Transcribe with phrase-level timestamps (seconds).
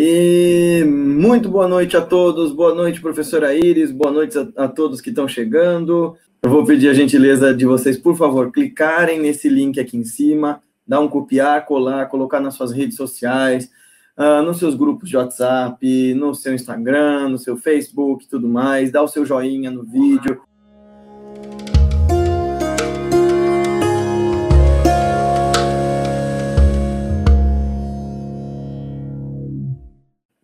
[0.00, 5.00] E muito boa noite a todos, boa noite, professora Iris, boa noite a, a, todos
[5.00, 6.16] que estão chegando.
[6.40, 10.62] Eu vou pedir a gentileza de vocês, por favor, clicarem nesse link aqui em cima,
[10.86, 13.72] dar um copiar, colar, colocar nas suas redes sociais,
[14.16, 19.02] uh, nos seus grupos de WhatsApp, no seu Instagram, no seu Facebook tudo mais, dá
[19.02, 20.40] o seu joinha no vídeo.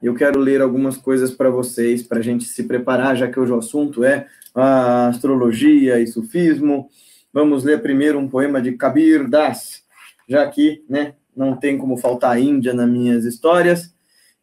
[0.07, 3.53] Eu quero ler algumas coisas para vocês, para a gente se preparar, já que hoje
[3.53, 6.90] o assunto é a astrologia e sufismo.
[7.32, 9.82] Vamos ler primeiro um poema de Kabir Das,
[10.29, 13.95] já que né, não tem como faltar a Índia nas minhas histórias.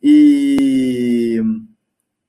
[0.01, 1.39] E,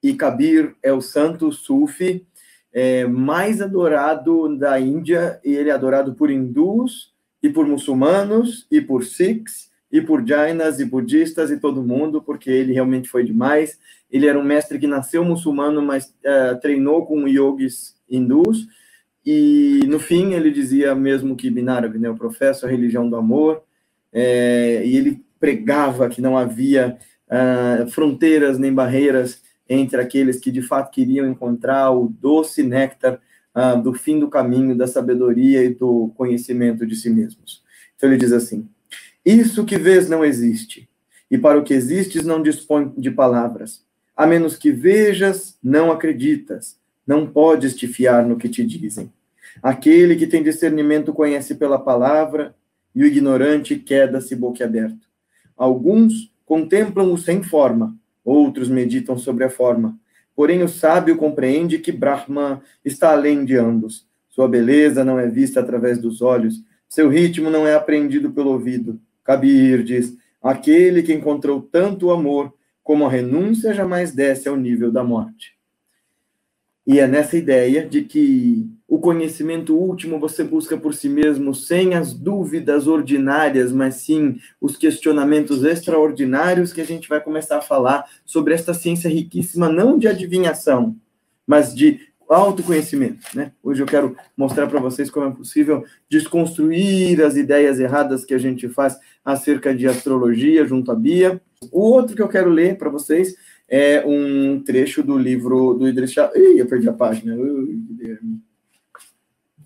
[0.02, 2.26] e Kabir é o santo sufi
[2.70, 7.12] é, mais adorado da Índia, e ele é adorado por hindus,
[7.42, 12.50] e por muçulmanos, e por sikhs, e por jainas e budistas e todo mundo, porque
[12.50, 13.78] ele realmente foi demais.
[14.10, 18.66] Ele era um mestre que nasceu muçulmano, mas uh, treinou com yogis hindus,
[19.24, 23.62] e no fim ele dizia mesmo que Binarav, né, eu professo a religião do amor,
[24.12, 30.60] é, e ele pregava que não havia uh, fronteiras nem barreiras entre aqueles que de
[30.60, 33.20] fato queriam encontrar o doce néctar
[33.54, 37.62] uh, do fim do caminho, da sabedoria e do conhecimento de si mesmos.
[37.96, 38.68] Então ele diz assim:
[39.24, 40.88] isso que vês não existe,
[41.30, 43.84] e para o que existes não dispõe de palavras.
[44.16, 49.12] A menos que vejas, não acreditas, não podes te fiar no que te dizem.
[49.62, 52.54] Aquele que tem discernimento conhece pela palavra,
[52.94, 55.06] e o ignorante queda-se boquiaberto.
[55.56, 59.98] Alguns contemplam-o sem forma, outros meditam sobre a forma.
[60.34, 64.06] Porém, o sábio compreende que Brahma está além de ambos.
[64.28, 69.00] Sua beleza não é vista através dos olhos, seu ritmo não é aprendido pelo ouvido.
[69.24, 75.04] Kabir diz: aquele que encontrou tanto amor como a renúncia jamais desce ao nível da
[75.04, 75.56] morte.
[76.84, 81.94] E é nessa ideia de que o conhecimento último você busca por si mesmo, sem
[81.94, 88.04] as dúvidas ordinárias, mas sim os questionamentos extraordinários, que a gente vai começar a falar
[88.24, 90.96] sobre esta ciência riquíssima, não de adivinhação,
[91.46, 93.26] mas de autoconhecimento.
[93.34, 93.52] Né?
[93.62, 98.38] Hoje eu quero mostrar para vocês como é possível desconstruir as ideias erradas que a
[98.38, 101.40] gente faz acerca de astrologia junto à Bia.
[101.70, 103.34] O outro que eu quero ler para vocês
[103.68, 106.30] é um trecho do livro do Idris Shah.
[106.34, 107.36] Ih, eu perdi a página.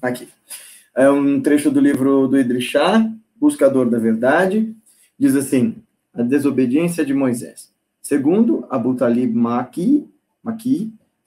[0.01, 0.29] Aqui.
[0.95, 2.73] É um trecho do livro do Idris
[3.37, 4.75] Buscador da Verdade.
[5.19, 5.77] Diz assim:
[6.15, 7.73] A desobediência de Moisés.
[8.01, 10.07] Segundo Abu Talib Maki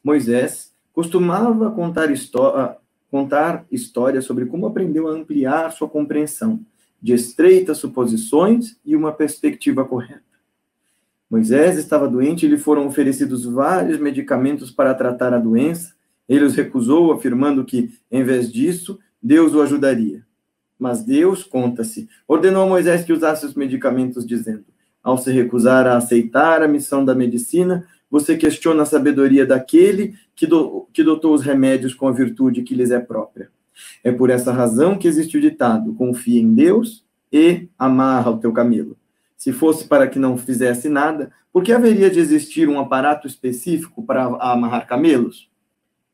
[0.04, 2.10] Moisés costumava contar,
[2.56, 2.78] ah,
[3.12, 6.62] contar histórias sobre como aprendeu a ampliar sua compreensão
[7.02, 10.24] de estreitas suposições e uma perspectiva correta.
[11.30, 15.94] Moisés estava doente e lhe foram oferecidos vários medicamentos para tratar a doença.
[16.28, 20.26] Ele os recusou, afirmando que, em vez disso, Deus o ajudaria.
[20.78, 24.66] Mas Deus, conta-se, ordenou a Moisés que usasse os medicamentos, dizendo:
[25.04, 30.48] Ao se recusar a aceitar a missão da medicina, você questiona a sabedoria daquele que,
[30.48, 33.52] do, que dotou os remédios com a virtude que lhes é própria.
[34.04, 38.52] É por essa razão que existe o ditado: confia em Deus e amarra o teu
[38.52, 38.98] camelo.
[39.38, 44.04] Se fosse para que não fizesse nada, por que haveria de existir um aparato específico
[44.04, 45.50] para amarrar camelos?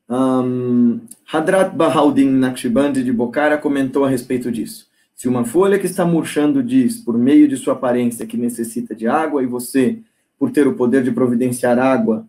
[0.08, 4.88] Um, Hadrat Bahauddin Naqshbandi de Bokhara comentou a respeito disso.
[5.16, 9.08] Se uma folha que está murchando diz, por meio de sua aparência, que necessita de
[9.08, 10.00] água, e você,
[10.38, 12.28] por ter o poder de providenciar água,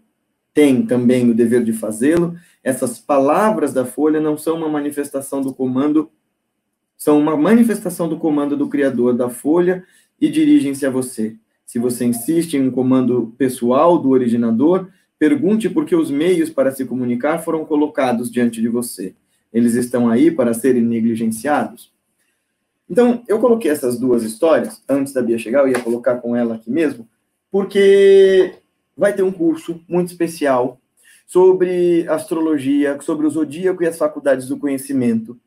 [0.56, 2.34] tem também o dever de fazê-lo,
[2.64, 6.10] essas palavras da folha não são uma manifestação do comando,
[6.96, 9.84] são uma manifestação do comando do criador da folha
[10.18, 11.36] e dirigem-se a você.
[11.66, 16.72] Se você insiste em um comando pessoal do originador, pergunte por que os meios para
[16.72, 19.14] se comunicar foram colocados diante de você.
[19.52, 21.92] Eles estão aí para serem negligenciados?
[22.88, 26.54] Então, eu coloquei essas duas histórias, antes da Bia chegar, eu ia colocar com ela
[26.54, 27.06] aqui mesmo,
[27.50, 28.54] porque
[28.96, 30.80] vai ter um curso muito especial
[31.26, 35.38] sobre astrologia, sobre o zodíaco e as faculdades do conhecimento.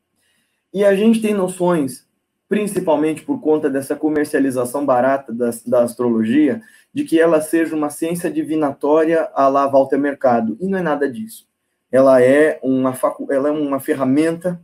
[0.72, 2.06] E a gente tem noções,
[2.48, 8.30] principalmente por conta dessa comercialização barata da, da astrologia, de que ela seja uma ciência
[8.30, 10.56] divinatória à la Walter Mercado.
[10.60, 11.48] E não é nada disso.
[11.90, 14.60] Ela é uma, facu ela é uma ferramenta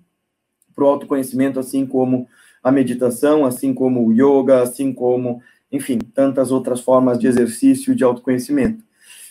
[0.75, 2.29] para o autoconhecimento, assim como
[2.63, 8.05] a meditação, assim como o yoga, assim como enfim, tantas outras formas de exercício de
[8.05, 8.85] autoconhecimento.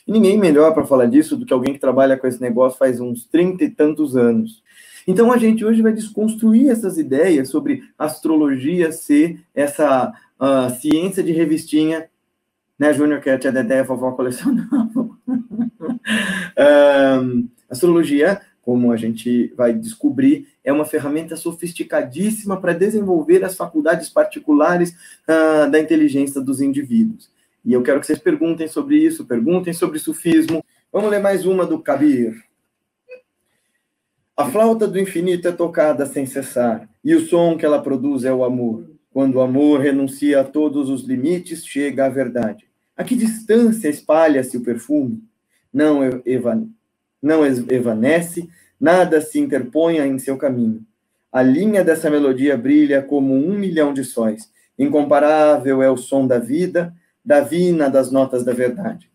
[0.08, 3.00] E ninguém melhor para falar disso do que alguém que trabalha com esse negócio faz
[3.00, 4.64] uns trinta e tantos anos.
[5.08, 11.32] Então a gente hoje vai desconstruir essas ideias sobre astrologia ser essa uh, ciência de
[11.32, 12.08] revistinha
[12.78, 15.18] né, Júnior, que a tia Dedé e a vovó colecionavam.
[17.24, 24.10] um, astrologia, como a gente vai descobrir, é uma ferramenta sofisticadíssima para desenvolver as faculdades
[24.10, 24.96] particulares
[25.30, 27.30] uh, da inteligência dos indivíduos.
[27.64, 30.66] E eu quero que vocês perguntem sobre isso, perguntem sobre sufismo.
[30.92, 32.44] Vamos ler mais uma do Kabir.
[34.36, 38.34] A flauta do infinito é tocada sem cessar, e o som que ela produz é
[38.34, 38.90] o amor.
[39.12, 42.66] Quando o amor renuncia a todos os limites, chega a verdade.
[42.98, 45.24] A que distância espalha-se o perfume?
[45.72, 46.00] Não.
[47.22, 50.86] Não evanece, nada se interponha em seu caminho.
[51.32, 54.50] A linha dessa melodia brilha como um milhão de sóis.
[54.78, 59.10] Incomparável é o som da vida, davina das notas da verdade.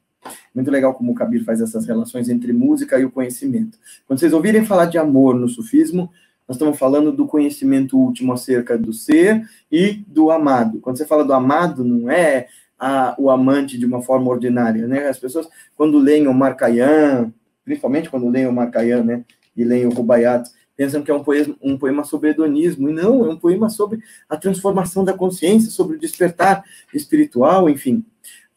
[0.54, 3.78] Muito legal como o Kabir faz essas relações entre música e o conhecimento.
[4.06, 6.10] Quando vocês ouvirem falar de amor no sufismo,
[6.46, 10.80] nós estamos falando do conhecimento último acerca do ser e do amado.
[10.80, 12.48] Quando você fala do amado, não é
[12.78, 15.06] a, o amante de uma forma ordinária, né?
[15.06, 17.32] As pessoas, quando leem o Marcayan,
[17.70, 19.24] principalmente quando leem o Marcayan, né,
[19.56, 23.24] e leem o Rubaiyat, pensam que é um poema, um poema sobre hedonismo, e não,
[23.24, 28.04] é um poema sobre a transformação da consciência, sobre o despertar espiritual, enfim.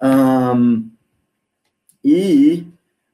[0.01, 0.89] Um,
[2.03, 2.65] e,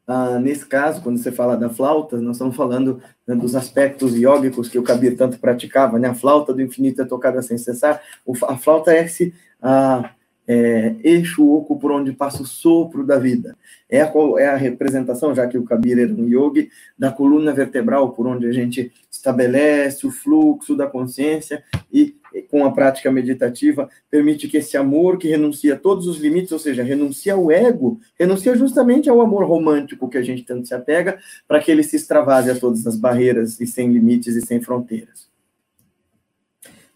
[0.08, 4.70] uh, nesse caso, quando você fala da flauta, nós estamos falando né, dos aspectos iógicos
[4.70, 6.08] que o Kabir tanto praticava, né?
[6.08, 8.02] A flauta do infinito é tocada sem cessar.
[8.48, 9.34] A flauta é esse...
[9.62, 10.19] Uh,
[10.52, 13.56] é, eixo oco por onde passa o sopro da vida.
[13.88, 18.14] É a, é a representação, já que o Kabir era um yogi, da coluna vertebral
[18.14, 21.64] por onde a gente estabelece o fluxo da consciência
[21.94, 22.16] e,
[22.50, 26.58] com a prática meditativa, permite que esse amor que renuncia a todos os limites, ou
[26.58, 31.20] seja, renuncia ao ego, renuncia justamente ao amor romântico que a gente tanto se apega,
[31.48, 35.30] para que ele se extravase a todas as barreiras e sem limites e sem fronteiras.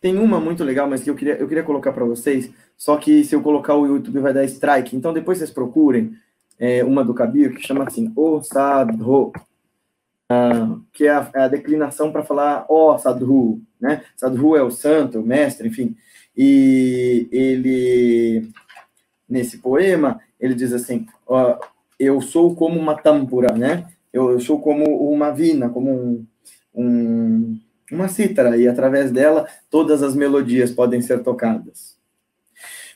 [0.04, 3.24] Tem uma muito legal, mas que eu queria, eu queria colocar para vocês, só que
[3.24, 4.96] se eu colocar o YouTube vai dar strike.
[4.96, 6.16] Então depois vocês procurem
[6.60, 9.32] é, uma do Kabir que chama assim, O Sadhu,
[10.32, 14.04] uh, que é a, é a declinação para falar O Sadhu, né?
[14.16, 15.96] Sadhu é o santo, o mestre, enfim.
[16.36, 18.50] E ele,
[19.30, 21.60] nesse poema, ele diz assim, ó,
[22.00, 23.88] eu sou como uma tampura, né?
[24.12, 26.26] Eu, eu sou como uma vina, como um,
[26.74, 27.60] um
[27.92, 31.93] uma cítara, e através dela todas as melodias podem ser tocadas.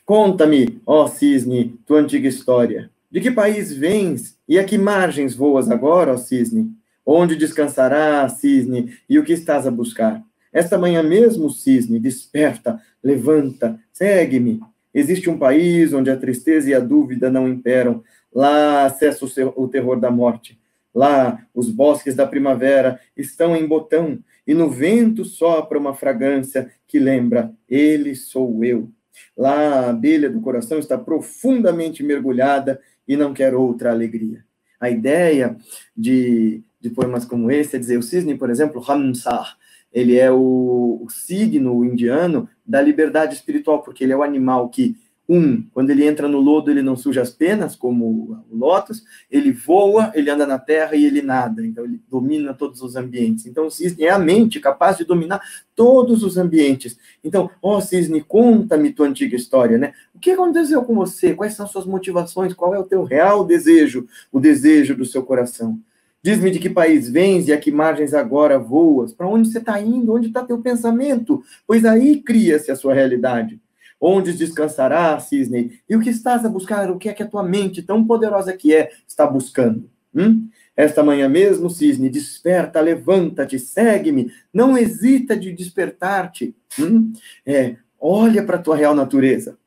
[0.07, 2.89] Conta-me, ó cisne, tua antiga história.
[3.11, 6.71] De que país vens e a que margens voas agora, ó cisne?
[7.05, 10.23] Onde descansará, cisne, e o que estás a buscar?
[10.53, 14.61] Esta manhã mesmo, cisne, desperta, levanta, segue-me.
[14.93, 18.01] Existe um país onde a tristeza e a dúvida não imperam.
[18.33, 19.25] Lá cessa
[19.57, 20.57] o terror da morte.
[20.95, 26.97] Lá, os bosques da primavera estão em botão e no vento sopra uma fragrância que
[26.97, 28.89] lembra: Ele sou eu.
[29.35, 34.45] Lá a abelha do coração está profundamente mergulhada e não quer outra alegria.
[34.79, 35.57] A ideia
[35.95, 39.57] de, de poemas como esse é dizer: o cisne, por exemplo, Ramsar,
[39.91, 44.95] ele é o, o signo indiano da liberdade espiritual, porque ele é o animal que
[45.29, 48.05] um, quando ele entra no lodo, ele não suja as penas, como
[48.49, 52.81] o lótus, ele voa, ele anda na terra e ele nada, então ele domina todos
[52.81, 53.45] os ambientes.
[53.45, 55.41] Então, o cisne é a mente capaz de dominar
[55.75, 56.97] todos os ambientes.
[57.23, 59.93] Então, ó oh, cisne, conta-me tua antiga história, né?
[60.15, 61.33] O que aconteceu com você?
[61.33, 62.53] Quais são as suas motivações?
[62.53, 65.77] Qual é o teu real desejo, o desejo do seu coração?
[66.23, 69.13] Diz-me de que país vens e a que margens agora voas?
[69.13, 70.13] Para onde você está indo?
[70.13, 71.43] Onde está teu pensamento?
[71.65, 73.59] Pois aí cria-se a sua realidade.
[73.99, 75.79] Onde descansará, cisne?
[75.89, 76.91] E o que estás a buscar?
[76.91, 79.89] O que é que a tua mente, tão poderosa que é, está buscando?
[80.13, 80.49] Hum?
[80.75, 86.55] Esta manhã mesmo, cisne, desperta, levanta-te, segue-me, não hesita de despertar-te.
[86.79, 87.11] Hum?
[87.45, 89.57] É, olha para a tua real natureza.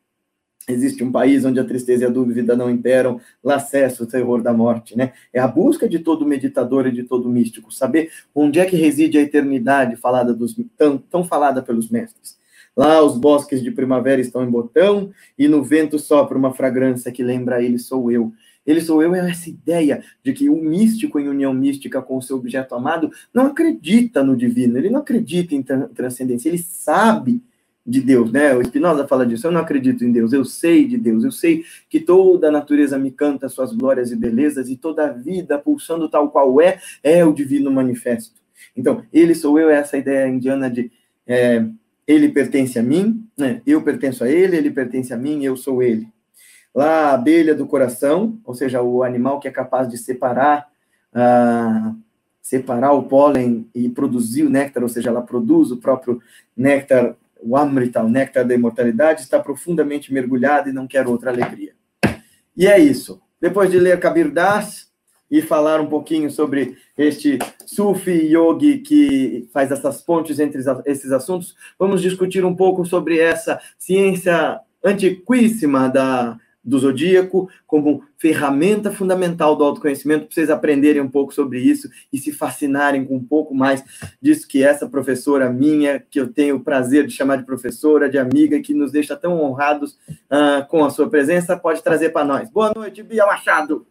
[0.69, 4.43] Existe um país onde a tristeza e a dúvida não imperam, lá cessa o terror
[4.43, 5.13] da morte, né?
[5.33, 9.19] É a busca de todo meditador e de todo místico, saber onde é que reside
[9.19, 12.39] a eternidade falada dos, tão, tão falada pelos mestres.
[12.77, 17.23] Lá os bosques de primavera estão em botão e no vento sopra uma fragrância que
[17.23, 18.33] lembra ele sou eu.
[18.67, 22.23] Ele sou eu é essa ideia de que o místico em união mística com o
[22.23, 27.43] seu objeto amado não acredita no divino, ele não acredita em transcendência, ele sabe
[27.87, 28.55] de Deus, né?
[28.55, 29.47] O Spinoza fala disso.
[29.47, 32.99] Eu não acredito em Deus, eu sei de Deus, eu sei que toda a natureza
[32.99, 37.25] me canta suas glórias e belezas e toda a vida pulsando tal qual é é
[37.25, 38.41] o divino manifesto.
[38.77, 40.93] Então, ele sou eu é essa ideia indiana de
[41.27, 41.67] é,
[42.11, 43.63] ele pertence a mim, né?
[43.65, 46.09] eu pertenço a ele, ele pertence a mim, eu sou ele.
[46.75, 50.69] Lá, a abelha do coração, ou seja, o animal que é capaz de separar,
[51.15, 51.97] uh,
[52.43, 56.21] separar o pólen e produzir o néctar, ou seja, ela produz o próprio
[56.57, 61.75] néctar, o amrita, o néctar da imortalidade, está profundamente mergulhada e não quer outra alegria.
[62.57, 63.21] E é isso.
[63.41, 64.90] Depois de ler Kabir Das
[65.31, 71.55] e falar um pouquinho sobre este Sufi Yogi que faz essas pontes entre esses assuntos,
[71.79, 79.65] vamos discutir um pouco sobre essa ciência antiquíssima da do zodíaco como ferramenta fundamental do
[79.65, 83.83] autoconhecimento, para vocês aprenderem um pouco sobre isso e se fascinarem com um pouco mais
[84.21, 88.19] disso que essa professora minha, que eu tenho o prazer de chamar de professora, de
[88.19, 89.93] amiga, que nos deixa tão honrados
[90.31, 92.51] uh, com a sua presença, pode trazer para nós.
[92.51, 93.87] Boa noite, Bia Machado!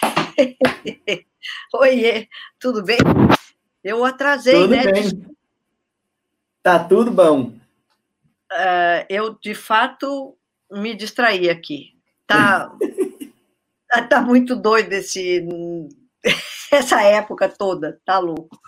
[1.74, 2.98] Oiê, tudo bem?
[3.82, 4.84] Eu atrasei, tudo né?
[4.84, 5.36] Bem.
[6.62, 7.52] Tá tudo bom.
[8.50, 10.36] Uh, eu, de fato,
[10.70, 11.94] me distraí aqui.
[12.26, 12.72] Tá,
[13.88, 15.46] tá, tá muito doido esse,
[16.72, 18.58] essa época toda, tá louco.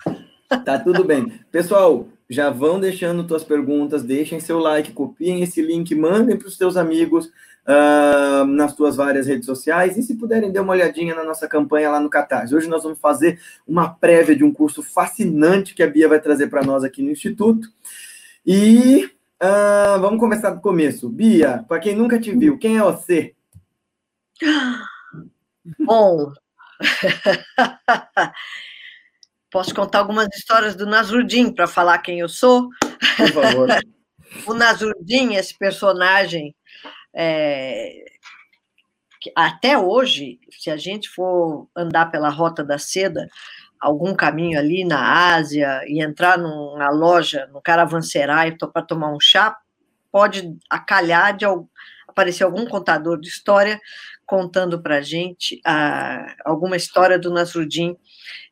[0.63, 1.39] Tá tudo bem.
[1.51, 6.57] Pessoal, já vão deixando suas perguntas, deixem seu like, copiem esse link, mandem para os
[6.57, 7.31] seus amigos
[7.67, 11.91] uh, nas suas várias redes sociais e se puderem, dê uma olhadinha na nossa campanha
[11.91, 12.55] lá no Catarse.
[12.55, 16.47] Hoje nós vamos fazer uma prévia de um curso fascinante que a Bia vai trazer
[16.47, 17.67] para nós aqui no Instituto.
[18.45, 19.05] E
[19.43, 21.09] uh, vamos começar do começo.
[21.09, 23.35] Bia, para quem nunca te viu, quem é você?
[25.79, 26.31] Bom,
[29.51, 32.69] posso contar algumas histórias do Nasruddin para falar quem eu sou?
[33.17, 33.67] Por favor.
[34.45, 36.55] o Nasruddin, esse personagem,
[37.19, 38.05] é,
[39.35, 43.27] até hoje, se a gente for andar pela Rota da Seda,
[43.79, 49.57] algum caminho ali na Ásia e entrar numa loja, no caravanserai para tomar um chá,
[50.11, 51.43] pode acalhar de
[52.07, 53.79] aparecer algum contador de história
[54.23, 55.59] contando para a gente
[56.45, 57.97] alguma história do Nasruddin,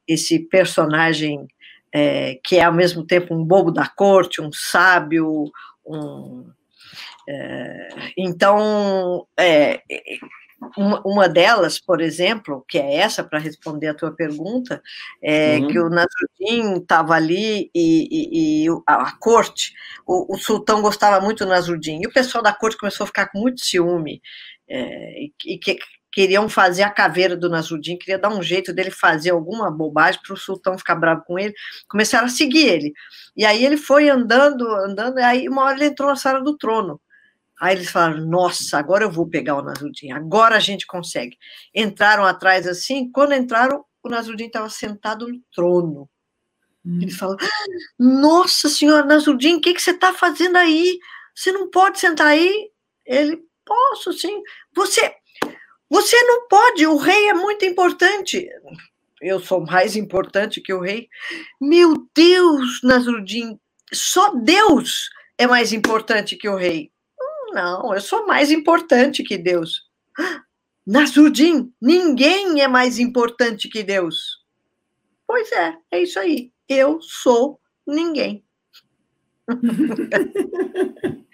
[0.07, 1.47] esse personagem
[1.93, 5.51] é, que é ao mesmo tempo um bobo da corte, um sábio,
[5.85, 6.49] um,
[7.27, 9.81] é, então, é,
[10.77, 14.81] uma, uma, delas, por exemplo, que é essa para responder a tua pergunta,
[15.21, 15.67] é uhum.
[15.67, 19.73] que o Nasruddin estava ali e, e, e a, a, corte,
[20.05, 23.27] o, o, sultão gostava muito do Nasruddin, e o pessoal da corte começou a ficar
[23.27, 24.21] com muito ciúme,
[24.67, 25.77] é, e, e que
[26.11, 30.33] queriam fazer a caveira do Nasruddin, queria dar um jeito dele fazer alguma bobagem para
[30.33, 31.53] o sultão ficar bravo com ele,
[31.89, 32.93] começaram a seguir ele,
[33.35, 36.57] e aí ele foi andando, andando, e aí uma hora ele entrou na sala do
[36.57, 37.01] trono,
[37.59, 41.37] Aí eles falaram: Nossa, agora eu vou pegar o Nasruddin, agora a gente consegue.
[41.73, 46.09] Entraram atrás assim, quando entraram, o Nasruddin estava sentado no trono.
[46.85, 46.99] Hum.
[47.01, 47.39] Eles falaram:
[47.97, 50.97] Nossa senhora, Nasruddin, o que, que você está fazendo aí?
[51.33, 52.69] Você não pode sentar aí?
[53.05, 54.41] Ele: Posso sim.
[54.75, 55.15] Você,
[55.89, 58.47] você não pode, o rei é muito importante.
[59.21, 61.07] Eu sou mais importante que o rei.
[61.59, 63.59] Meu Deus, Nasruddin,
[63.91, 66.91] só Deus é mais importante que o rei.
[67.55, 69.83] Não, eu sou mais importante que Deus.
[70.85, 74.43] Nasruddin, ninguém é mais importante que Deus.
[75.25, 76.51] Pois é, é isso aí.
[76.67, 77.57] Eu sou
[77.87, 78.43] ninguém.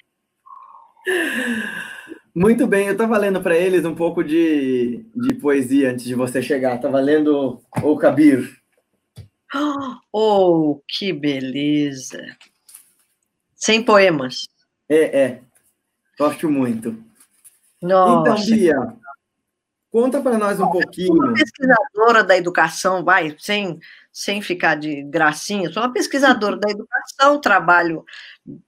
[2.36, 6.40] Muito bem, eu estava lendo para eles um pouco de, de poesia antes de você
[6.40, 6.76] chegar.
[6.76, 8.62] Estava lendo O Kabir.
[10.14, 12.24] Oh, que beleza!
[13.56, 14.48] Sem poemas.
[14.88, 15.42] É, é.
[16.22, 17.04] Gosto muito.
[17.82, 18.30] Nossa.
[18.30, 18.76] Então, Bia,
[19.92, 21.16] conta para nós um pouquinho.
[21.16, 23.80] Uma pesquisadora da educação, vai, sem,
[24.14, 28.06] sem ficar de gracinha, sou uma pesquisadora da educação, trabalho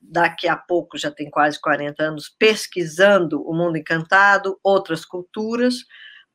[0.02, 5.76] daqui a pouco, já tem quase 40 anos, pesquisando o mundo encantado, outras culturas,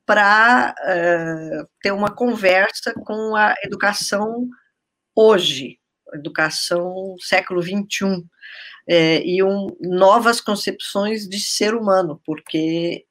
[0.07, 4.49] para uh, eh, ter uma conversa com a educação
[5.17, 5.81] hoje,
[6.15, 8.25] educação século XXI
[8.89, 13.05] é, e um, novas concepções de ser humano, porque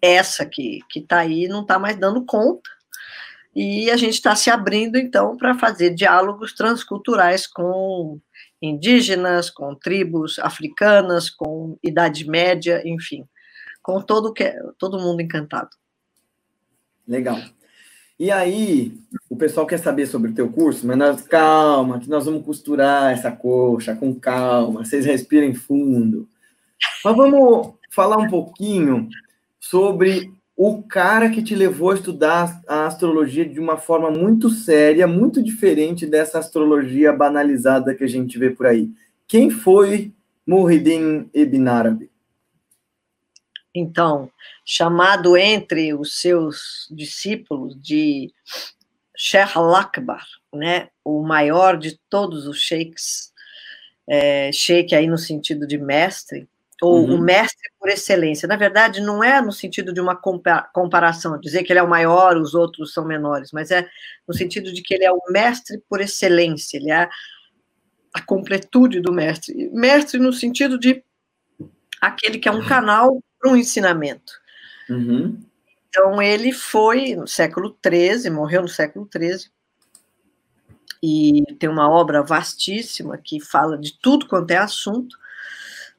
[0.00, 2.68] essa que está aí não está mais dando conta,
[3.54, 8.18] e a gente está se abrindo, então, para fazer diálogos transculturais com
[8.60, 13.26] indígenas, com tribos africanas, com Idade Média, enfim,
[13.82, 15.70] com todo, que, todo mundo encantado.
[17.06, 17.38] Legal.
[18.22, 18.94] E aí,
[19.28, 23.12] o pessoal quer saber sobre o teu curso, mas nós, calma, que nós vamos costurar
[23.12, 26.28] essa coxa com calma, vocês respirem fundo.
[27.04, 29.08] Mas vamos falar um pouquinho
[29.58, 35.08] sobre o cara que te levou a estudar a astrologia de uma forma muito séria,
[35.08, 38.88] muito diferente dessa astrologia banalizada que a gente vê por aí.
[39.26, 40.12] Quem foi
[40.46, 42.11] Muhyiddin Ibn Arabi?
[43.74, 44.30] Então,
[44.64, 48.32] chamado entre os seus discípulos de
[49.16, 53.32] Sheikh al-Akbar, né, o maior de todos os sheiks,
[54.06, 56.48] é, sheik aí no sentido de mestre,
[56.82, 57.14] ou uhum.
[57.14, 58.48] o mestre por excelência.
[58.48, 62.36] Na verdade, não é no sentido de uma comparação, dizer que ele é o maior,
[62.36, 63.88] os outros são menores, mas é
[64.26, 67.08] no sentido de que ele é o mestre por excelência, ele é
[68.12, 69.70] a completude do mestre.
[69.72, 71.04] Mestre no sentido de
[72.00, 74.32] aquele que é um canal para um ensinamento.
[74.88, 75.42] Uhum.
[75.88, 79.50] Então, ele foi no século XIII, morreu no século XIII,
[81.02, 85.16] e tem uma obra vastíssima que fala de tudo quanto é assunto,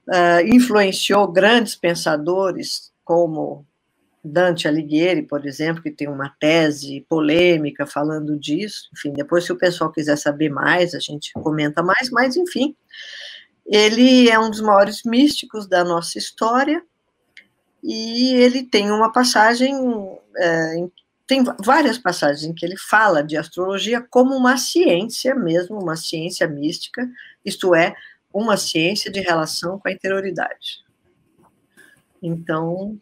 [0.07, 3.67] uh, influenciou grandes pensadores como
[4.23, 8.89] Dante Alighieri, por exemplo, que tem uma tese polêmica falando disso.
[8.93, 12.73] Enfim, depois, se o pessoal quiser saber mais, a gente comenta mais, mas, enfim,
[13.65, 16.81] ele é um dos maiores místicos da nossa história
[17.83, 19.75] e ele tem uma passagem,
[20.37, 20.87] é,
[21.27, 26.47] tem várias passagens em que ele fala de astrologia como uma ciência mesmo, uma ciência
[26.47, 27.05] mística,
[27.43, 27.93] isto é,
[28.33, 30.83] uma ciência de relação com a interioridade.
[32.21, 32.97] Então,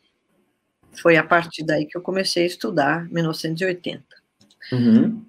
[1.00, 4.04] foi a partir daí que eu comecei a estudar 1980.
[4.72, 5.24] Uhum.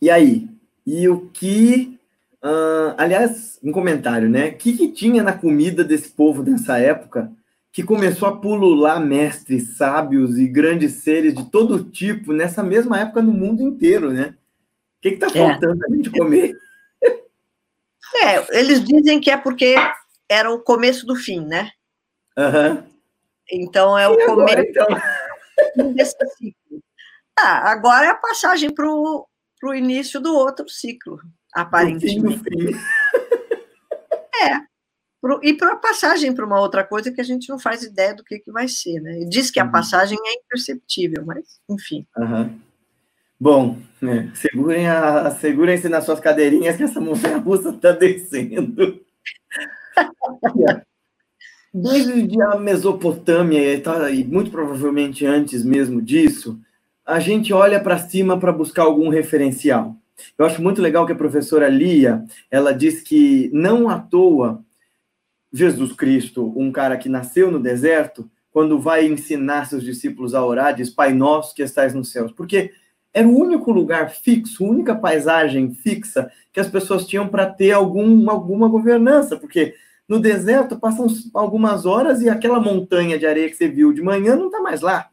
[0.00, 0.48] E aí?
[0.86, 1.98] E o que.
[2.44, 4.48] Uh, aliás, um comentário, né?
[4.48, 7.32] O que, que tinha na comida desse povo dessa época
[7.72, 13.22] que começou a pulular mestres, sábios e grandes seres de todo tipo nessa mesma época
[13.22, 14.36] no mundo inteiro, né?
[14.98, 15.30] O que está é.
[15.30, 15.86] faltando é.
[15.86, 16.56] a gente comer?
[18.22, 19.74] É, eles dizem que é porque
[20.28, 21.72] era o começo do fim, né?
[22.38, 22.84] Uhum.
[23.50, 24.86] Então é o e começo agora, então?
[25.94, 26.82] desse ciclo.
[27.36, 29.26] Ah, agora é a passagem para o
[29.74, 31.18] início do outro ciclo,
[31.54, 32.42] aparentemente.
[34.42, 34.58] É.
[35.20, 38.14] Pro, e para a passagem para uma outra coisa que a gente não faz ideia
[38.14, 39.20] do que, que vai ser, né?
[39.20, 39.70] E diz que a uhum.
[39.70, 42.04] passagem é imperceptível, mas enfim.
[42.18, 42.60] Uhum.
[43.40, 49.00] Bom, né, segurem a, segurem-se nas suas cadeirinhas que essa montanha russa está descendo.
[51.72, 53.82] Desde a Mesopotâmia,
[54.12, 56.60] e muito provavelmente antes mesmo disso,
[57.04, 59.96] a gente olha para cima para buscar algum referencial.
[60.38, 64.64] Eu acho muito legal que a professora Lia, ela diz que não à toa
[65.52, 70.74] Jesus Cristo, um cara que nasceu no deserto, quando vai ensinar seus discípulos a orar,
[70.74, 72.32] diz Pai Nosso que estais nos céus.
[72.32, 72.72] Porque
[73.12, 77.70] era o único lugar fixo, a única paisagem fixa que as pessoas tinham para ter
[77.70, 79.74] algum, alguma governança, porque
[80.08, 84.36] no deserto passam algumas horas e aquela montanha de areia que você viu de manhã
[84.36, 85.08] não está mais lá.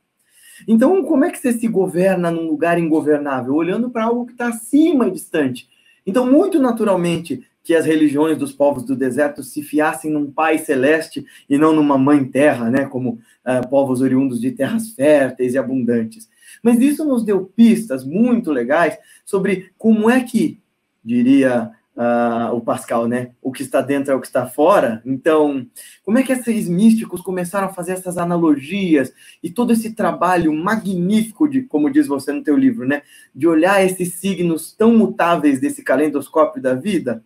[0.67, 3.55] Então, como é que você se governa num lugar ingovernável?
[3.55, 5.69] Olhando para algo que está acima e distante.
[6.05, 11.25] Então, muito naturalmente, que as religiões dos povos do deserto se fiassem num pai celeste
[11.49, 16.27] e não numa mãe terra, né, como uh, povos oriundos de terras férteis e abundantes.
[16.63, 20.59] Mas isso nos deu pistas muito legais sobre como é que,
[21.03, 23.31] diria uh, o Pascal, né?
[23.41, 25.01] O que está dentro é o que está fora.
[25.05, 25.65] Então,
[26.03, 31.47] como é que esses místicos começaram a fazer essas analogias e todo esse trabalho magnífico
[31.47, 33.01] de, como diz você no teu livro, né?
[33.33, 37.23] De olhar esses signos tão mutáveis desse calendoscópio da vida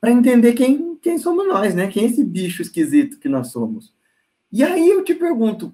[0.00, 1.88] para entender quem, quem somos nós, né?
[1.88, 3.92] Quem é esse bicho esquisito que nós somos.
[4.52, 5.72] E aí eu te pergunto,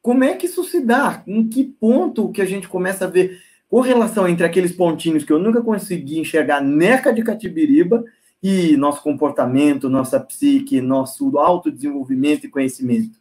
[0.00, 1.22] como é que isso se dá?
[1.26, 3.40] Em que ponto que a gente começa a ver
[3.72, 8.04] correlação entre aqueles pontinhos que eu nunca consegui enxergar neca de Catibiriba
[8.42, 13.18] e nosso comportamento, nossa psique, nosso autodesenvolvimento e conhecimento?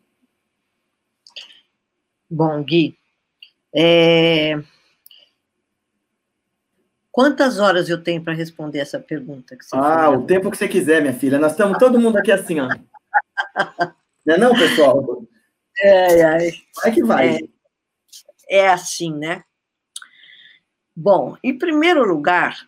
[2.29, 2.97] Bom, Gui,
[3.73, 4.61] é...
[7.09, 9.57] quantas horas eu tenho para responder essa pergunta?
[9.71, 11.39] ah, o tempo que você quiser, minha filha.
[11.39, 12.67] Nós estamos todo mundo aqui assim, ó.
[14.25, 15.23] não é não, pessoal?
[15.83, 16.51] É, é.
[16.83, 17.37] Vai que vai.
[18.49, 19.43] É, é assim, né?
[21.01, 22.67] Bom, em primeiro lugar,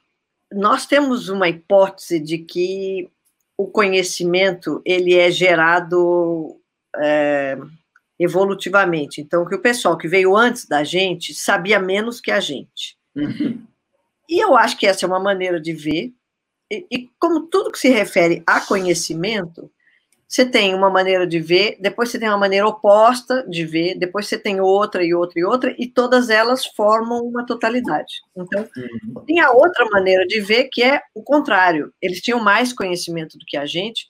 [0.51, 3.07] nós temos uma hipótese de que
[3.55, 6.59] o conhecimento ele é gerado
[6.95, 7.55] é,
[8.19, 9.21] evolutivamente.
[9.21, 12.97] Então, que o pessoal que veio antes da gente sabia menos que a gente.
[13.15, 13.61] Uhum.
[14.27, 16.11] E eu acho que essa é uma maneira de ver.
[16.71, 19.69] E, e como tudo que se refere a conhecimento,
[20.33, 24.25] você tem uma maneira de ver, depois você tem uma maneira oposta de ver, depois
[24.27, 28.15] você tem outra e outra e outra, e todas elas formam uma totalidade.
[28.35, 29.23] Então, uhum.
[29.27, 31.93] tem a outra maneira de ver que é o contrário.
[32.01, 34.07] Eles tinham mais conhecimento do que a gente.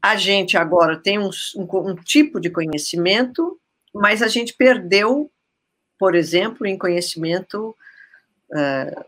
[0.00, 3.60] A gente agora tem um, um, um tipo de conhecimento,
[3.92, 5.30] mas a gente perdeu,
[5.98, 7.76] por exemplo, em conhecimento,
[8.50, 9.04] uh,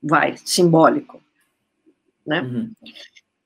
[0.00, 1.20] vai, simbólico.
[2.24, 2.42] Né?
[2.42, 2.72] Uhum.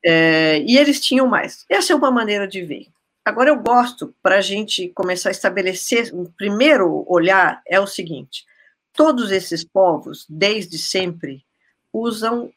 [0.04, 1.64] É, e eles tinham mais.
[1.68, 2.88] Essa é uma maneira de ver.
[3.24, 8.46] Agora, eu gosto, para a gente começar a estabelecer, um primeiro olhar é o seguinte:
[8.92, 11.44] todos esses povos, desde sempre,
[11.92, 12.50] usam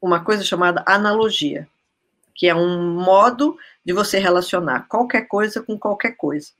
[0.00, 1.68] uma coisa chamada analogia.
[2.34, 6.50] que é um modo de você relacionar qualquer coisa com qualquer coisa.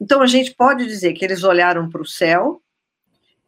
[0.00, 2.62] Então, a gente pode dizer que eles olharam para o céu,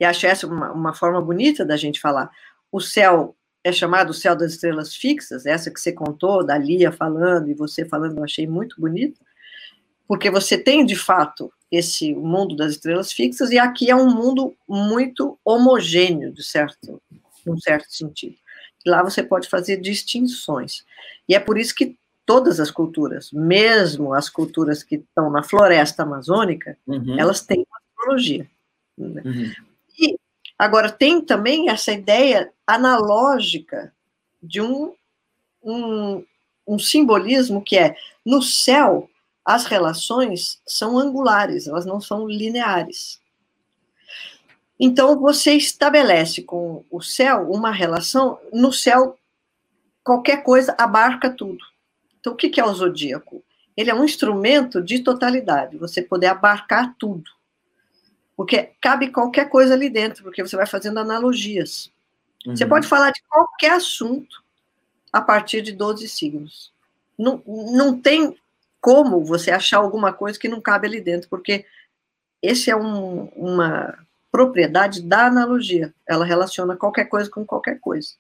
[0.00, 2.30] e acho essa uma, uma forma bonita da gente falar.
[2.72, 3.37] O céu
[3.68, 7.54] é chamado o céu das estrelas fixas, essa que você contou, da Lia falando e
[7.54, 9.20] você falando, eu achei muito bonito,
[10.07, 14.54] porque você tem, de fato, esse mundo das estrelas fixas, e aqui é um mundo
[14.66, 17.00] muito homogêneo, de certo,
[17.44, 18.37] num certo sentido.
[18.87, 20.85] Lá você pode fazer distinções.
[21.28, 26.02] E é por isso que todas as culturas, mesmo as culturas que estão na floresta
[26.02, 27.18] amazônica, uhum.
[27.18, 28.48] elas têm uma astrologia.
[28.96, 29.22] Né?
[29.24, 29.52] Uhum.
[30.59, 33.94] Agora tem também essa ideia analógica
[34.42, 34.92] de um,
[35.62, 36.25] um,
[36.66, 39.09] um simbolismo que é no céu
[39.44, 43.18] as relações são angulares, elas não são lineares.
[44.79, 49.18] Então você estabelece com o céu uma relação, no céu
[50.05, 51.64] qualquer coisa abarca tudo.
[52.21, 53.42] Então, o que é o zodíaco?
[53.77, 57.31] Ele é um instrumento de totalidade, você poder abarcar tudo.
[58.38, 61.90] Porque cabe qualquer coisa ali dentro, porque você vai fazendo analogias.
[62.46, 62.55] Uhum.
[62.55, 64.44] Você pode falar de qualquer assunto
[65.12, 66.72] a partir de 12 signos.
[67.18, 68.38] Não, não tem
[68.81, 71.66] como você achar alguma coisa que não cabe ali dentro, porque
[72.40, 75.92] esse é um, uma propriedade da analogia.
[76.07, 78.11] Ela relaciona qualquer coisa com qualquer coisa.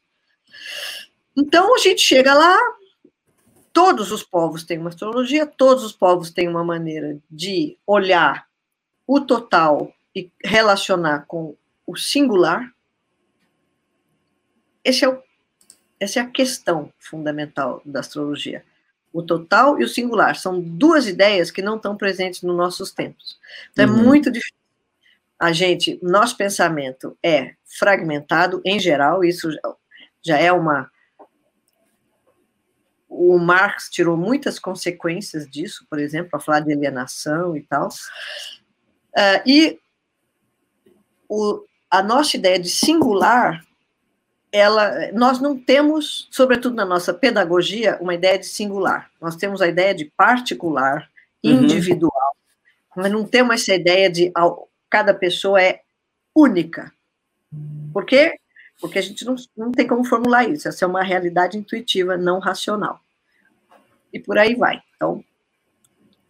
[1.36, 2.58] Então a gente chega lá,
[3.72, 8.48] todos os povos têm uma astrologia, todos os povos têm uma maneira de olhar
[9.06, 12.72] o total e relacionar com o singular.
[14.84, 15.22] Esse é o,
[16.00, 18.64] essa é a questão fundamental da astrologia.
[19.12, 23.38] O total e o singular são duas ideias que não estão presentes nos nossos tempos.
[23.70, 23.98] Então é uhum.
[23.98, 24.56] é muito difícil.
[25.38, 29.48] A gente, nosso pensamento é fragmentado em geral, isso
[30.20, 30.90] já é uma
[33.08, 37.88] o Marx tirou muitas consequências disso, por exemplo, para falar de alienação e tal.
[37.88, 39.80] Uh, e
[41.28, 43.64] o, a nossa ideia de singular,
[44.50, 49.10] ela, nós não temos, sobretudo na nossa pedagogia, uma ideia de singular.
[49.20, 51.08] Nós temos a ideia de particular,
[51.44, 51.52] uhum.
[51.52, 52.36] individual,
[52.96, 54.32] mas não temos essa ideia de
[54.88, 55.82] cada pessoa é
[56.34, 56.92] única.
[57.92, 58.38] Por quê?
[58.80, 60.68] Porque a gente não, não tem como formular isso.
[60.68, 63.00] Essa é uma realidade intuitiva, não racional.
[64.12, 64.80] E por aí vai.
[64.96, 65.22] Então,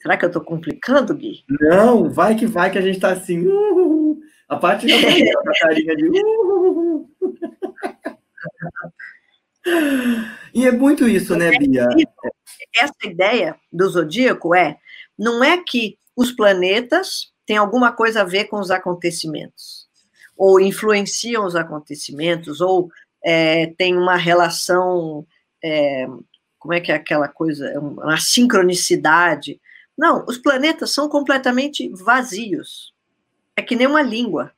[0.01, 1.45] será que eu estou complicando, Gui?
[1.49, 3.47] Não, vai que vai, que a gente está assim.
[3.47, 4.95] Uh, a parte da
[5.61, 6.09] carinha de.
[6.09, 7.09] Uh,
[10.55, 11.89] e é muito isso, né, Bia?
[12.75, 14.79] Essa ideia do zodíaco é:
[15.19, 19.89] não é que os planetas têm alguma coisa a ver com os acontecimentos
[20.39, 22.89] ou influenciam os acontecimentos, ou
[23.25, 25.27] é, tem uma relação,
[25.63, 26.07] é,
[26.61, 29.61] como é que é aquela coisa, é uma sincronicidade.
[29.99, 32.95] Não, os planetas são completamente vazios.
[33.59, 34.53] É que nem uma língua.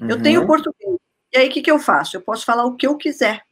[0.00, 0.10] Uhum.
[0.10, 0.98] Eu tenho português.
[1.32, 2.16] E aí, o que, que eu faço?
[2.16, 3.44] Eu posso falar o que eu quiser.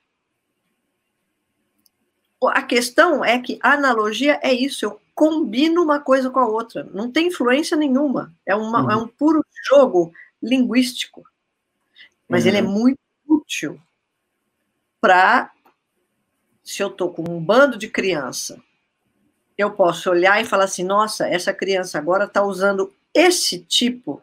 [2.43, 6.85] A questão é que a analogia é isso, eu combino uma coisa com a outra,
[6.93, 8.91] não tem influência nenhuma, é, uma, uhum.
[8.91, 11.25] é um puro jogo linguístico
[12.29, 12.49] mas uhum.
[12.49, 12.71] ele é uhum.
[12.71, 13.81] muito útil
[15.01, 15.51] para
[16.63, 18.59] se eu estou com um bando de criança,
[19.57, 24.23] eu posso olhar e falar assim, nossa, essa criança agora está usando esse tipo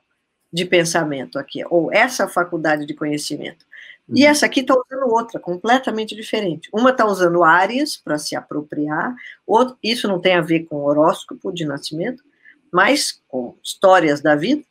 [0.51, 3.65] de pensamento aqui, ou essa faculdade de conhecimento.
[4.07, 4.17] Uhum.
[4.17, 6.69] E essa aqui está usando outra, completamente diferente.
[6.73, 9.15] Uma está usando áreas para se apropriar,
[9.47, 12.23] outro, isso não tem a ver com horóscopo de nascimento,
[12.71, 14.63] mas com histórias da vida.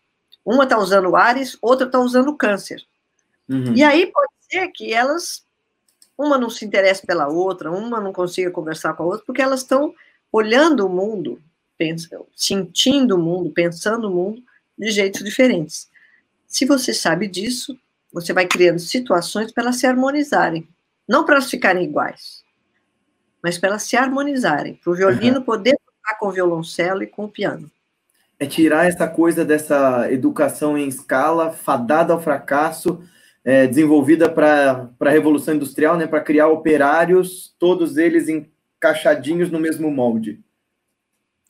[0.45, 2.83] Uma está usando Ares, outra está usando Câncer.
[3.49, 3.75] Uhum.
[3.75, 5.45] E aí pode ser que elas,
[6.17, 9.61] uma não se interesse pela outra, uma não consiga conversar com a outra, porque elas
[9.61, 9.95] estão
[10.33, 11.41] olhando o mundo,
[11.77, 14.43] pensando, sentindo o mundo, pensando o mundo
[14.81, 15.89] de jeitos diferentes.
[16.47, 17.79] Se você sabe disso,
[18.13, 20.67] você vai criando situações para elas se harmonizarem.
[21.09, 22.43] Não para elas ficarem iguais,
[23.43, 25.45] mas para elas se harmonizarem, para o violino uhum.
[25.45, 27.71] poder tocar com o violoncelo e com o piano.
[28.39, 33.03] É tirar essa coisa dessa educação em escala, fadada ao fracasso,
[33.45, 39.91] é, desenvolvida para a Revolução Industrial, né, para criar operários, todos eles encaixadinhos no mesmo
[39.91, 40.41] molde.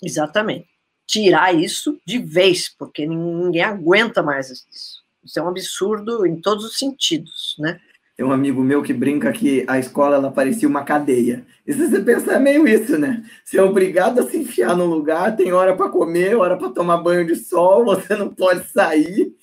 [0.03, 0.69] Exatamente.
[1.11, 5.01] Tirar isso de vez, porque ninguém aguenta mais isso.
[5.25, 7.81] Isso é um absurdo em todos os sentidos, né?
[8.17, 11.45] Tem um amigo meu que brinca que a escola ela parecia uma cadeia.
[11.67, 13.25] E se você pensar é meio isso, né?
[13.45, 16.99] Você é obrigado a se enfiar num lugar, tem hora para comer, hora para tomar
[16.99, 19.35] banho de sol, você não pode sair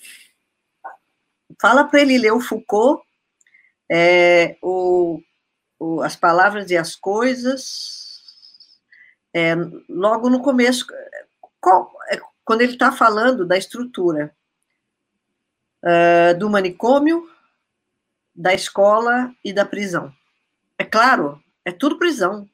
[1.59, 3.03] fala para ele ler o Foucault,
[3.91, 5.21] é, o,
[5.79, 8.77] o, As Palavras e as Coisas,
[9.33, 9.55] é,
[9.89, 10.85] logo no começo,
[11.67, 14.33] qual, é, quando ele está falando da estrutura
[15.83, 17.29] uh, do manicômio,
[18.33, 20.13] da escola e da prisão.
[20.77, 22.49] É claro, é tudo prisão,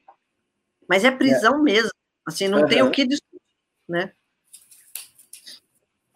[0.90, 1.62] mas é prisão é.
[1.62, 1.92] mesmo.
[2.26, 2.68] Assim, não uhum.
[2.68, 3.40] tem o que discutir,
[3.88, 4.12] né?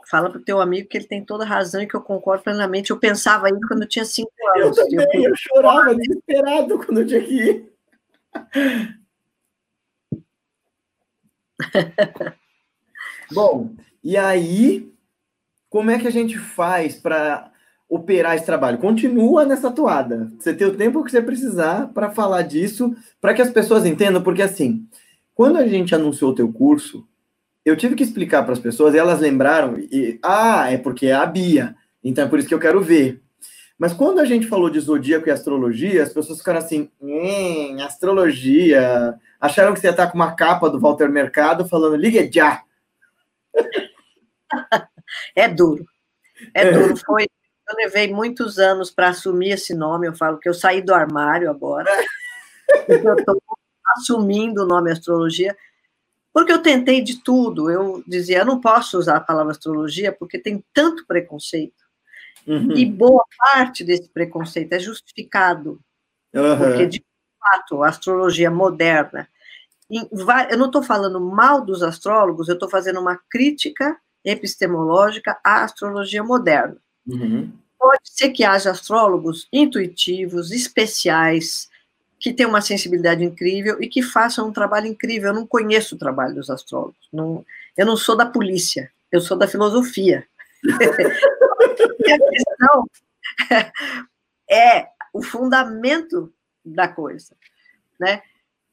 [0.10, 2.92] Fala para o teu amigo que ele tem toda razão e que eu concordo plenamente.
[2.92, 4.78] Eu pensava isso quando eu tinha cinco anos.
[4.78, 7.74] Eu também, eu, eu chorava desesperado quando eu tinha que ir.
[13.32, 13.72] Bom,
[14.04, 14.90] e aí,
[15.70, 17.52] como é que a gente faz para
[17.90, 18.78] operar esse trabalho?
[18.78, 20.32] Continua nessa toada.
[20.40, 24.22] Você tem o tempo que você precisar para falar disso, para que as pessoas entendam,
[24.22, 24.88] porque assim,
[25.36, 27.06] quando a gente anunciou o teu curso,
[27.66, 31.14] eu tive que explicar para as pessoas e elas lembraram, e, ah, é porque é
[31.14, 33.22] a Bia, então é por isso que eu quero ver.
[33.78, 39.14] Mas quando a gente falou de zodíaco e astrologia, as pessoas ficaram assim, hum, astrologia.
[39.40, 42.64] Acharam que você ia estar com uma capa do Walter Mercado falando, liga já.
[45.36, 45.86] É duro.
[46.54, 46.98] É, é duro.
[46.98, 47.24] Foi,
[47.70, 50.08] eu levei muitos anos para assumir esse nome.
[50.08, 51.90] Eu falo que eu saí do armário agora.
[52.88, 53.42] eu estou
[53.96, 55.56] assumindo o nome astrologia.
[56.34, 57.72] Porque eu tentei de tudo.
[57.72, 61.86] Eu dizia, eu não posso usar a palavra astrologia porque tem tanto preconceito.
[62.46, 62.72] Uhum.
[62.72, 65.80] E boa parte desse preconceito é justificado.
[66.34, 66.58] Uhum.
[66.58, 67.06] Porque, de
[67.40, 69.28] fato, a astrologia moderna.
[69.90, 76.24] Eu não estou falando mal dos astrólogos, eu estou fazendo uma crítica epistemológica à astrologia
[76.24, 76.78] moderna.
[77.08, 77.52] Uhum.
[77.80, 81.70] Pode ser que haja astrólogos intuitivos, especiais,
[82.20, 85.30] que têm uma sensibilidade incrível e que façam um trabalho incrível.
[85.30, 87.08] Eu não conheço o trabalho dos astrólogos.
[87.14, 87.46] Não,
[87.78, 90.28] eu não sou da polícia, eu sou da filosofia.
[90.74, 92.90] a questão
[94.50, 96.34] é o fundamento
[96.66, 97.36] da coisa,
[98.00, 98.22] né?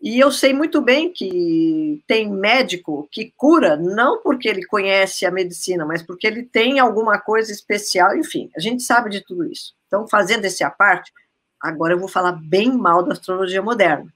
[0.04, 5.30] E eu sei muito bem que tem médico que cura não porque ele conhece a
[5.30, 9.74] medicina, mas porque ele tem alguma coisa especial, enfim, a gente sabe de tudo isso.
[9.86, 11.10] Então, fazendo esse à parte,
[11.58, 14.12] agora eu vou falar bem mal da astrologia moderna,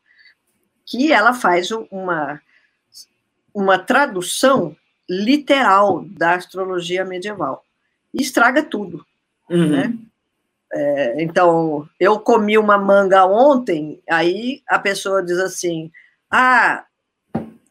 [0.84, 2.38] que ela faz uma,
[3.54, 4.76] uma tradução
[5.08, 7.64] literal da astrologia medieval
[8.12, 9.06] e estraga tudo,
[9.48, 9.68] uhum.
[9.70, 9.98] né?
[10.72, 15.90] É, então, eu comi uma manga ontem, aí a pessoa diz assim:
[16.30, 16.84] ah,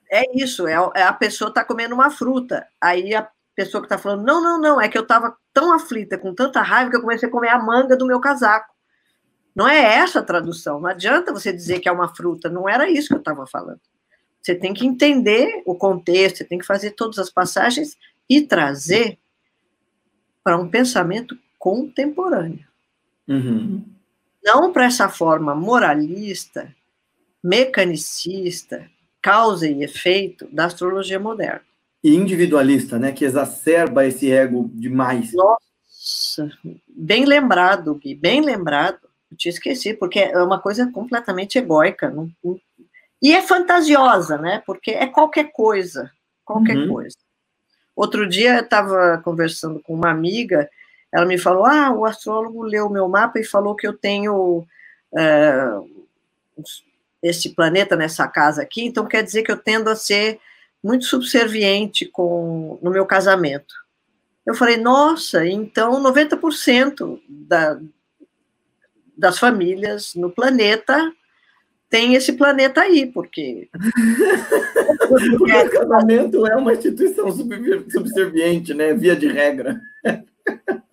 [0.09, 2.67] é isso, é, é a pessoa está comendo uma fruta.
[2.81, 6.17] Aí a pessoa que está falando: não, não, não, é que eu estava tão aflita,
[6.17, 8.73] com tanta raiva, que eu comecei a comer a manga do meu casaco.
[9.55, 12.89] Não é essa a tradução, não adianta você dizer que é uma fruta, não era
[12.89, 13.81] isso que eu estava falando.
[14.39, 17.97] Você tem que entender o contexto, você tem que fazer todas as passagens
[18.29, 19.17] e trazer
[20.43, 22.65] para um pensamento contemporâneo.
[23.27, 23.83] Uhum.
[24.43, 26.73] Não para essa forma moralista,
[27.43, 28.89] mecanicista,
[29.21, 31.61] causa e efeito da astrologia moderna.
[32.03, 33.11] E individualista, né?
[33.11, 35.33] Que exacerba esse ego demais.
[35.33, 36.49] Nossa,
[36.87, 38.99] bem lembrado, Gui, bem lembrado.
[39.29, 42.09] Eu te esqueci, porque é uma coisa completamente egóica.
[42.09, 42.59] Não, não,
[43.21, 44.61] e é fantasiosa, né?
[44.65, 46.11] Porque é qualquer coisa,
[46.45, 46.93] qualquer uhum.
[46.93, 47.17] coisa.
[47.95, 50.69] Outro dia eu estava conversando com uma amiga
[51.11, 54.65] ela me falou: ah, o astrólogo leu o meu mapa e falou que eu tenho
[55.11, 55.89] uh,
[57.21, 60.39] esse planeta nessa casa aqui, então quer dizer que eu tendo a ser
[60.83, 63.73] muito subserviente com, no meu casamento.
[64.45, 67.79] Eu falei, nossa, então 90% da,
[69.17, 71.11] das famílias no planeta
[71.89, 73.69] tem esse planeta aí, porque.
[75.39, 78.93] o casamento é uma instituição subserviente, né?
[78.93, 79.81] Via de regra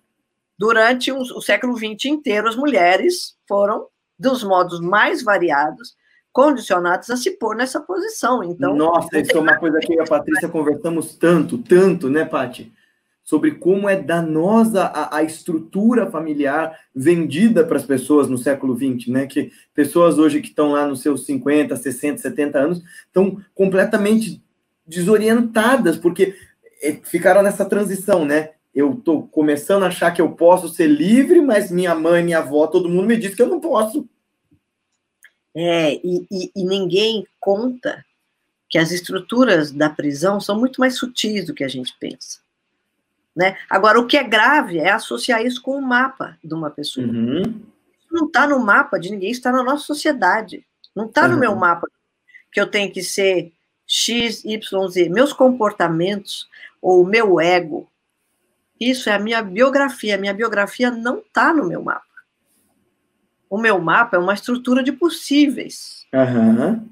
[0.57, 3.87] durante um, o século XX inteiro, as mulheres foram,
[4.17, 5.95] dos modos mais variados,
[6.31, 8.43] condicionadas a se pôr nessa posição.
[8.43, 12.25] Então, Nossa, isso é uma coisa que eu e a Patrícia conversamos tanto, tanto, né,
[12.25, 12.73] Pati?
[13.23, 19.07] Sobre como é danosa a, a estrutura familiar vendida para as pessoas no século XX,
[19.07, 19.25] né?
[19.25, 24.43] Que pessoas hoje que estão lá nos seus 50, 60, 70 anos estão completamente
[24.85, 26.35] desorientadas, porque
[26.83, 28.51] eh, ficaram nessa transição, né?
[28.75, 32.67] Eu estou começando a achar que eu posso ser livre, mas minha mãe, minha avó,
[32.67, 34.07] todo mundo me diz que eu não posso.
[35.55, 38.05] É, e, e, e, ninguém conta
[38.69, 42.39] que as estruturas da prisão são muito mais sutis do que a gente pensa.
[43.33, 43.57] Né?
[43.69, 47.07] Agora, o que é grave é associar isso com o mapa de uma pessoa.
[47.07, 47.41] Uhum.
[47.41, 50.65] Isso não está no mapa de ninguém, está na nossa sociedade.
[50.93, 51.31] Não está uhum.
[51.31, 51.59] no meu uhum.
[51.59, 51.87] mapa
[52.51, 53.53] que eu tenho que ser
[53.87, 55.09] X, Y, Z.
[55.09, 56.49] Meus comportamentos
[56.81, 57.89] ou o meu ego
[58.79, 60.15] isso é a minha biografia.
[60.15, 62.03] A minha biografia não está no meu mapa.
[63.49, 66.05] O meu mapa é uma estrutura de possíveis.
[66.13, 66.89] Uhum.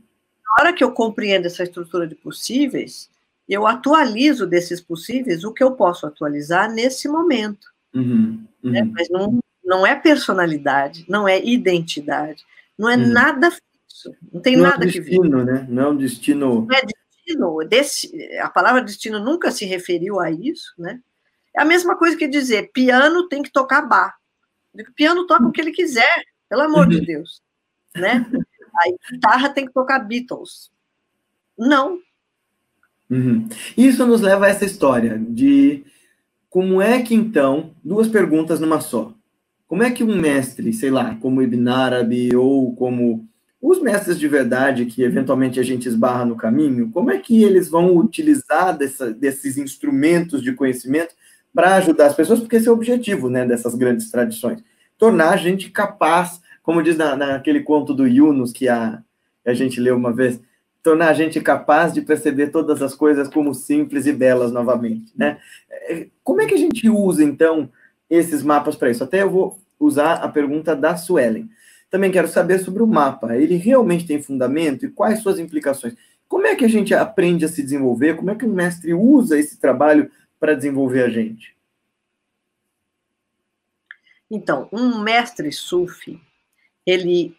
[0.60, 3.10] hora que eu compreendo essa estrutura de possíveis,
[3.48, 7.68] eu atualizo desses possíveis o que eu posso atualizar nesse momento.
[7.94, 8.72] Uhum, uhum.
[8.72, 8.84] Né?
[8.84, 12.44] Mas não, não é personalidade, não é identidade,
[12.78, 13.08] não é uhum.
[13.08, 15.46] nada fixo, não tem não nada é um destino, que vir.
[15.46, 15.68] Né?
[15.70, 16.68] Não é um destino.
[16.68, 21.00] Não é destino, desse, a palavra destino nunca se referiu a isso, né?
[21.56, 24.16] É a mesma coisa que dizer piano tem que tocar bar.
[24.74, 27.06] O piano toca o que ele quiser, pelo amor de uhum.
[27.06, 27.42] Deus,
[27.96, 28.26] né?
[28.76, 30.72] A guitarra tem que tocar Beatles.
[31.58, 32.00] Não.
[33.10, 33.48] Uhum.
[33.78, 35.86] Isso nos leva a essa história de
[36.50, 39.14] como é que então, duas perguntas numa só.
[39.68, 43.28] Como é que um mestre, sei lá, como Ibn Arabi ou como
[43.62, 47.70] os mestres de verdade que eventualmente a gente esbarra no caminho, como é que eles
[47.70, 51.16] vão utilizar dessa, desses instrumentos de conhecimento
[51.54, 52.40] para ajudar as pessoas?
[52.40, 54.64] Porque esse é o objetivo né, dessas grandes tradições.
[54.98, 59.04] Tornar a gente capaz como diz na, naquele conto do Yunus que a,
[59.46, 60.40] a gente leu uma vez,
[60.82, 65.38] tornar a gente capaz de perceber todas as coisas como simples e belas novamente, né?
[65.70, 67.70] É, como é que a gente usa, então,
[68.10, 69.04] esses mapas para isso?
[69.04, 71.50] Até eu vou usar a pergunta da Suelen.
[71.90, 73.36] Também quero saber sobre o mapa.
[73.36, 75.94] Ele realmente tem fundamento e quais suas implicações?
[76.28, 78.16] Como é que a gente aprende a se desenvolver?
[78.16, 80.10] Como é que o mestre usa esse trabalho
[80.44, 81.56] para desenvolver a gente?
[84.30, 86.20] Então, um mestre sufi,
[86.86, 87.34] ele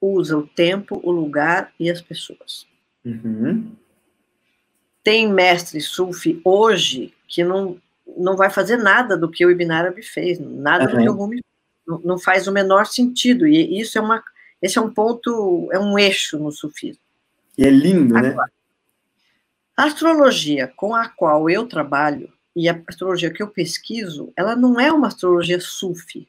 [0.00, 2.66] usa o tempo, o lugar e as pessoas.
[3.04, 3.70] Uhum.
[5.04, 7.80] Tem mestre sufi hoje que não,
[8.18, 10.90] não vai fazer nada do que o Ibn Arabi fez, nada uhum.
[10.90, 11.44] do que o Rumi
[11.86, 13.46] não, não faz o menor sentido.
[13.46, 14.20] E isso é uma,
[14.60, 17.00] esse é um ponto, é um eixo no sufismo.
[17.56, 18.30] E é lindo, né?
[18.30, 18.55] Agora, né?
[19.76, 24.80] A astrologia com a qual eu trabalho e a astrologia que eu pesquiso, ela não
[24.80, 26.26] é uma astrologia sufi.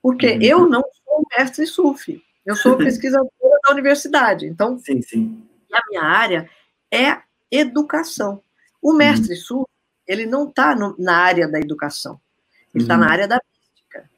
[0.00, 0.42] Porque uhum.
[0.42, 3.30] eu não sou mestre sufi, eu sou pesquisadora
[3.62, 4.46] da universidade.
[4.46, 5.46] Então, sim, sim.
[5.72, 6.48] a minha área
[6.90, 7.18] é
[7.50, 8.42] educação.
[8.80, 8.96] O uhum.
[8.96, 9.64] mestre uhum.
[10.06, 12.18] ele não está na área da educação,
[12.74, 13.00] ele está uhum.
[13.00, 14.10] na área da mística.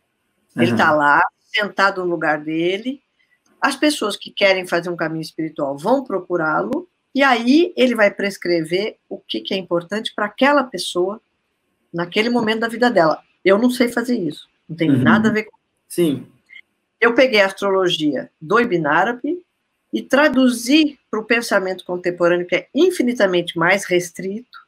[0.57, 1.21] Ele está lá,
[1.53, 3.03] sentado no lugar dele.
[3.61, 8.98] As pessoas que querem fazer um caminho espiritual vão procurá-lo, e aí ele vai prescrever
[9.09, 11.18] o que, que é importante para aquela pessoa
[11.90, 13.22] naquele momento da vida dela.
[13.42, 14.98] Eu não sei fazer isso, não tem uhum.
[14.98, 15.57] nada a ver com
[15.88, 16.26] Sim.
[17.00, 19.42] Eu peguei a astrologia do Ibn Arabi
[19.90, 24.59] e traduzi para o pensamento contemporâneo, que é infinitamente mais restrito,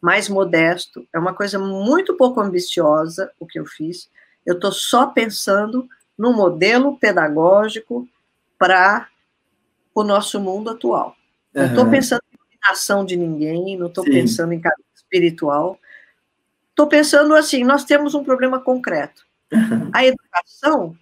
[0.00, 1.04] mais modesto.
[1.12, 4.08] É uma coisa muito pouco ambiciosa o que eu fiz.
[4.46, 8.08] Eu estou só pensando no modelo pedagógico
[8.56, 9.08] para
[9.92, 11.16] o nosso mundo atual.
[11.56, 15.80] Não estou pensando em iluminação de ninguém, não estou pensando em caminho espiritual.
[16.68, 19.24] Estou pensando assim: nós temos um problema concreto.
[19.90, 20.94] A educação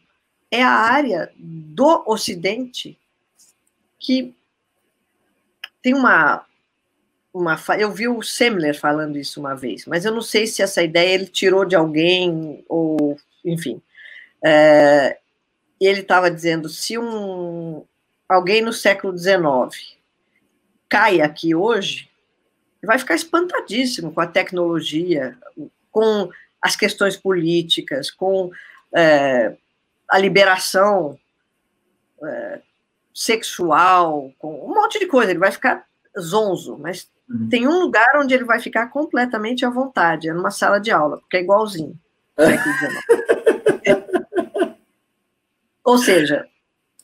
[0.48, 2.96] é a área do Ocidente
[3.98, 4.32] que
[5.82, 6.46] tem uma,
[7.32, 7.58] uma.
[7.76, 11.14] Eu vi o Semler falando isso uma vez, mas eu não sei se essa ideia
[11.14, 13.82] ele tirou de alguém, ou, enfim.
[14.44, 15.18] É,
[15.80, 17.84] ele estava dizendo: se um,
[18.28, 19.98] alguém no século XIX
[20.94, 22.08] cai aqui hoje,
[22.80, 25.36] vai ficar espantadíssimo com a tecnologia,
[25.90, 26.30] com
[26.62, 28.52] as questões políticas, com
[28.94, 29.56] é,
[30.08, 31.18] a liberação
[32.22, 32.60] é,
[33.12, 35.32] sexual, com um monte de coisa.
[35.32, 35.84] Ele vai ficar
[36.16, 37.48] zonzo, mas uhum.
[37.48, 41.18] tem um lugar onde ele vai ficar completamente à vontade, é numa sala de aula,
[41.18, 41.98] porque é igualzinho.
[45.82, 46.46] Ou seja,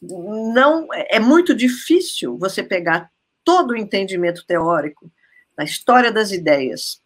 [0.00, 3.10] não é muito difícil você pegar
[3.50, 5.10] todo o entendimento teórico
[5.56, 7.02] da história das ideias,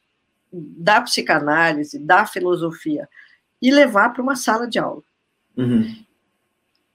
[0.53, 3.09] da psicanálise, da filosofia,
[3.63, 5.03] e levar para uma sala de aula.
[5.57, 6.05] Uhum.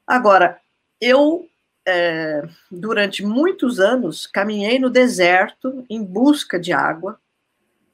[0.05, 0.59] Agora,
[1.01, 1.49] eu,
[1.83, 7.19] é, durante muitos anos, caminhei no deserto em busca de água,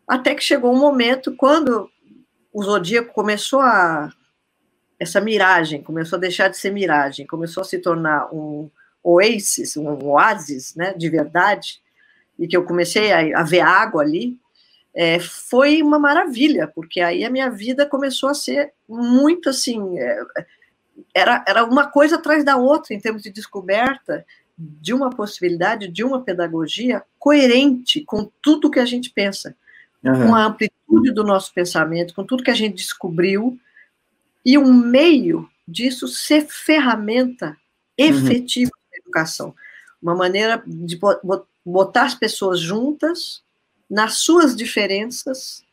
[0.06, 1.90] até que chegou um momento quando
[2.52, 4.12] o zodíaco começou a.
[5.00, 8.70] Essa miragem começou a deixar de ser miragem, começou a se tornar um
[9.06, 11.80] oasis, um oásis né, de verdade,
[12.38, 14.38] e que eu comecei a, a ver água ali
[14.96, 20.00] é, foi uma maravilha, porque aí a minha vida começou a ser muito assim.
[20.00, 20.20] É,
[21.14, 24.26] era, era uma coisa atrás da outra em termos de descoberta
[24.58, 29.54] de uma possibilidade, de uma pedagogia coerente com tudo que a gente pensa,
[30.02, 30.28] uhum.
[30.28, 33.60] com a amplitude do nosso pensamento, com tudo que a gente descobriu,
[34.46, 37.58] e um meio disso ser ferramenta
[38.00, 38.06] uhum.
[38.06, 38.85] efetiva uhum.
[39.16, 39.56] Educação.
[40.02, 41.00] Uma maneira de
[41.66, 43.42] botar as pessoas juntas
[43.90, 45.64] nas suas diferenças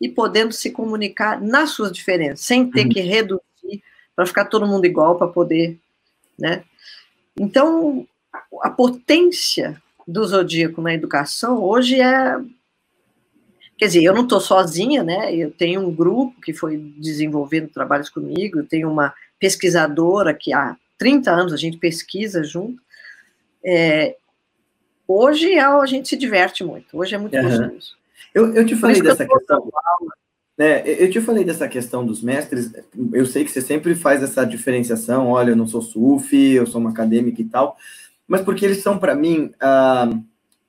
[0.00, 2.88] e podendo se comunicar nas suas diferenças, sem ter uhum.
[2.90, 3.82] que reduzir
[4.14, 5.76] para ficar todo mundo igual para poder,
[6.38, 6.62] né?
[7.36, 8.06] Então,
[8.62, 12.38] a potência do zodíaco na educação hoje é.
[13.76, 15.32] Quer dizer, eu não estou sozinha, né?
[15.32, 20.76] Eu tenho um grupo que foi desenvolvendo trabalhos comigo, eu tenho uma pesquisadora que há
[20.98, 22.82] 30 anos a gente pesquisa junto.
[23.64, 24.16] É,
[25.06, 27.42] hoje é, a gente se diverte muito, hoje é muito uhum.
[27.42, 27.96] gostoso.
[28.34, 29.70] Eu, eu te falei dessa questão.
[30.58, 32.72] É, eu te falei dessa questão dos mestres.
[33.12, 35.28] Eu sei que você sempre faz essa diferenciação.
[35.28, 37.76] Olha, eu não sou sufi, eu sou uma acadêmica e tal
[38.28, 40.22] mas porque eles são, para mim, uh,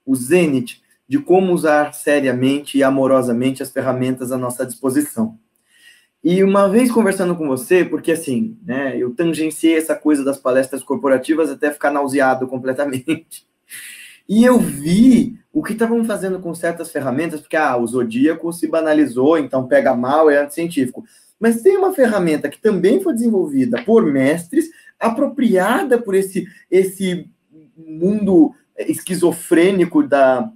[0.05, 5.37] o zênite de como usar seriamente e amorosamente as ferramentas à nossa disposição.
[6.23, 10.83] E uma vez conversando com você, porque assim, né, eu tangenciei essa coisa das palestras
[10.83, 13.47] corporativas até ficar nauseado completamente.
[14.27, 18.67] E eu vi o que estavam fazendo com certas ferramentas, porque ah, o zodíaco se
[18.67, 21.03] banalizou, então pega mal, é anticientífico.
[21.39, 27.27] Mas tem uma ferramenta que também foi desenvolvida por mestres, apropriada por esse, esse
[27.75, 30.51] mundo esquizofrênico da,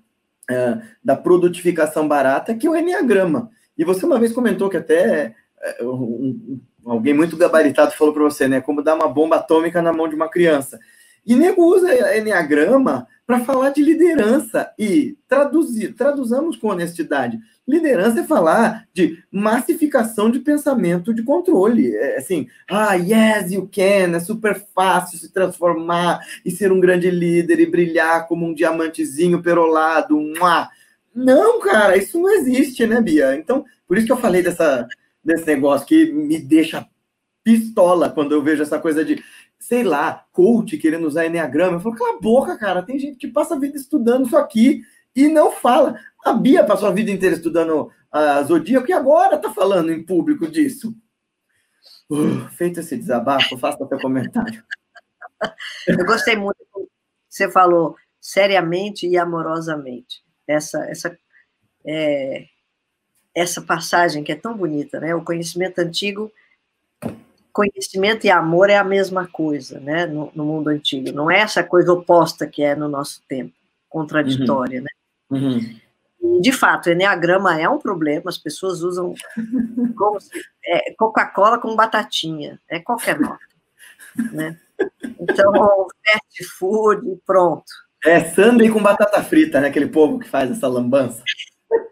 [0.51, 3.49] uh, da produtificação barata, que é o Enneagrama.
[3.77, 5.33] E você uma vez comentou que até
[5.81, 8.61] um, alguém muito gabaritado falou para você, né?
[8.61, 10.79] Como dar uma bomba atômica na mão de uma criança.
[11.25, 17.39] E nego usa Enneagrama para falar de liderança e traduzir, traduzamos com honestidade.
[17.65, 21.95] Liderança é falar de massificação de pensamento de controle.
[21.95, 27.09] É assim, ah, yes, you can, é super fácil se transformar e ser um grande
[27.09, 30.19] líder e brilhar como um diamantezinho perolado.
[30.19, 30.69] Mua.
[31.15, 33.33] Não, cara, isso não existe, né, Bia?
[33.35, 34.85] Então, por isso que eu falei dessa,
[35.23, 36.87] desse negócio que me deixa
[37.43, 39.23] pistola quando eu vejo essa coisa de,
[39.59, 41.77] sei lá, coach querendo usar Enneagrama.
[41.77, 44.81] Eu falo, cala a boca, cara, tem gente que passa a vida estudando isso aqui
[45.15, 45.99] e não fala.
[46.25, 50.47] A Bia passou a vida inteira estudando a Zodíaco e agora está falando em público
[50.47, 50.95] disso.
[52.09, 54.63] Uh, feito esse desabafo, faça seu comentário.
[55.87, 56.87] Eu gostei muito que
[57.27, 60.23] você falou seriamente e amorosamente.
[60.47, 61.17] Essa, essa,
[61.85, 62.45] é,
[63.35, 65.15] essa passagem que é tão bonita, né?
[65.15, 66.31] O conhecimento antigo,
[67.51, 70.05] conhecimento e amor é a mesma coisa, né?
[70.05, 71.11] No, no mundo antigo.
[71.11, 73.53] Não é essa coisa oposta que é no nosso tempo,
[73.89, 74.83] contraditória,
[75.31, 75.39] uhum.
[75.39, 75.79] né?
[76.21, 76.39] Uhum.
[76.41, 79.13] De fato, o Enneagrama é um problema, as pessoas usam
[80.65, 83.39] é, Coca-Cola com batatinha, é qualquer nota.
[84.31, 84.57] Né?
[85.19, 85.51] Então,
[86.05, 87.65] fast food, pronto.
[88.05, 89.67] É sundae com batata frita, né?
[89.67, 91.23] Aquele povo que faz essa lambança.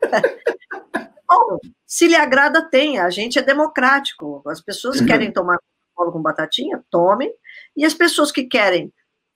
[1.31, 2.99] Bom, se lhe agrada, tem.
[2.99, 4.43] A gente é democrático.
[4.47, 7.33] As pessoas que querem tomar Coca-Cola com batatinha, tomem.
[7.75, 8.91] E as pessoas que querem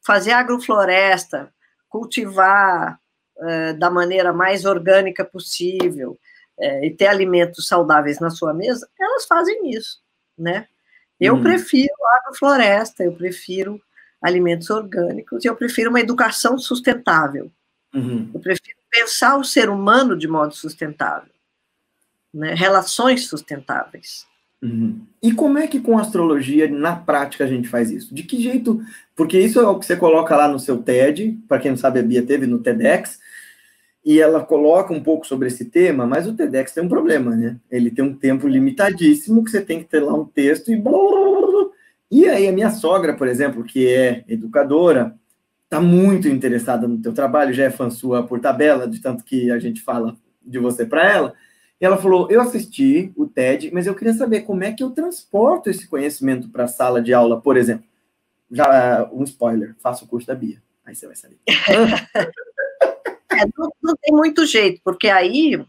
[0.06, 1.54] fazer agrofloresta,
[1.88, 3.00] cultivar
[3.38, 6.20] é, da maneira mais orgânica possível
[6.60, 10.02] é, e ter alimentos saudáveis na sua mesa, elas fazem isso,
[10.38, 10.68] né?
[11.20, 11.44] Eu uhum.
[11.44, 13.82] prefiro agrofloresta, eu prefiro
[14.22, 17.52] alimentos orgânicos e eu prefiro uma educação sustentável.
[17.94, 18.32] Uhum.
[18.34, 21.32] Eu prefiro pensar o ser humano de modo sustentável,
[22.36, 22.54] né?
[22.54, 24.26] relações sustentáveis.
[24.62, 25.02] Uhum.
[25.22, 28.14] E como é que com astrologia, na prática, a gente faz isso?
[28.14, 28.82] De que jeito?
[29.16, 32.00] Porque isso é o que você coloca lá no seu TED, para quem não sabe,
[32.00, 33.20] a Bia teve no TEDx,
[34.04, 37.58] e ela coloca um pouco sobre esse tema, mas o TEDx tem um problema, né?
[37.72, 40.84] Ele tem um tempo limitadíssimo, que você tem que ter lá um texto e...
[42.12, 45.16] E aí a minha sogra, por exemplo, que é educadora,
[45.64, 49.50] está muito interessada no teu trabalho, já é fã sua por tabela, de tanto que
[49.50, 50.16] a gente fala
[50.46, 51.34] de você para ela,
[51.80, 55.70] ela falou: Eu assisti o TED, mas eu queria saber como é que eu transporto
[55.70, 57.86] esse conhecimento para a sala de aula, por exemplo.
[58.52, 60.62] Já um spoiler: faça o curso da Bia.
[60.86, 61.40] Aí você vai saber.
[63.32, 65.62] É, não, não, tem muito jeito, porque aí,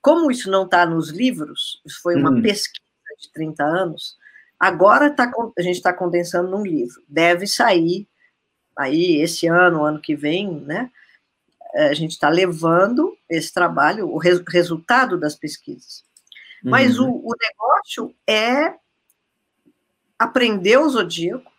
[0.00, 2.40] como isso não está nos livros, isso foi uma hum.
[2.40, 2.80] pesquisa
[3.20, 4.16] de 30 anos,
[4.58, 7.02] agora tá, a gente está condensando num livro.
[7.06, 8.08] Deve sair
[8.74, 10.90] aí esse ano, ano que vem, né?
[11.74, 16.04] É, a gente está levando esse trabalho, o res, resultado das pesquisas.
[16.62, 17.10] Mas uhum.
[17.10, 18.74] o, o, negócio é
[20.18, 21.50] aprender o zodíaco,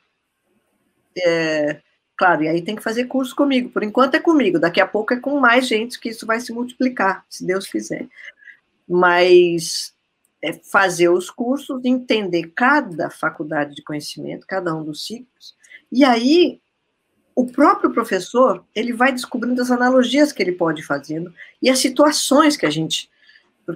[1.18, 1.82] é,
[2.22, 3.72] Claro, e aí tem que fazer curso comigo.
[3.72, 6.54] Por enquanto é comigo, daqui a pouco é com mais gente que isso vai se
[6.54, 8.08] multiplicar, se Deus quiser.
[8.88, 9.92] Mas
[10.40, 15.56] é fazer os cursos, entender cada faculdade de conhecimento, cada um dos ciclos,
[15.92, 16.61] e aí
[17.42, 22.56] o próprio professor ele vai descobrindo as analogias que ele pode fazendo e as situações
[22.56, 23.10] que a gente.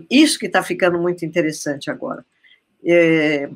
[0.07, 2.23] Isso que está ficando muito interessante agora.
[2.85, 3.49] É,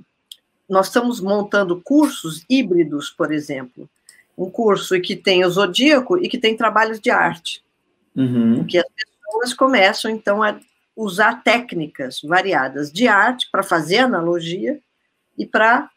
[0.68, 3.88] nós estamos montando cursos híbridos, por exemplo,
[4.36, 7.64] um curso que tem o zodíaco e que tem trabalhos de arte.
[8.16, 8.66] Uhum.
[8.66, 10.60] Que as pessoas começam, então, a
[10.95, 14.80] usar técnicas variadas de arte para fazer analogia
[15.38, 15.88] e para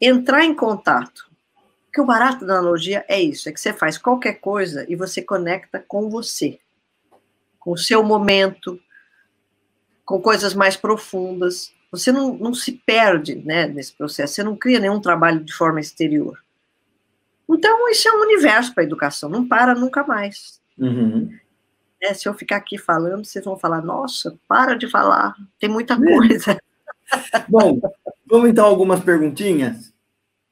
[0.00, 1.27] entrar em contato
[1.88, 5.22] Porque o barato da analogia é isso, é que você faz qualquer coisa e você
[5.22, 6.60] conecta com você,
[7.58, 8.78] com o seu momento,
[10.04, 11.72] com coisas mais profundas.
[11.90, 15.80] Você não, não se perde né, nesse processo, você não cria nenhum trabalho de forma
[15.80, 16.38] exterior.
[17.48, 20.60] Então, isso é um universo para a educação, não para nunca mais.
[20.76, 21.34] Uhum.
[22.00, 25.94] É, se eu ficar aqui falando, vocês vão falar, nossa, para de falar, tem muita
[25.94, 25.96] é.
[25.96, 26.60] coisa.
[27.48, 27.80] Bom,
[28.26, 29.92] vamos então algumas perguntinhas?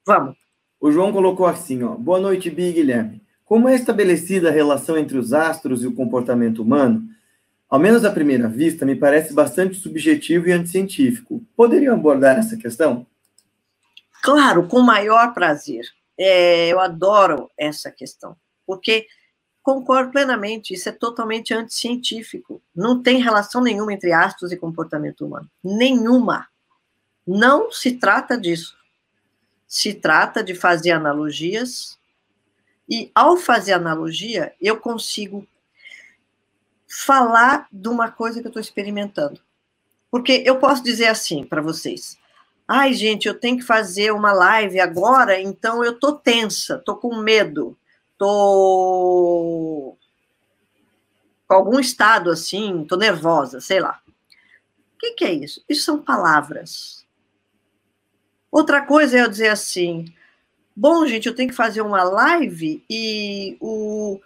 [0.07, 0.46] Vamos.
[0.81, 1.95] O João colocou assim, ó.
[1.95, 3.23] Boa noite, Bi Guilherme.
[3.45, 7.09] Como é estabelecida a relação entre os astros e o comportamento humano?
[7.69, 11.43] Ao menos à primeira vista, me parece bastante subjetivo e anticientífico.
[11.57, 13.07] Poderiam abordar essa questão?
[14.23, 15.85] Claro, com maior prazer.
[16.19, 19.07] É, eu adoro essa questão, porque
[19.63, 22.63] concordo plenamente, isso é totalmente anticientífico.
[22.75, 25.49] Não tem relação nenhuma entre astros e comportamento humano.
[25.63, 26.47] Nenhuma.
[27.27, 28.76] Não se trata disso
[29.67, 31.99] se trata de fazer analogias,
[32.89, 35.47] e ao fazer analogia, eu consigo
[36.89, 39.41] falar de uma coisa que eu estou experimentando.
[40.11, 42.17] Porque eu posso dizer assim para vocês:
[42.67, 47.17] ai, gente, eu tenho que fazer uma live agora, então eu tô tensa, tô com
[47.17, 47.77] medo,
[48.17, 49.97] tô
[51.47, 54.01] com algum estado assim, tô nervosa, sei lá.
[54.95, 55.63] O que, que é isso?
[55.69, 56.96] Isso são palavras.
[58.51, 60.07] Outra coisa é eu dizer assim:
[60.75, 64.21] bom, gente, eu tenho que fazer uma live e o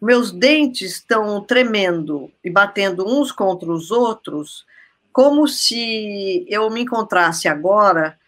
[0.00, 4.64] meus dentes estão tremendo e batendo uns contra os outros,
[5.12, 8.18] como se eu me encontrasse agora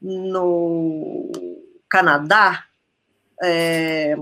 [0.00, 1.30] no
[1.88, 2.64] Canadá,
[3.40, 4.16] é,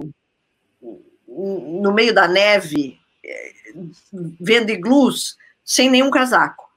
[1.26, 3.52] no meio da neve, é,
[4.38, 6.68] vendo iglus, sem nenhum casaco.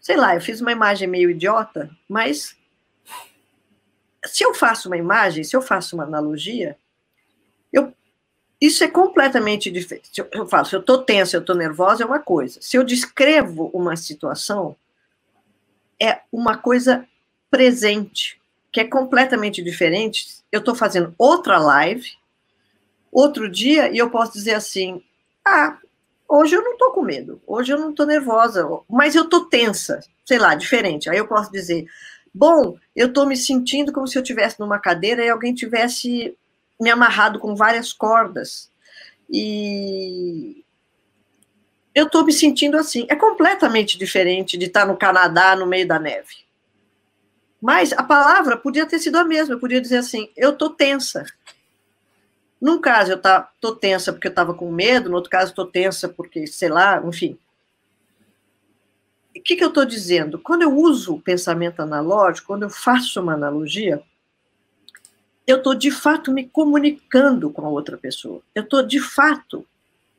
[0.00, 2.56] Sei lá, eu fiz uma imagem meio idiota, mas
[4.28, 6.76] se eu faço uma imagem, se eu faço uma analogia,
[7.72, 7.92] eu,
[8.60, 10.10] isso é completamente diferente.
[10.16, 12.60] Eu, eu falo, se eu estou tensa, eu estou nervosa, é uma coisa.
[12.60, 14.76] Se eu descrevo uma situação,
[16.00, 17.06] é uma coisa
[17.50, 20.42] presente, que é completamente diferente.
[20.50, 22.12] Eu estou fazendo outra live,
[23.10, 25.02] outro dia, e eu posso dizer assim:
[25.44, 25.78] ah,
[26.28, 30.00] hoje eu não estou com medo, hoje eu não estou nervosa, mas eu estou tensa,
[30.24, 31.08] sei lá, diferente.
[31.08, 31.86] Aí eu posso dizer:
[32.38, 36.38] Bom, eu estou me sentindo como se eu estivesse numa cadeira e alguém tivesse
[36.80, 38.70] me amarrado com várias cordas.
[39.28, 40.64] E
[41.92, 43.08] eu estou me sentindo assim.
[43.08, 46.36] É completamente diferente de estar no Canadá, no meio da neve.
[47.60, 49.56] Mas a palavra podia ter sido a mesma.
[49.56, 51.24] Eu podia dizer assim: eu estou tensa.
[52.60, 56.08] Num caso, eu estou tensa porque eu estava com medo, no outro caso, estou tensa
[56.08, 57.36] porque, sei lá, enfim
[59.38, 60.38] o que, que eu estou dizendo?
[60.38, 64.02] Quando eu uso o pensamento analógico, quando eu faço uma analogia,
[65.46, 68.42] eu estou de fato me comunicando com a outra pessoa.
[68.54, 69.66] Eu estou de fato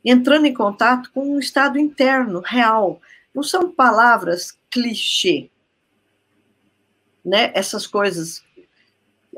[0.03, 3.01] entrando em contato com um estado interno, real.
[3.33, 5.49] Não são palavras clichê.
[7.23, 7.51] Né?
[7.53, 8.43] Essas coisas.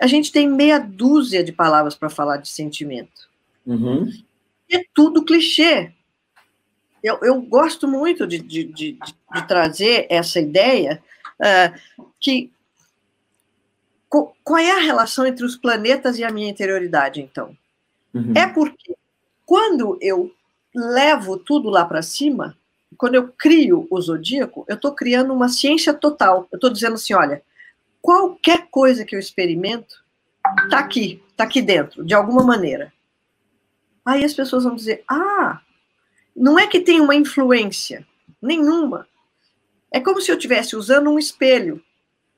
[0.02, 3.30] A gente tem meia dúzia de palavras para falar de sentimento.
[3.66, 4.10] Uhum.
[4.70, 5.94] É tudo clichê
[7.04, 8.98] eu, eu gosto muito de, de, de,
[9.34, 11.02] de trazer essa ideia
[11.40, 12.52] uh, que
[14.44, 17.56] qual é a relação entre os planetas e a minha interioridade, então?
[18.14, 18.34] Uhum.
[18.36, 18.94] É porque
[19.46, 20.34] quando eu
[20.76, 22.58] levo tudo lá para cima,
[22.98, 26.48] quando eu crio o zodíaco, eu estou criando uma ciência total.
[26.52, 27.42] Eu estou dizendo assim: olha,
[28.02, 30.04] qualquer coisa que eu experimento
[30.64, 32.92] está aqui, está aqui dentro, de alguma maneira.
[34.06, 35.62] Aí as pessoas vão dizer: ah,
[36.36, 38.06] não é que tem uma influência,
[38.42, 39.08] nenhuma.
[39.92, 41.82] É como se eu estivesse usando um espelho.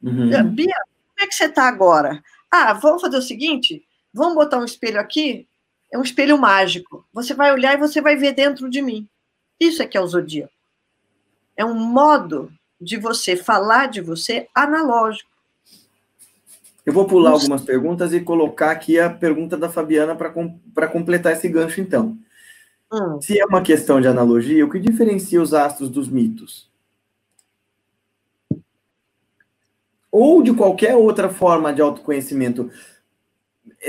[0.02, 0.50] Uhum.
[0.50, 0.74] Bia,
[1.16, 2.24] como é que você está agora?
[2.52, 3.84] Ah, vamos fazer o seguinte:
[4.14, 5.48] vamos botar um espelho aqui?
[5.92, 7.06] É um espelho mágico.
[7.14, 9.08] Você vai olhar e você vai ver dentro de mim.
[9.60, 10.52] Isso é que é o zodíaco.
[11.56, 15.30] É um modo de você falar de você analógico.
[16.86, 20.60] Eu vou pular algumas perguntas e colocar aqui a pergunta da Fabiana para com,
[20.92, 22.18] completar esse gancho, então.
[22.94, 23.20] Hum.
[23.20, 26.70] Se é uma questão de analogia, o que diferencia os astros dos mitos?
[30.12, 32.70] Ou de qualquer outra forma de autoconhecimento.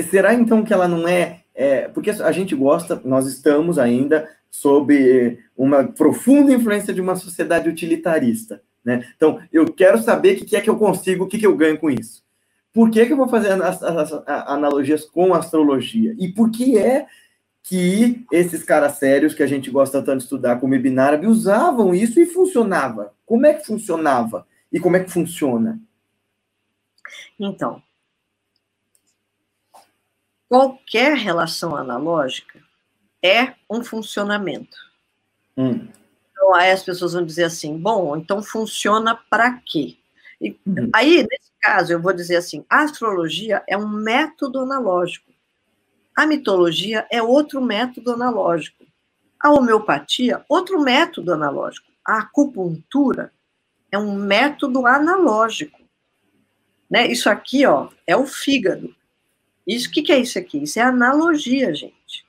[0.08, 1.86] Será então que ela não é, é.
[1.88, 8.62] Porque a gente gosta, nós estamos ainda sob uma profunda influência de uma sociedade utilitarista.
[8.82, 9.06] Né?
[9.14, 11.78] Então, eu quero saber o que é que eu consigo, o que, que eu ganho
[11.78, 12.24] com isso.
[12.72, 16.14] Por que, que eu vou fazer as, as, as analogias com astrologia?
[16.18, 17.06] E por que é
[17.64, 21.94] que esses caras sérios que a gente gosta tanto de estudar, como Ibn Arabi, usavam
[21.94, 23.14] isso e funcionava.
[23.24, 24.46] Como é que funcionava?
[24.70, 25.80] E como é que funciona?
[27.40, 27.82] Então,
[30.46, 32.60] qualquer relação analógica
[33.22, 34.76] é um funcionamento.
[35.56, 35.88] Hum.
[36.30, 39.96] Então, aí as pessoas vão dizer assim: bom, então funciona para quê?
[40.38, 40.90] E, uhum.
[40.92, 45.32] Aí, nesse caso, eu vou dizer assim: a astrologia é um método analógico.
[46.16, 48.84] A mitologia é outro método analógico.
[49.40, 51.90] A homeopatia, outro método analógico.
[52.06, 53.32] A acupuntura
[53.90, 55.80] é um método analógico.
[56.88, 57.08] Né?
[57.08, 58.94] Isso aqui, ó, é o fígado.
[59.66, 60.62] Isso, o que, que é isso aqui?
[60.62, 62.24] Isso é analogia, gente.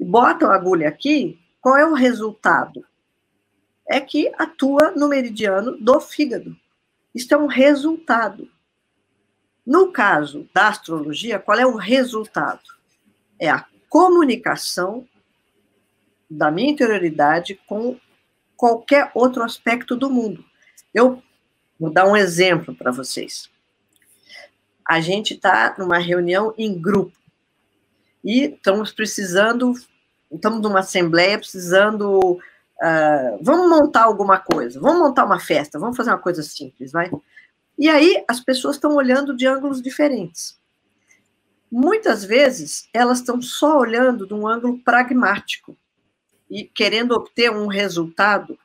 [0.00, 2.84] Bota a agulha aqui, qual é o resultado?
[3.88, 6.56] É que atua no meridiano do fígado.
[7.14, 8.50] Isso é um resultado.
[9.64, 12.81] No caso da astrologia, qual é o resultado?
[13.42, 15.04] É a comunicação
[16.30, 17.98] da minha interioridade com
[18.56, 20.44] qualquer outro aspecto do mundo.
[20.94, 21.20] Eu
[21.76, 23.50] vou dar um exemplo para vocês.
[24.88, 27.18] A gente está numa reunião em grupo
[28.22, 29.74] e estamos precisando,
[30.30, 36.10] estamos numa assembleia precisando, uh, vamos montar alguma coisa, vamos montar uma festa, vamos fazer
[36.10, 37.10] uma coisa simples, vai?
[37.76, 40.61] E aí as pessoas estão olhando de ângulos diferentes.
[41.74, 45.74] Muitas vezes elas estão só olhando de um ângulo pragmático
[46.50, 48.58] e querendo obter um resultado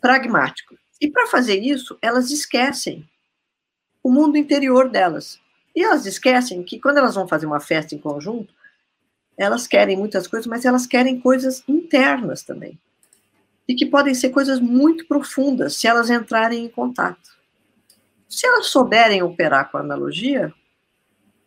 [0.00, 0.74] pragmático.
[0.98, 3.06] E para fazer isso, elas esquecem
[4.02, 5.38] o mundo interior delas.
[5.76, 8.54] E elas esquecem que quando elas vão fazer uma festa em conjunto,
[9.36, 12.80] elas querem muitas coisas, mas elas querem coisas internas também.
[13.68, 17.36] E que podem ser coisas muito profundas se elas entrarem em contato.
[18.26, 20.54] Se elas souberem operar com analogia,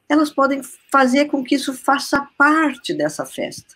[0.09, 3.75] elas podem fazer com que isso faça parte dessa festa.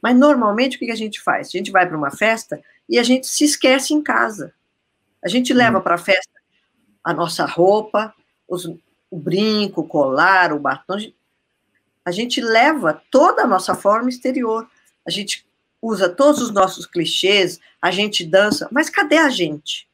[0.00, 1.48] Mas normalmente o que a gente faz?
[1.48, 4.52] A gente vai para uma festa e a gente se esquece em casa.
[5.24, 6.32] A gente leva para a festa
[7.04, 8.14] a nossa roupa,
[8.48, 8.64] os,
[9.10, 10.98] o brinco, o colar, o batom.
[12.04, 14.68] A gente leva toda a nossa forma exterior.
[15.06, 15.46] A gente
[15.80, 19.88] usa todos os nossos clichês, a gente dança, mas cadê a gente?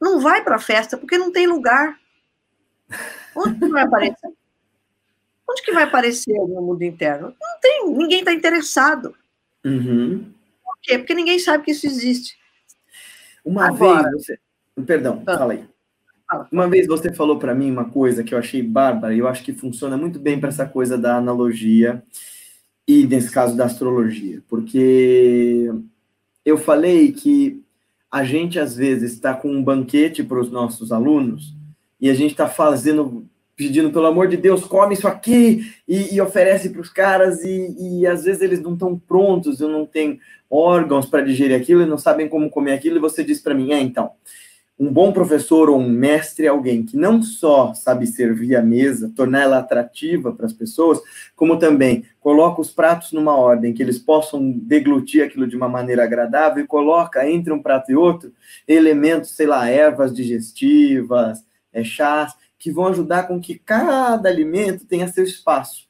[0.00, 1.98] Não vai para a festa porque não tem lugar.
[3.36, 4.32] Onde vai aparecer?
[5.48, 7.34] Onde que vai aparecer no mundo interno?
[7.40, 9.14] Não tem, ninguém está interessado.
[9.64, 10.32] Uhum.
[10.62, 10.98] Por quê?
[10.98, 12.36] Porque ninguém sabe que isso existe.
[13.44, 14.38] Uma Agora, vez você.
[14.86, 15.64] Perdão, ah, fala aí.
[16.28, 16.48] Fala.
[16.50, 19.44] Uma vez você falou para mim uma coisa que eu achei bárbara, e eu acho
[19.44, 22.02] que funciona muito bem para essa coisa da analogia
[22.88, 24.42] e, nesse caso, da astrologia.
[24.48, 25.70] Porque
[26.44, 27.62] eu falei que
[28.10, 31.54] a gente, às vezes, está com um banquete para os nossos alunos
[32.04, 33.26] e a gente está fazendo
[33.56, 38.00] pedindo, pelo amor de Deus, come isso aqui e, e oferece para os caras, e,
[38.00, 40.18] e, às vezes eles não estão prontos, eu não tenho
[40.50, 43.72] órgãos para digerir aquilo e não sabem como comer aquilo, e você diz para mim,
[43.72, 44.10] é, então,
[44.78, 49.10] um bom professor ou um mestre é alguém que não só sabe servir a mesa,
[49.16, 51.00] tornar ela atrativa para as pessoas,
[51.34, 56.04] como também coloca os pratos numa ordem que eles possam deglutir aquilo de uma maneira
[56.04, 58.30] agradável e coloca entre um prato e outro
[58.68, 61.42] elementos, sei lá, ervas digestivas,
[61.74, 65.86] é, chás, que vão ajudar com que cada alimento tenha seu espaço.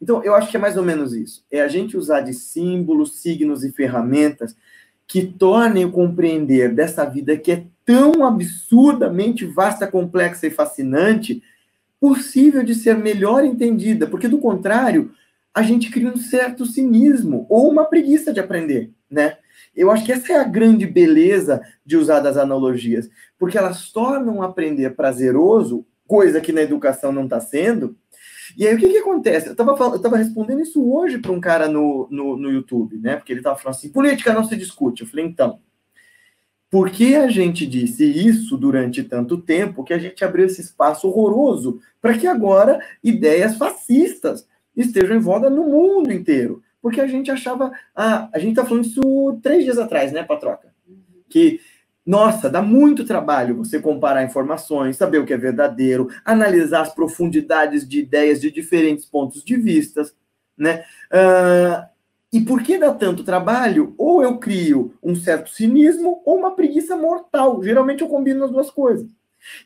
[0.00, 1.44] Então, eu acho que é mais ou menos isso.
[1.50, 4.56] É a gente usar de símbolos, signos e ferramentas
[5.06, 11.42] que tornem o compreender dessa vida que é tão absurdamente vasta, complexa e fascinante,
[12.00, 15.12] possível de ser melhor entendida, porque do contrário,
[15.54, 19.38] a gente cria um certo cinismo ou uma preguiça de aprender, né?
[19.76, 23.08] Eu acho que essa é a grande beleza de usar das analogias,
[23.38, 27.96] porque elas tornam aprender prazeroso coisa que na educação não está sendo.
[28.56, 29.48] E aí o que, que acontece?
[29.48, 33.16] Eu estava respondendo isso hoje para um cara no, no, no, YouTube, né?
[33.16, 35.02] Porque ele estava falando assim: política não se discute.
[35.02, 35.58] Eu falei, então,
[36.70, 41.08] por que a gente disse isso durante tanto tempo que a gente abriu esse espaço
[41.08, 44.46] horroroso para que agora ideias fascistas
[44.76, 46.62] estejam em voga no mundo inteiro?
[46.80, 47.72] Porque a gente achava.
[47.94, 50.72] Ah, a gente está falando isso três dias atrás, né, Patroca?
[51.28, 51.60] Que
[52.06, 57.86] nossa, dá muito trabalho você comparar informações, saber o que é verdadeiro, analisar as profundidades
[57.86, 60.02] de ideias de diferentes pontos de vista,
[60.56, 60.84] né?
[61.10, 61.84] Uh,
[62.32, 63.94] e por que dá tanto trabalho?
[63.98, 67.62] Ou eu crio um certo cinismo ou uma preguiça mortal.
[67.62, 69.08] Geralmente eu combino as duas coisas.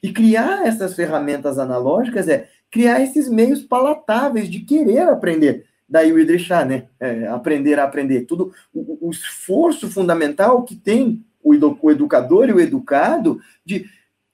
[0.02, 5.66] E criar essas ferramentas analógicas é criar esses meios palatáveis de querer aprender.
[5.90, 6.86] Daí o Idrixá, né?
[7.00, 8.22] É, aprender a aprender.
[8.22, 13.90] Tudo o, o esforço fundamental que tem o, o educador e o educado de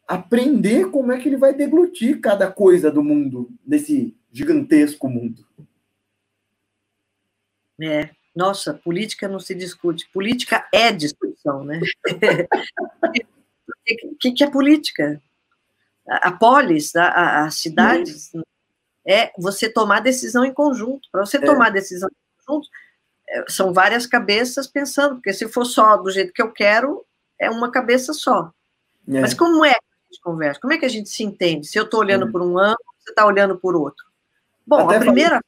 [0.07, 5.47] aprender como é que ele vai deglutir cada coisa do mundo, desse gigantesco mundo.
[7.81, 10.09] É, nossa, política não se discute.
[10.13, 11.81] Política é discussão, né?
[14.05, 15.23] O que, que, é política?
[16.09, 18.33] A, polis, a, as cidades,
[19.07, 21.09] é você tomar decisão em conjunto.
[21.13, 21.41] Para você é.
[21.41, 22.69] tomar decisão em conjunto,
[23.29, 27.05] é, são várias cabeças pensando, porque se for só do jeito que eu quero,
[27.39, 28.53] é uma cabeça só.
[29.09, 29.21] É.
[29.21, 30.61] Mas como é que a gente conversa?
[30.61, 31.67] Como é que a gente se entende?
[31.67, 34.05] Se eu estou olhando por um ângulo, você está olhando por outro.
[34.67, 35.41] Bom, Até a primeira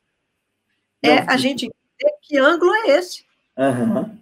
[1.03, 3.25] é a gente entender que ângulo é esse.
[3.57, 4.17] Uhum.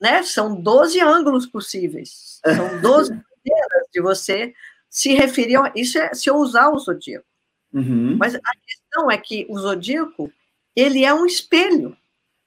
[0.00, 0.22] Né?
[0.22, 2.40] São 12 ângulos possíveis.
[2.44, 4.54] São 12 maneiras de você
[4.88, 5.56] se referir.
[5.56, 5.72] A...
[5.74, 7.26] Isso é se eu usar o zodíaco.
[7.74, 8.16] Uhum.
[8.16, 10.32] Mas a questão é que o zodíaco,
[10.76, 11.96] ele é um espelho.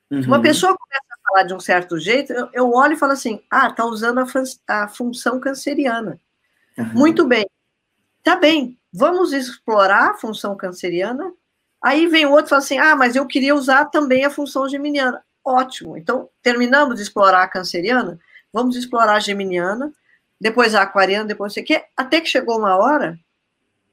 [0.10, 0.22] Uhum.
[0.22, 3.42] Uma pessoa começa a falar de um certo jeito, eu, eu olho e falo assim,
[3.52, 6.20] ah, tá usando a, a função canceriana.
[6.78, 6.94] Uhum.
[6.94, 7.46] Muito bem.
[8.24, 11.34] Tá bem, vamos explorar a função canceriana.
[11.84, 14.68] Aí vem o outro e fala assim, ah, mas eu queria usar também a função
[14.70, 15.22] geminiana.
[15.44, 15.98] Ótimo.
[15.98, 18.20] Então, terminamos de explorar a canceriana,
[18.52, 19.94] vamos explorar a geminiana,
[20.40, 23.18] depois a aquariana, depois não sei o quê, até que chegou uma hora,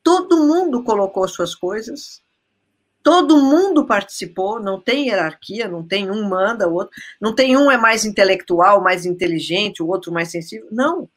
[0.05, 2.23] todo mundo colocou suas coisas,
[3.03, 7.71] todo mundo participou, não tem hierarquia, não tem um manda, o outro, não tem um
[7.71, 10.69] é mais intelectual, mais inteligente, o outro mais sensível.
[10.71, 11.09] Não.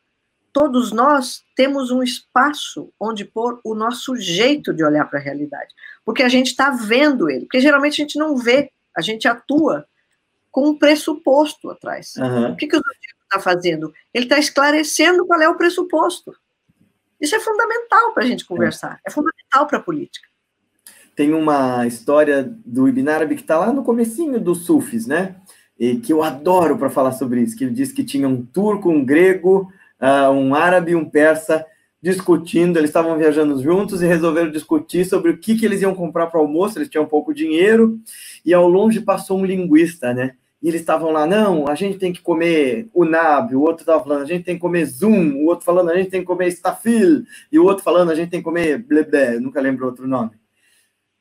[0.53, 5.75] Todos nós temos um espaço onde pôr o nosso jeito de olhar para a realidade,
[6.03, 9.85] porque a gente está vendo ele, porque geralmente a gente não vê, a gente atua
[10.49, 12.15] com um pressuposto atrás.
[12.15, 12.53] Uhum.
[12.53, 13.93] O que, que o Zodíaco está fazendo?
[14.13, 16.33] Ele está esclarecendo qual é o pressuposto.
[17.19, 20.27] Isso é fundamental para a gente conversar, é, é fundamental para a política
[21.17, 25.37] tem uma história do Ibn Arabi que está lá no comecinho dos Sufis, né?
[25.77, 28.91] E que eu adoro para falar sobre isso, que ele diz que tinha um turco,
[28.91, 29.67] um grego,
[29.99, 31.65] uh, um árabe e um persa
[31.99, 36.27] discutindo, eles estavam viajando juntos e resolveram discutir sobre o que, que eles iam comprar
[36.27, 37.99] para o almoço, eles tinham pouco dinheiro,
[38.45, 40.35] e ao longe passou um linguista, né?
[40.61, 44.23] E eles estavam lá, não, a gente tem que comer unab, o outro estava falando,
[44.23, 47.23] a gente tem que comer zoom, o outro falando, a gente tem que comer stafil,
[47.51, 50.31] e o outro falando, a gente tem que comer blebé, nunca lembro outro nome.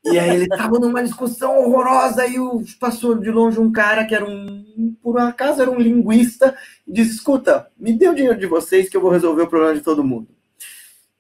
[0.07, 2.37] E aí ele estava numa discussão horrorosa e
[2.79, 6.57] passou de longe um cara que era um, por acaso era um linguista,
[6.87, 9.75] e disse: escuta, me dê o dinheiro de vocês que eu vou resolver o problema
[9.75, 10.29] de todo mundo.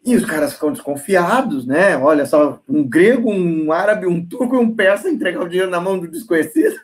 [0.04, 1.96] E os caras ficam desconfiados, né?
[1.96, 5.80] Olha só, um grego, um árabe, um turco e um persa entregar o dinheiro na
[5.80, 6.76] mão do desconhecido.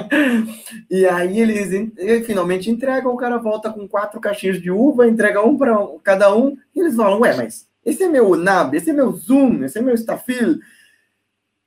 [0.90, 1.92] e aí eles,
[2.26, 6.56] finalmente entregam, o cara volta com quatro caixinhas de uva, entrega um para cada um,
[6.74, 9.82] e eles falam, ué, mas esse é meu nab, esse é meu zoom, esse é
[9.82, 10.58] meu stafil,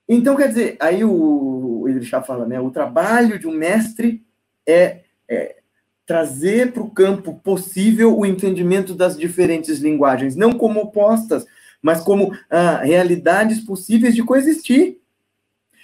[0.08, 2.60] então, quer dizer, aí o, o Idris fala, né?
[2.60, 4.24] O trabalho de um mestre
[4.66, 5.58] é, é
[6.06, 11.46] trazer para o campo possível o entendimento das diferentes linguagens, não como opostas,
[11.82, 15.00] mas como ah, realidades possíveis de coexistir.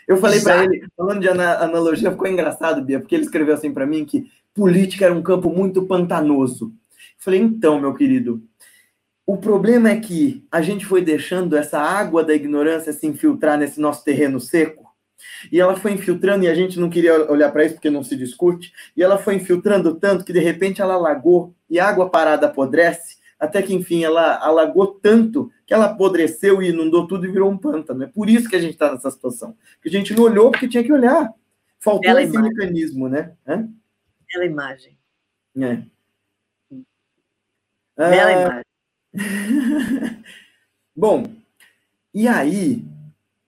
[0.08, 3.86] Eu falei para ele, falando de analogia, ficou engraçado, Bia, porque ele escreveu assim para
[3.86, 6.66] mim que política era um campo muito pantanoso.
[6.66, 8.44] Eu falei, então, meu querido,
[9.26, 13.80] o problema é que a gente foi deixando essa água da ignorância se infiltrar nesse
[13.80, 14.92] nosso terreno seco.
[15.52, 18.16] E ela foi infiltrando, e a gente não queria olhar para isso porque não se
[18.16, 22.48] discute, e ela foi infiltrando tanto que de repente ela alagou, e a água parada
[22.48, 27.50] apodrece, até que enfim ela alagou tanto que ela apodreceu e inundou tudo e virou
[27.50, 28.04] um pântano.
[28.04, 29.58] É por isso que a gente está nessa situação.
[29.82, 31.34] Que a gente não olhou porque tinha que olhar.
[31.80, 32.54] Faltou Bela esse imagem.
[32.54, 33.34] mecanismo, né?
[33.48, 33.68] Hã?
[34.32, 34.96] Bela imagem.
[35.58, 35.82] É.
[37.98, 38.64] Bela ah, imagem.
[40.96, 41.24] Bom,
[42.14, 42.86] e aí,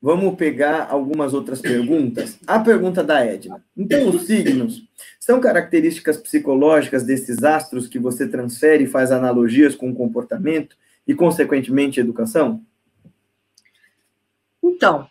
[0.03, 2.37] vamos pegar algumas outras perguntas.
[2.45, 3.63] A pergunta da Edna.
[3.75, 4.83] Então, os signos
[5.17, 10.75] são características psicológicas desses astros que você transfere e faz analogias com o comportamento
[11.07, 12.61] e, consequentemente, educação?
[14.61, 15.07] Então,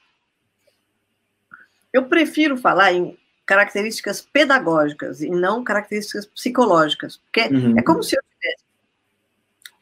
[1.91, 3.17] eu prefiro falar em
[3.47, 7.79] características pedagógicas e não características psicológicas, porque uhum.
[7.79, 8.65] é como se eu tivesse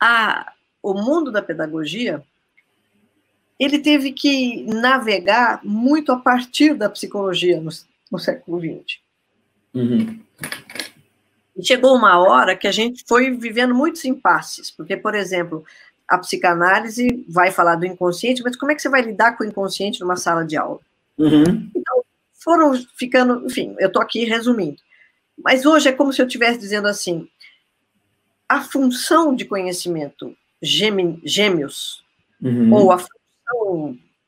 [0.01, 2.23] a, o mundo da pedagogia,
[3.61, 7.71] ele teve que navegar muito a partir da psicologia no,
[8.11, 8.99] no século XX.
[9.75, 10.19] Uhum.
[11.55, 15.63] E chegou uma hora que a gente foi vivendo muitos impasses, porque, por exemplo,
[16.09, 19.47] a psicanálise vai falar do inconsciente, mas como é que você vai lidar com o
[19.47, 20.81] inconsciente numa sala de aula?
[21.19, 21.71] Uhum.
[21.77, 22.03] Então,
[22.43, 24.79] foram ficando, enfim, eu estou aqui resumindo.
[25.37, 27.29] Mas hoje é como se eu estivesse dizendo assim:
[28.49, 32.03] a função de conhecimento gêmeos,
[32.43, 32.73] uhum.
[32.73, 33.20] ou a função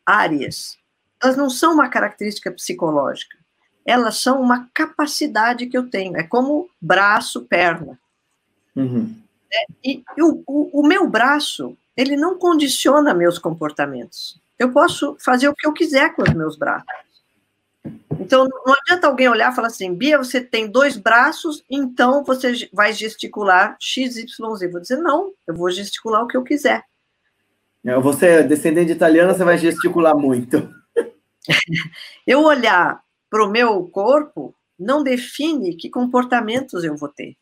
[0.05, 0.77] áreas,
[1.23, 3.39] elas não são uma característica psicológica.
[3.85, 6.17] Elas são uma capacidade que eu tenho.
[6.17, 7.99] É como braço, perna.
[8.75, 9.15] Uhum.
[9.53, 14.41] É, e, e o, o, o meu braço, ele não condiciona meus comportamentos.
[14.59, 16.87] Eu posso fazer o que eu quiser com os meus braços.
[18.21, 22.69] Então, não adianta alguém olhar e falar assim, Bia, você tem dois braços, então você
[22.73, 24.69] vai gesticular X, Y, Z.
[24.69, 26.85] Vou dizer, não, eu vou gesticular o que eu quiser.
[27.85, 30.73] Você é descendente de italiana, você vai gesticular muito.
[32.27, 37.37] eu olhar para o meu corpo não define que comportamentos eu vou ter.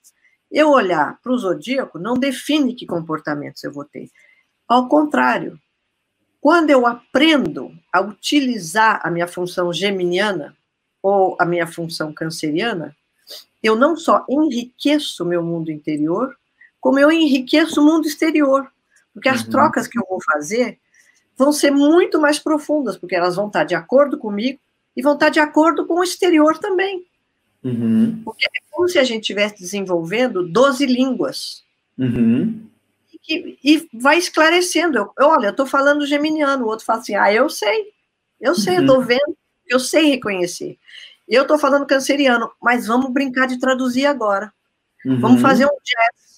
[0.51, 4.09] Eu olhar para o zodíaco não define que comportamentos eu vou ter.
[4.67, 5.59] Ao contrário,
[6.41, 10.57] quando eu aprendo a utilizar a minha função geminiana
[11.03, 12.97] ou a minha função canceriana,
[13.63, 16.37] eu não só enriqueço o meu mundo interior,
[16.81, 18.71] como eu enriqueço o mundo exterior.
[19.13, 19.51] Porque as uhum.
[19.51, 20.79] trocas que eu vou fazer
[21.37, 24.59] vão ser muito mais profundas, porque elas vão estar de acordo comigo
[24.97, 27.07] e vão estar de acordo com o exterior também.
[27.63, 28.21] Uhum.
[28.25, 31.65] Porque é como se a gente estivesse desenvolvendo 12 línguas.
[31.99, 32.67] Uhum.
[33.29, 34.99] E, e, vai esclarecendo.
[34.99, 37.93] Eu, olha, eu estou falando geminiano, o outro fala assim: ah, eu sei,
[38.41, 39.05] eu sei, eu estou uhum.
[39.05, 39.37] vendo,
[39.67, 40.79] eu sei reconhecer.
[41.29, 44.53] Eu estou falando canceriano, mas vamos brincar de traduzir agora.
[45.05, 45.21] Uhum.
[45.21, 46.30] Vamos fazer um jazz.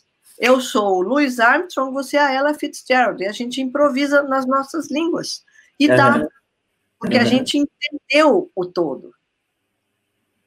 [0.43, 3.23] Eu sou o Louis Armstrong, você é a Ella Fitzgerald.
[3.23, 5.45] E a gente improvisa nas nossas línguas.
[5.79, 6.29] E dá, uhum.
[6.99, 9.15] porque a gente entendeu o todo.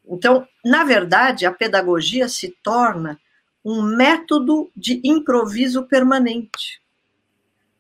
[0.06, 3.18] Então, na verdade, a pedagogia se torna
[3.64, 6.82] um método de improviso permanente.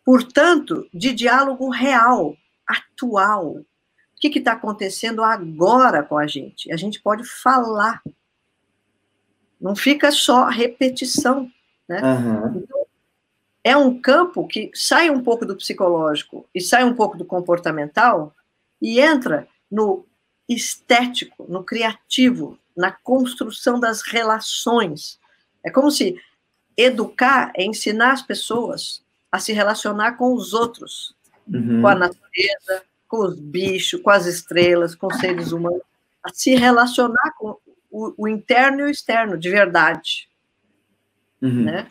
[0.05, 3.57] Portanto, de diálogo real, atual.
[3.57, 3.65] O
[4.21, 6.71] que está acontecendo agora com a gente?
[6.71, 8.01] A gente pode falar.
[9.59, 11.51] Não fica só repetição.
[11.87, 12.01] Né?
[12.01, 12.57] Uhum.
[12.57, 12.85] Então,
[13.63, 18.33] é um campo que sai um pouco do psicológico e sai um pouco do comportamental
[18.81, 20.05] e entra no
[20.47, 25.19] estético, no criativo, na construção das relações.
[25.63, 26.15] É como se
[26.77, 31.15] educar é ensinar as pessoas a se relacionar com os outros,
[31.47, 31.81] uhum.
[31.81, 35.81] com a natureza, com os bichos, com as estrelas, com os seres humanos,
[36.23, 37.57] a se relacionar com
[37.91, 40.29] o, o interno e o externo, de verdade.
[41.45, 41.63] Uhum.
[41.63, 41.87] Né?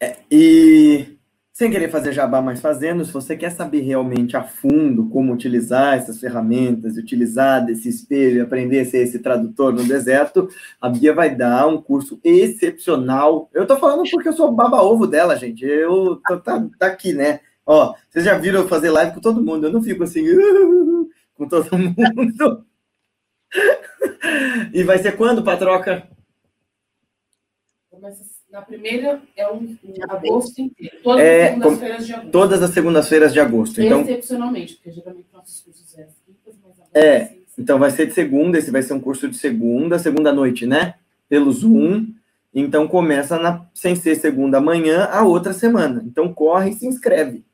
[0.00, 1.18] É, e
[1.60, 5.98] sem querer fazer jabá, mas fazendo, se você quer saber realmente a fundo como utilizar
[5.98, 10.48] essas ferramentas, utilizar desse espelho e aprender a ser esse tradutor no deserto,
[10.80, 13.50] a Bia vai dar um curso excepcional.
[13.52, 15.62] Eu tô falando porque eu sou baba-ovo dela, gente.
[15.66, 17.40] Eu tô, tá, tá, aqui, né?
[17.66, 19.66] Ó, vocês já viram eu fazer live com todo mundo.
[19.66, 20.24] Eu não fico assim
[21.36, 22.64] com todo mundo.
[24.72, 26.08] e vai ser quando, Patroca?
[27.90, 30.96] Começa na primeira é um, um agosto inteiro.
[31.02, 32.30] Todas é, as segundas-feiras de agosto.
[32.30, 33.82] Todas as segundas-feiras de agosto.
[33.82, 38.58] Então, Excepcionalmente, porque geralmente nossos cursos é quintas, mas É, então vai ser de segunda,
[38.58, 40.94] esse vai ser um curso de segunda, segunda noite, né?
[41.28, 42.08] Pelo Zoom.
[42.52, 46.02] Então começa na, sem ser segunda manhã, a outra semana.
[46.04, 47.44] Então corre e se inscreve.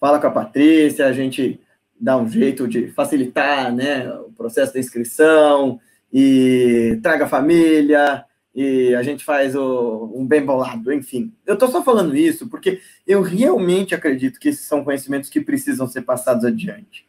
[0.00, 1.60] Fala com a Patrícia, a gente
[2.00, 5.80] dá um jeito de facilitar né, o processo da inscrição
[6.12, 8.24] e traga a família,
[8.60, 11.32] e a gente faz o, um bem bolado, enfim.
[11.46, 15.86] Eu estou só falando isso porque eu realmente acredito que esses são conhecimentos que precisam
[15.86, 17.06] ser passados adiante.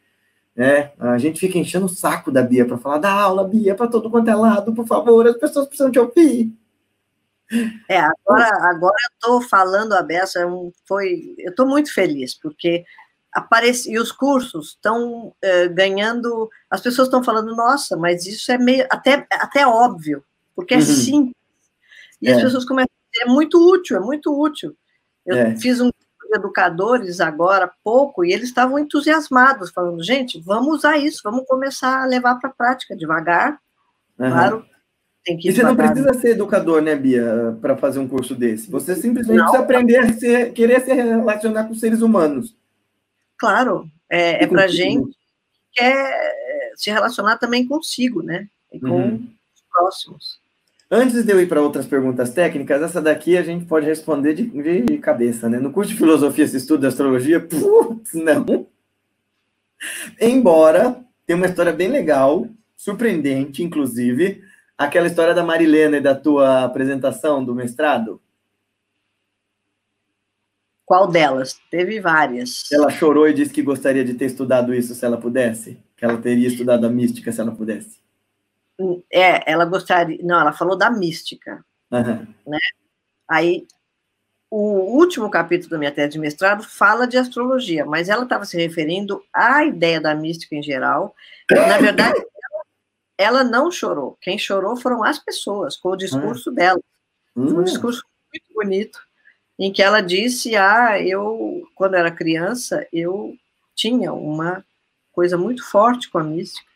[0.55, 0.91] Né?
[0.99, 4.11] A gente fica enchendo o saco da Bia para falar da aula, Bia, para todo
[4.11, 6.53] quanto é lado, por favor, as pessoas precisam te ouvir.
[7.89, 10.45] É, agora, agora eu estou falando a beça, é
[10.85, 12.85] foi, eu estou muito feliz, porque
[13.33, 18.57] aparece, e os cursos estão é, ganhando, as pessoas estão falando, nossa, mas isso é
[18.59, 20.23] meio, até, até óbvio,
[20.55, 20.83] porque é uhum.
[20.83, 21.38] simples,
[22.21, 22.33] e é.
[22.33, 24.75] as pessoas começam a dizer, é muito útil, é muito útil.
[25.25, 25.55] Eu é.
[25.55, 31.21] fiz um de educadores agora, pouco, e eles estavam entusiasmados, falando, gente, vamos usar isso,
[31.23, 33.59] vamos começar a levar para a prática devagar,
[34.17, 34.29] uhum.
[34.29, 34.65] claro.
[35.23, 38.71] Tem que e você não precisa ser educador, né, Bia, para fazer um curso desse.
[38.71, 39.45] Você simplesmente não.
[39.45, 42.55] precisa aprender a ser, querer se relacionar com seres humanos.
[43.37, 48.47] Claro, é, é para gente que quer se relacionar também consigo, né?
[48.71, 49.27] E com uhum.
[49.53, 50.39] os próximos.
[50.91, 54.81] Antes de eu ir para outras perguntas técnicas, essa daqui a gente pode responder de,
[54.81, 55.59] de cabeça, né?
[55.59, 57.39] No curso de filosofia se estuda astrologia?
[57.39, 58.67] Putz, não.
[60.19, 64.43] Embora tenha uma história bem legal, surpreendente, inclusive,
[64.75, 68.19] aquela história da Marilena e da tua apresentação do mestrado.
[70.83, 71.55] Qual delas?
[71.69, 72.63] Teve várias.
[72.71, 76.17] Ela chorou e disse que gostaria de ter estudado isso se ela pudesse, que ela
[76.17, 77.99] teria estudado a mística se ela pudesse.
[79.11, 80.19] É, ela gostaria.
[80.23, 81.63] Não, ela falou da mística.
[81.91, 82.27] Uhum.
[82.47, 82.59] Né?
[83.27, 83.67] Aí,
[84.49, 88.57] o último capítulo da minha tese de mestrado fala de astrologia, mas ela estava se
[88.57, 91.13] referindo à ideia da mística em geral.
[91.49, 92.19] Na verdade,
[93.17, 94.17] ela, não chorou.
[94.21, 96.55] Quem chorou foram as pessoas, com o discurso uhum.
[96.55, 96.79] dela.
[97.33, 97.63] Foi um hum.
[97.63, 98.03] discurso
[98.33, 98.99] muito bonito,
[99.57, 103.35] em que ela disse: Ah, eu, quando era criança, eu
[103.75, 104.65] tinha uma
[105.11, 106.67] coisa muito forte com a mística.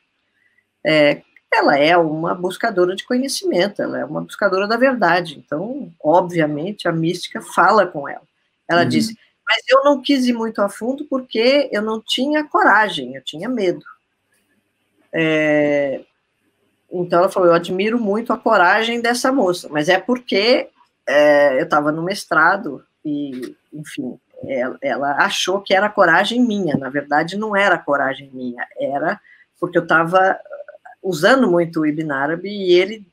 [0.86, 1.22] É,
[1.54, 5.42] ela é uma buscadora de conhecimento, ela é uma buscadora da verdade.
[5.46, 8.24] Então, obviamente, a mística fala com ela.
[8.68, 8.90] Ela uhum.
[8.90, 13.22] disse: Mas eu não quis ir muito a fundo porque eu não tinha coragem, eu
[13.24, 13.86] tinha medo.
[15.12, 16.02] É,
[16.92, 20.70] então ela falou: Eu admiro muito a coragem dessa moça, mas é porque
[21.08, 26.76] é, eu estava no mestrado e, enfim, ela, ela, achou que era coragem minha.
[26.76, 29.20] Na verdade, não era coragem minha, era
[29.60, 30.38] porque eu estava
[31.04, 33.06] usando muito o Ibn Arabi e ele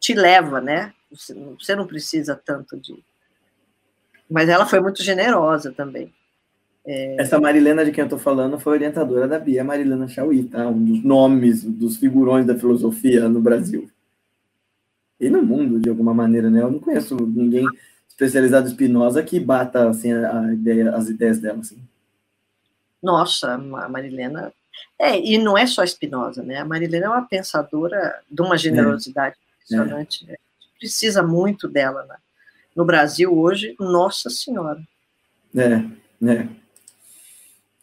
[0.00, 0.92] te leva, né?
[1.10, 3.02] Você não precisa tanto de.
[4.28, 6.12] Mas ela foi muito generosa também.
[6.84, 7.20] É...
[7.20, 10.66] Essa Marilena de quem eu estou falando foi orientadora da Bia Marilena Chauí, tá?
[10.68, 13.88] Um dos nomes, dos figurões da filosofia no Brasil.
[15.18, 16.62] E no mundo, de alguma maneira, né?
[16.62, 17.66] Eu não conheço ninguém
[18.08, 21.60] especializado em Spinoza que bata assim, a ideia, as ideias dela.
[21.60, 21.78] Assim.
[23.02, 24.52] Nossa, a Marilena.
[24.98, 26.58] É, e não é só Spinoza, né?
[26.58, 29.74] A Marilena é uma pensadora de uma generosidade é.
[29.74, 30.24] impressionante.
[30.28, 30.36] É.
[30.78, 32.16] Precisa muito dela né?
[32.74, 34.80] no Brasil hoje, nossa senhora.
[35.54, 35.82] É,
[36.20, 36.48] né?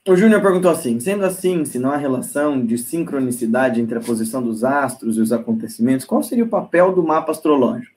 [0.05, 4.41] O Júnior perguntou assim: sendo assim, se não há relação de sincronicidade entre a posição
[4.43, 7.93] dos astros e os acontecimentos, qual seria o papel do mapa astrológico?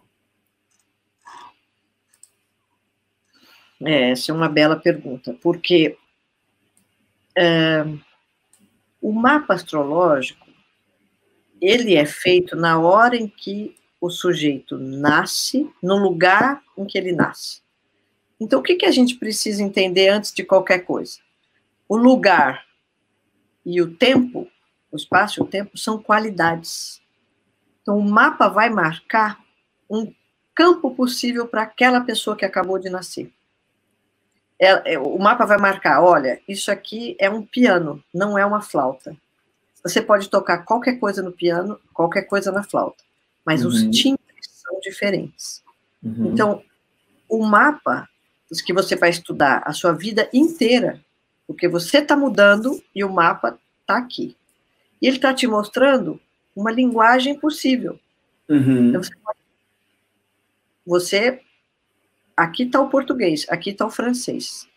[3.84, 5.99] É, essa é uma bela pergunta, porque
[7.36, 7.84] é,
[9.01, 10.47] o mapa astrológico
[11.61, 17.12] ele é feito na hora em que o sujeito nasce, no lugar em que ele
[17.12, 17.62] nasce.
[18.38, 21.18] Então, o que, que a gente precisa entender antes de qualquer coisa?
[21.88, 22.66] O lugar
[23.64, 24.49] e o tempo,
[24.92, 27.01] o espaço e o tempo, são qualidades.
[27.80, 29.42] Então, o mapa vai marcar
[29.88, 30.12] um
[30.55, 33.32] campo possível para aquela pessoa que acabou de nascer.
[34.59, 38.62] É, é, o mapa vai marcar: olha, isso aqui é um piano, não é uma
[38.62, 39.16] flauta.
[39.82, 43.02] Você pode tocar qualquer coisa no piano, qualquer coisa na flauta,
[43.44, 43.68] mas uhum.
[43.68, 45.62] os timbres são diferentes.
[46.02, 46.32] Uhum.
[46.32, 46.62] Então,
[47.28, 48.09] o mapa
[48.64, 51.00] que você vai estudar a sua vida inteira
[51.46, 54.36] porque você está mudando e o mapa está aqui.
[55.00, 56.20] E ele está te mostrando
[56.54, 57.98] uma linguagem possível.
[58.48, 58.88] Uhum.
[58.88, 59.14] Então, você,
[60.84, 61.40] você,
[62.37, 64.68] aqui está o português, aqui está o francês.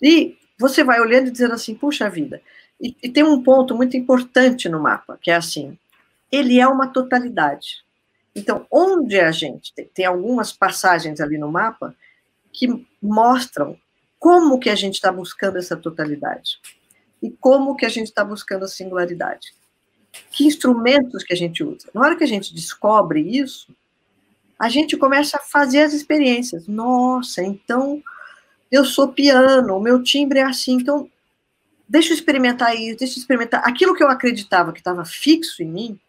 [0.00, 2.40] E você vai olhando e dizendo assim, puxa vida.
[2.80, 5.76] E, e tem um ponto muito importante no mapa, que é assim,
[6.30, 7.84] ele é uma totalidade.
[8.34, 11.94] Então, onde a gente tem, tem algumas passagens ali no mapa
[12.52, 13.76] que mostram
[14.18, 16.60] como que a gente está buscando essa totalidade?
[17.22, 19.52] E como que a gente está buscando a singularidade?
[20.30, 21.88] Que instrumentos que a gente usa?
[21.94, 23.74] Na hora que a gente descobre isso,
[24.58, 26.66] a gente começa a fazer as experiências.
[26.66, 28.02] Nossa, então
[28.70, 31.08] eu sou piano, o meu timbre é assim, então
[31.88, 33.62] deixa eu experimentar isso, deixa eu experimentar.
[33.64, 36.00] Aquilo que eu acreditava que estava fixo em mim,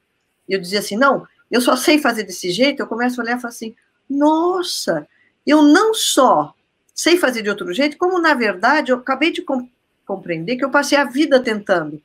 [0.47, 3.41] eu dizia assim, não, eu só sei fazer desse jeito, eu começo a olhar e
[3.41, 3.76] falo assim,
[4.10, 5.08] nossa,
[5.45, 6.54] eu não só
[6.93, 9.45] sei fazer de outro jeito, como na verdade eu acabei de
[10.06, 12.02] compreender que eu passei a vida tentando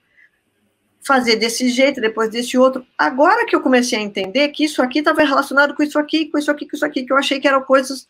[1.07, 2.87] fazer desse jeito, depois desse outro.
[2.97, 6.39] Agora que eu comecei a entender que isso aqui estava relacionado com isso aqui, com
[6.39, 8.09] isso aqui, com isso aqui, que eu achei que eram coisas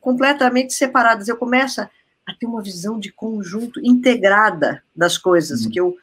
[0.00, 1.28] completamente separadas.
[1.28, 5.70] Eu começo a ter uma visão de conjunto integrada das coisas uhum.
[5.70, 5.96] que eu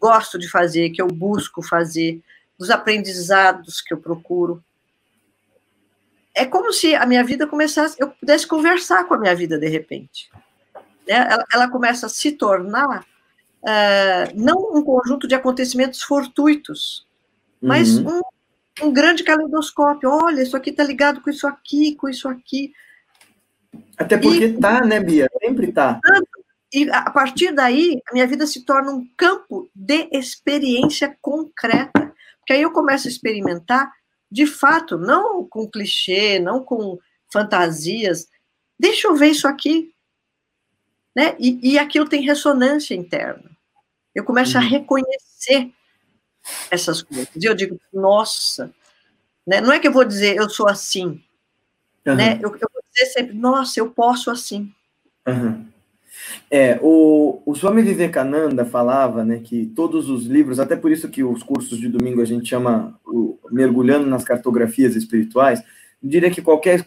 [0.00, 2.20] gosto de fazer, que eu busco fazer,
[2.58, 4.62] dos aprendizados que eu procuro
[6.36, 9.68] é como se a minha vida começasse, eu pudesse conversar com a minha vida de
[9.68, 10.30] repente.
[11.08, 11.26] Né?
[11.30, 13.06] Ela, ela começa a se tornar
[13.62, 17.06] uh, não um conjunto de acontecimentos fortuitos,
[17.60, 18.20] mas uhum.
[18.82, 20.10] um, um, grande caleidoscópio.
[20.10, 22.72] Olha, isso aqui está ligado com isso aqui, com isso aqui.
[23.96, 25.28] Até porque e, tá, né, Bia?
[25.42, 26.00] Sempre tá.
[26.72, 32.12] E a partir daí, a minha vida se torna um campo de experiência concreta.
[32.38, 33.90] Porque aí eu começo a experimentar
[34.30, 36.98] de fato, não com clichê, não com
[37.32, 38.26] fantasias.
[38.78, 39.92] Deixa eu ver isso aqui.
[41.16, 41.34] Né?
[41.38, 43.50] E, e aquilo tem ressonância interna.
[44.14, 44.62] Eu começo uhum.
[44.62, 45.72] a reconhecer
[46.70, 47.30] essas coisas.
[47.34, 48.70] E eu digo, nossa,
[49.46, 49.62] né?
[49.62, 51.22] não é que eu vou dizer eu sou assim.
[52.06, 52.14] Uhum.
[52.14, 52.34] Né?
[52.42, 54.70] Eu, eu, vou dizer sempre, nossa, eu posso assim.
[55.26, 55.64] Uhum.
[56.50, 61.24] É, o, o Swami Vivekananda falava né, que todos os livros, até por isso que
[61.24, 65.62] os cursos de domingo a gente chama o, mergulhando nas cartografias espirituais,
[66.02, 66.84] diria que qualquer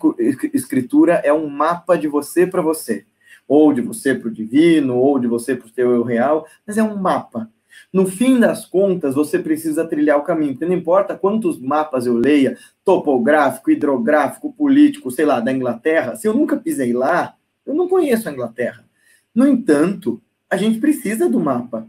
[0.54, 3.06] escritura é um mapa de você para você,
[3.50, 6.78] ou de você para o divino, ou de você para o teu eu real, mas
[6.78, 7.50] é um mapa.
[7.92, 12.16] No fim das contas, você precisa trilhar o caminho, porque não importa quantos mapas eu
[12.16, 17.36] leia, topográfico, hidrográfico, político, sei lá, da Inglaterra, se eu nunca pisei lá,
[17.66, 18.86] eu não conheço a Inglaterra.
[19.34, 21.88] No entanto, a gente precisa do mapa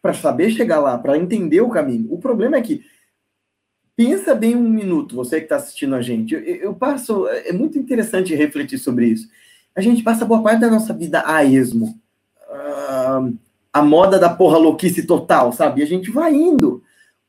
[0.00, 2.06] para saber chegar lá, para entender o caminho.
[2.12, 2.84] O problema é que
[3.96, 6.34] pensa bem um minuto, você que está assistindo a gente.
[6.34, 9.28] Eu, eu, passo, é muito interessante refletir sobre isso.
[9.74, 11.98] A gente passa boa parte da nossa vida a esmo.
[12.48, 13.36] Uh,
[13.72, 15.80] a moda da porra louquice total, sabe?
[15.80, 16.82] E a gente vai indo.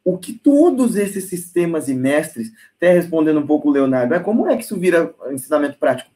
[0.04, 4.48] O que todos esses sistemas e mestres, até respondendo um pouco o Leonardo, é como
[4.48, 6.11] é que isso vira ensinamento prático?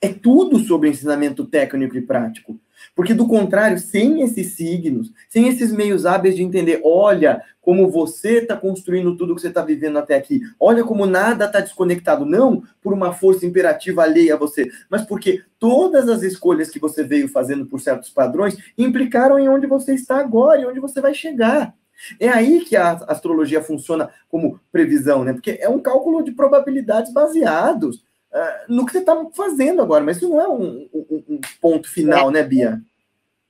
[0.00, 2.58] É tudo sobre ensinamento técnico e prático.
[2.94, 8.38] Porque, do contrário, sem esses signos, sem esses meios hábeis de entender, olha como você
[8.38, 12.62] está construindo tudo que você está vivendo até aqui, olha como nada está desconectado, não
[12.80, 17.28] por uma força imperativa alheia a você, mas porque todas as escolhas que você veio
[17.28, 21.74] fazendo por certos padrões implicaram em onde você está agora e onde você vai chegar.
[22.20, 25.32] É aí que a astrologia funciona como previsão, né?
[25.32, 28.04] Porque é um cálculo de probabilidades baseados
[28.38, 31.88] uh, no que você está fazendo agora, mas isso não é um, um, um ponto
[31.88, 32.32] final, é.
[32.32, 32.80] né, Bia?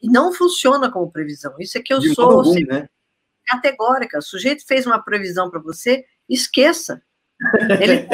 [0.02, 1.54] E não funciona como previsão.
[1.58, 2.88] Isso é que eu de sou algum, assim, né?
[3.48, 4.18] categórica.
[4.18, 7.02] O sujeito fez uma previsão para você, esqueça.
[7.80, 8.06] Ele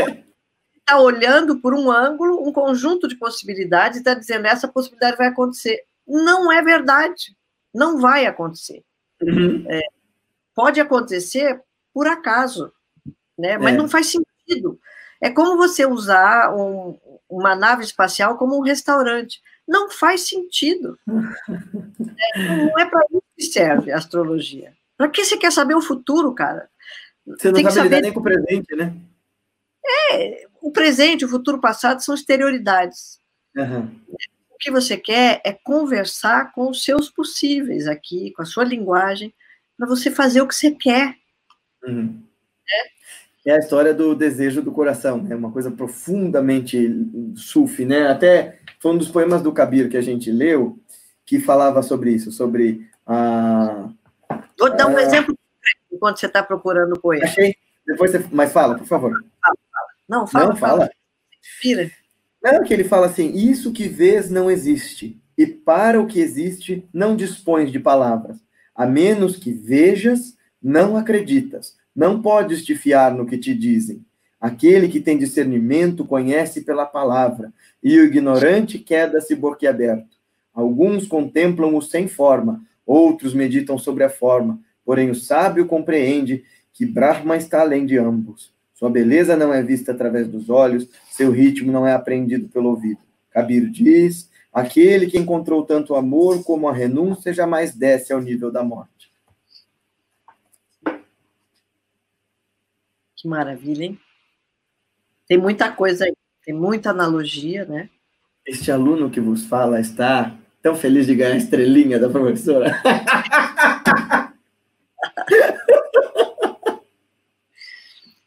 [0.79, 5.29] está olhando por um ângulo, um conjunto de possibilidades, e está dizendo essa possibilidade vai
[5.29, 5.85] acontecer.
[6.07, 7.37] Não é verdade.
[7.75, 8.83] Não vai acontecer.
[9.21, 9.65] Uhum.
[9.69, 9.81] É,
[10.55, 11.61] pode acontecer
[11.93, 12.73] por acaso,
[13.37, 13.59] né?
[13.59, 13.77] Mas é.
[13.77, 14.79] não faz sentido.
[15.25, 19.41] É como você usar um, uma nave espacial como um restaurante.
[19.67, 20.99] Não faz sentido.
[21.09, 24.75] é, não é para isso que serve a astrologia.
[24.99, 26.69] Para que você quer saber o futuro, cara?
[27.27, 27.89] Você não Tem sabe saber...
[27.89, 28.95] lidar nem com o presente, né?
[30.13, 33.19] É, o presente, o futuro passado são exterioridades.
[33.57, 33.99] Uhum.
[34.51, 39.33] O que você quer é conversar com os seus possíveis aqui, com a sua linguagem,
[39.75, 41.17] para você fazer o que você quer.
[41.83, 42.23] Uhum.
[42.71, 42.94] É?
[43.45, 45.37] É a história do desejo do coração, é né?
[45.37, 46.91] uma coisa profundamente
[47.37, 48.09] sufi, né?
[48.09, 50.79] Até foi um dos poemas do Kabir que a gente leu
[51.27, 53.89] que falava sobre isso, sobre a.
[54.59, 55.03] Vou dar um a...
[55.03, 55.37] exemplo
[55.93, 57.25] enquanto você está procurando o poema.
[57.25, 57.55] Achei.
[57.87, 58.25] Depois você...
[58.33, 59.13] Mas fala, por favor.
[59.13, 59.89] Fala, fala.
[60.09, 60.49] Não, fala.
[60.49, 60.91] Não, fala.
[61.61, 61.91] Pira.
[62.43, 66.89] Não, que ele fala assim: isso que vês não existe, e para o que existe
[66.93, 68.39] não dispões de palavras.
[68.75, 71.77] A menos que vejas, não acreditas.
[71.95, 74.05] Não podes te fiar no que te dizem.
[74.41, 80.17] Aquele que tem discernimento conhece pela palavra, e o ignorante queda-se boquiaberto.
[80.53, 87.37] Alguns contemplam-o sem forma, outros meditam sobre a forma, porém o sábio compreende que Brahma
[87.37, 88.53] está além de ambos.
[88.75, 92.99] Sua beleza não é vista através dos olhos, seu ritmo não é aprendido pelo ouvido.
[93.31, 98.63] Kabir diz: Aquele que encontrou tanto amor como a renúncia jamais desce ao nível da
[98.63, 98.94] morte.
[103.25, 103.99] Que maravilha, hein?
[105.27, 106.13] Tem muita coisa aí,
[106.45, 107.89] tem muita analogia, né?
[108.47, 112.79] Este aluno que vos fala está tão feliz de ganhar a estrelinha da professora.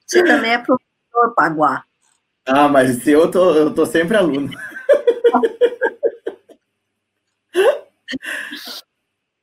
[0.04, 1.84] Você também é professor, Paguá.
[2.48, 4.50] Ah, mas se eu tô, eu tô sempre aluno.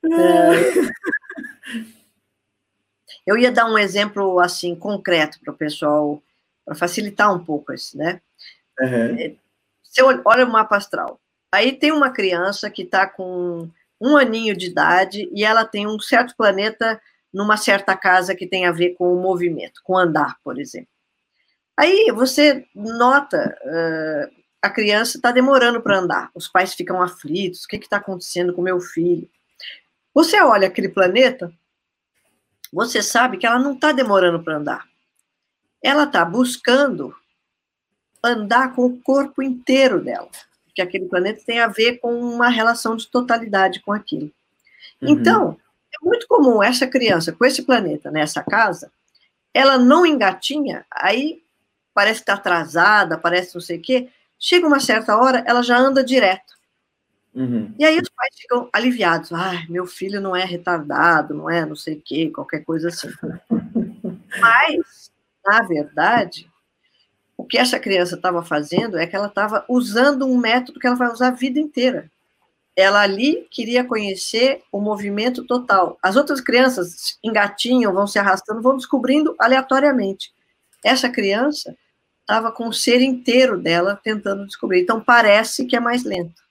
[0.03, 0.85] É.
[3.25, 6.21] Eu ia dar um exemplo assim concreto para o pessoal,
[6.63, 8.21] para facilitar um pouco isso, né?
[8.79, 9.35] Uhum.
[9.83, 11.19] Você olha o mapa astral.
[11.51, 13.69] Aí tem uma criança que está com
[13.99, 17.01] um aninho de idade e ela tem um certo planeta
[17.33, 20.89] numa certa casa que tem a ver com o movimento, com andar, por exemplo.
[21.77, 27.67] Aí você nota uh, a criança está demorando para andar, os pais ficam aflitos, o
[27.67, 29.29] que está acontecendo com meu filho?
[30.13, 31.53] Você olha aquele planeta,
[32.71, 34.87] você sabe que ela não está demorando para andar.
[35.81, 37.15] Ela está buscando
[38.23, 40.29] andar com o corpo inteiro dela,
[40.65, 44.31] porque aquele planeta tem a ver com uma relação de totalidade com aquilo.
[45.01, 45.09] Uhum.
[45.09, 45.57] Então,
[45.93, 48.91] é muito comum essa criança com esse planeta nessa casa,
[49.53, 51.41] ela não engatinha, aí
[51.93, 54.09] parece que está atrasada, parece não sei o quê,
[54.39, 56.54] Chega uma certa hora, ela já anda direto.
[57.35, 57.75] Uhum.
[57.77, 59.33] E aí os pais ficam aliviados.
[59.33, 63.09] Ah, meu filho não é retardado, não é não sei o quê, qualquer coisa assim.
[64.39, 65.11] Mas,
[65.45, 66.49] na verdade,
[67.37, 70.95] o que essa criança estava fazendo é que ela estava usando um método que ela
[70.95, 72.09] vai usar a vida inteira.
[72.73, 75.97] Ela ali queria conhecer o movimento total.
[76.01, 80.33] As outras crianças engatinham, vão se arrastando, vão descobrindo aleatoriamente.
[80.83, 81.75] Essa criança
[82.21, 84.81] estava com o ser inteiro dela tentando descobrir.
[84.81, 86.44] Então, parece que é mais lento.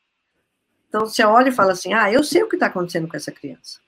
[0.95, 3.33] Então, você olha e fala assim: ah, eu sei o que está acontecendo com essa
[3.33, 3.81] criança.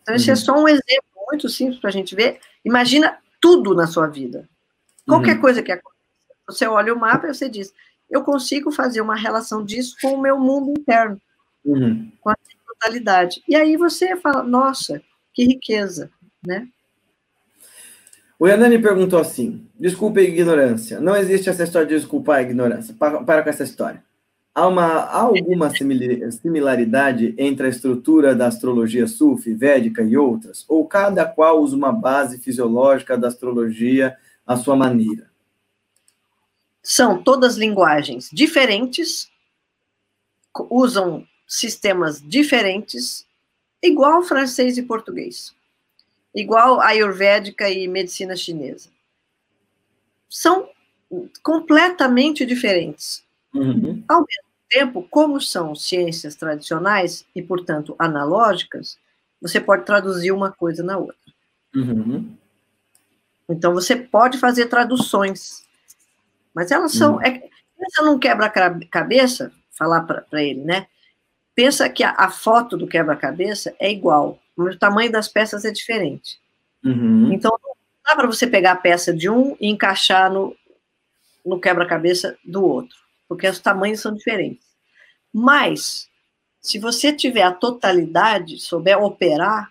[0.00, 0.38] Então, esse é uhum.
[0.38, 2.40] é só um exemplo muito simples para a gente ver.
[2.64, 4.48] Imagina tudo na sua vida.
[5.06, 5.42] Qualquer uhum.
[5.42, 5.98] coisa que aconteça.
[6.46, 7.74] Você olha o mapa e você diz:
[8.10, 11.20] eu consigo fazer uma relação disso com o meu mundo interno,
[11.62, 12.10] uhum.
[12.22, 12.36] com a
[12.66, 13.42] totalidade.
[13.46, 15.02] E aí você fala: nossa,
[15.34, 16.10] que riqueza,
[16.42, 16.66] né?
[18.38, 20.98] O Yanani perguntou assim: desculpe a ignorância.
[21.00, 22.94] Não existe essa história de desculpar a ignorância.
[22.98, 24.07] Para, para com essa história.
[24.54, 30.64] Há, uma, há alguma similaridade entre a estrutura da astrologia sufi, védica e outras?
[30.68, 34.16] Ou cada qual usa uma base fisiológica da astrologia
[34.46, 35.30] à sua maneira?
[36.82, 39.30] São todas linguagens diferentes,
[40.70, 43.26] usam sistemas diferentes,
[43.82, 45.54] igual francês e português,
[46.34, 48.90] igual ayurvédica e medicina chinesa.
[50.28, 50.68] São
[51.42, 53.24] completamente diferentes.
[53.54, 54.02] Uhum.
[54.08, 58.98] Ao mesmo tempo, como são ciências tradicionais e, portanto, analógicas,
[59.40, 61.16] você pode traduzir uma coisa na outra.
[61.74, 62.36] Uhum.
[63.48, 65.66] Então, você pode fazer traduções,
[66.54, 67.14] mas elas são.
[67.14, 67.22] Uhum.
[67.22, 67.48] É,
[67.78, 70.86] pensa num quebra-cabeça, falar para ele, né?
[71.54, 75.70] Pensa que a, a foto do quebra-cabeça é igual, mas o tamanho das peças é
[75.70, 76.38] diferente.
[76.84, 77.32] Uhum.
[77.32, 80.54] Então, não dá para você pegar a peça de um e encaixar no,
[81.44, 84.66] no quebra-cabeça do outro porque os tamanhos são diferentes.
[85.32, 86.08] Mas,
[86.60, 89.70] se você tiver a totalidade, souber operar,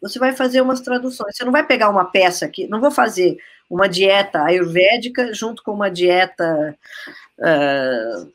[0.00, 1.36] você vai fazer umas traduções.
[1.36, 3.38] Você não vai pegar uma peça aqui, não vou fazer
[3.70, 6.76] uma dieta ayurvédica junto com uma dieta
[7.38, 8.32] uh,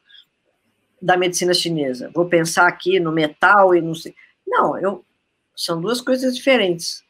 [1.01, 2.09] da medicina chinesa.
[2.13, 4.15] Vou pensar aqui no metal e não sei.
[4.47, 5.05] Não, eu,
[5.55, 7.03] são duas coisas diferentes.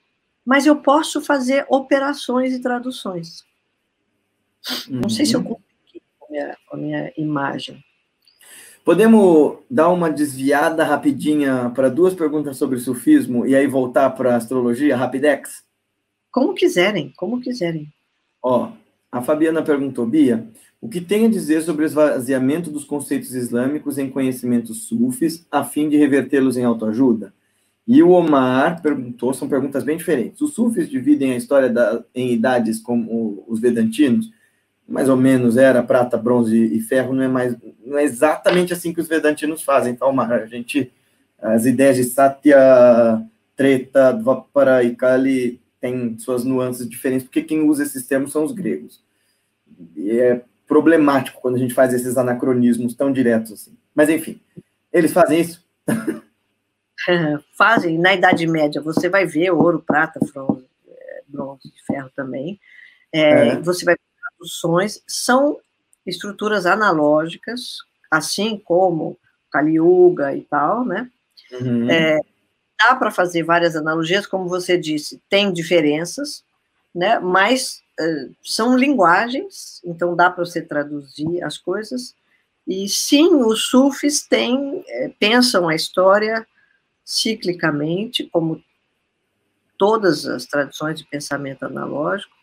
[0.44, 3.46] Mas eu posso fazer operações e traduções.
[4.90, 5.02] Uhum.
[5.02, 5.62] Não sei se eu
[6.30, 7.84] uhum minha, a minha imagem.
[8.84, 14.38] Podemos dar uma desviada rapidinha para duas perguntas sobre sufismo e aí voltar para a
[14.38, 15.66] astrologia, rapidex?
[16.32, 17.92] Como quiserem, como quiserem.
[18.42, 18.72] Ó,
[19.12, 20.48] a Fabiana perguntou, Bia,
[20.80, 25.66] o que tem a dizer sobre o esvaziamento dos conceitos islâmicos em conhecimentos sufis, a
[25.66, 27.34] fim de revertê-los em autoajuda?
[27.86, 30.40] E o Omar perguntou, são perguntas bem diferentes.
[30.40, 34.30] Os sufis dividem a história da, em idades como os vedantinos,
[34.88, 37.56] mais ou menos era prata, bronze e ferro, não é mais
[37.86, 40.32] não é exatamente assim que os vedantinos fazem, tá, Omar?
[40.32, 40.92] A gente
[41.40, 43.22] as ideias de Satya,
[43.56, 48.52] Treta, Dvapara e Kali têm suas nuances diferentes, porque quem usa esses termos são os
[48.52, 49.02] gregos.
[49.96, 53.78] E é problemático quando a gente faz esses anacronismos tão diretos assim.
[53.94, 54.42] Mas enfim,
[54.92, 55.66] eles fazem isso?
[57.56, 58.82] fazem na Idade Média.
[58.82, 62.60] Você vai ver ouro, prata, bronze, é, bronze ferro também.
[63.14, 63.62] É, é.
[63.62, 63.96] Você vai
[64.38, 65.60] construções são
[66.06, 69.18] estruturas analógicas, assim como
[69.52, 71.10] Kali Yuga e tal, né?
[71.52, 71.90] Uhum.
[71.90, 72.20] É,
[72.80, 76.44] dá para fazer várias analogias, como você disse, tem diferenças,
[76.94, 77.20] né?
[77.20, 82.16] Mas uh, são linguagens, então dá para você traduzir as coisas.
[82.66, 86.46] E sim, os sufis têm, é, pensam a história
[87.04, 88.62] ciclicamente, como
[89.78, 92.36] todas as tradições de pensamento analógico,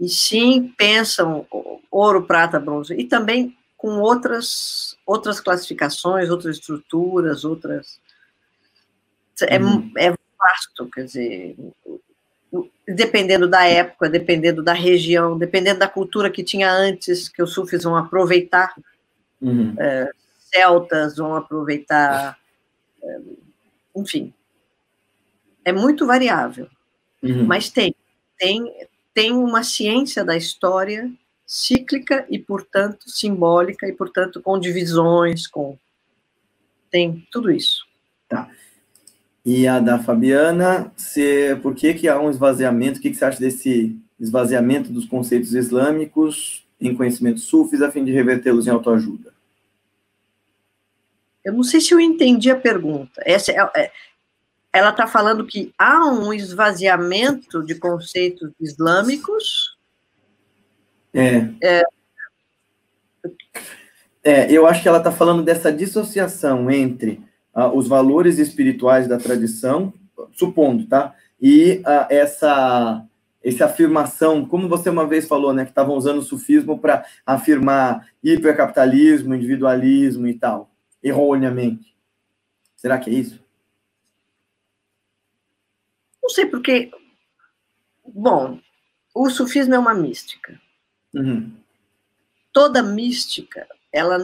[0.00, 1.46] e sim pensam
[1.90, 8.00] ouro, prata, bronze, e também com outras, outras classificações, outras estruturas, outras.
[9.42, 9.92] É, uhum.
[9.96, 11.56] é vasto, quer dizer,
[12.86, 17.84] dependendo da época, dependendo da região, dependendo da cultura que tinha antes, que os sufis
[17.84, 18.74] vão aproveitar,
[19.40, 19.74] uhum.
[19.78, 20.10] é,
[20.50, 22.38] celtas vão aproveitar,
[23.02, 23.18] é,
[23.94, 24.32] enfim,
[25.64, 26.68] é muito variável,
[27.22, 27.44] uhum.
[27.44, 27.94] mas tem,
[28.38, 28.72] tem,
[29.18, 31.10] tem uma ciência da história
[31.44, 35.76] cíclica e, portanto, simbólica, e, portanto, com divisões, com.
[36.88, 37.84] Tem tudo isso.
[38.28, 38.48] Tá.
[39.44, 43.00] E a da Fabiana, se, por que, que há um esvaziamento?
[43.00, 48.04] O que, que você acha desse esvaziamento dos conceitos islâmicos em conhecimentos sufis a fim
[48.04, 49.34] de revertê-los em autoajuda?
[51.44, 53.20] Eu não sei se eu entendi a pergunta.
[53.26, 53.92] Essa é, é
[54.72, 59.76] ela está falando que há um esvaziamento de conceitos islâmicos.
[61.14, 61.48] É.
[61.62, 61.82] é,
[64.22, 67.20] é eu acho que ela está falando dessa dissociação entre
[67.54, 69.92] uh, os valores espirituais da tradição,
[70.32, 71.14] supondo, tá?
[71.40, 73.04] E uh, essa
[73.42, 78.08] essa afirmação, como você uma vez falou, né, que estavam usando o sufismo para afirmar
[78.22, 80.70] hipercapitalismo, individualismo e tal,
[81.02, 81.96] erroneamente.
[82.76, 83.40] Será que é isso?
[86.28, 86.90] Não sei porque.
[88.06, 88.60] Bom,
[89.14, 90.60] o sufismo é uma mística.
[91.14, 91.56] Uhum.
[92.52, 94.18] Toda mística, ela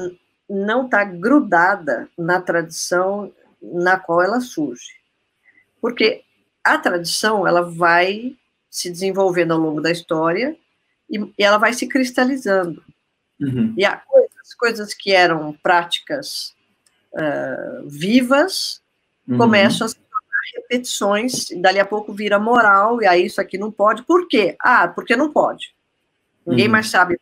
[0.47, 3.33] não está grudada na tradição
[3.63, 4.93] na qual ela surge.
[5.81, 6.23] Porque
[6.63, 8.37] a tradição, ela vai
[8.69, 10.55] se desenvolvendo ao longo da história
[11.09, 12.85] e, ela vai se cristalizando.
[13.41, 13.73] Uhum.
[13.79, 16.55] E há coisas, coisas que eram práticas
[17.15, 18.83] uh, vivas
[19.27, 19.39] uhum.
[19.39, 20.04] começam a se
[20.57, 24.03] repetições, e dali a pouco vira moral, e aí isso aqui não pode.
[24.03, 24.57] Por quê?
[24.61, 25.75] Ah, porque não pode.
[26.47, 26.73] Ninguém uhum.
[26.73, 27.19] mais sabe,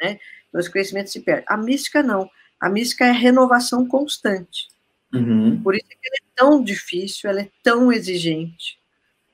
[0.00, 0.18] né?
[0.48, 1.44] Então, esse conhecimento se perde.
[1.48, 2.28] A mística não.
[2.60, 4.68] A mística é renovação constante.
[5.12, 5.60] Uhum.
[5.62, 8.78] Por isso que ela é tão difícil, ela é tão exigente.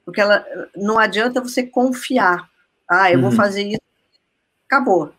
[0.04, 0.44] Porque ela
[0.76, 2.50] não adianta você confiar.
[2.88, 3.22] Ah, eu uhum.
[3.22, 3.80] vou fazer isso.
[4.66, 5.12] Acabou.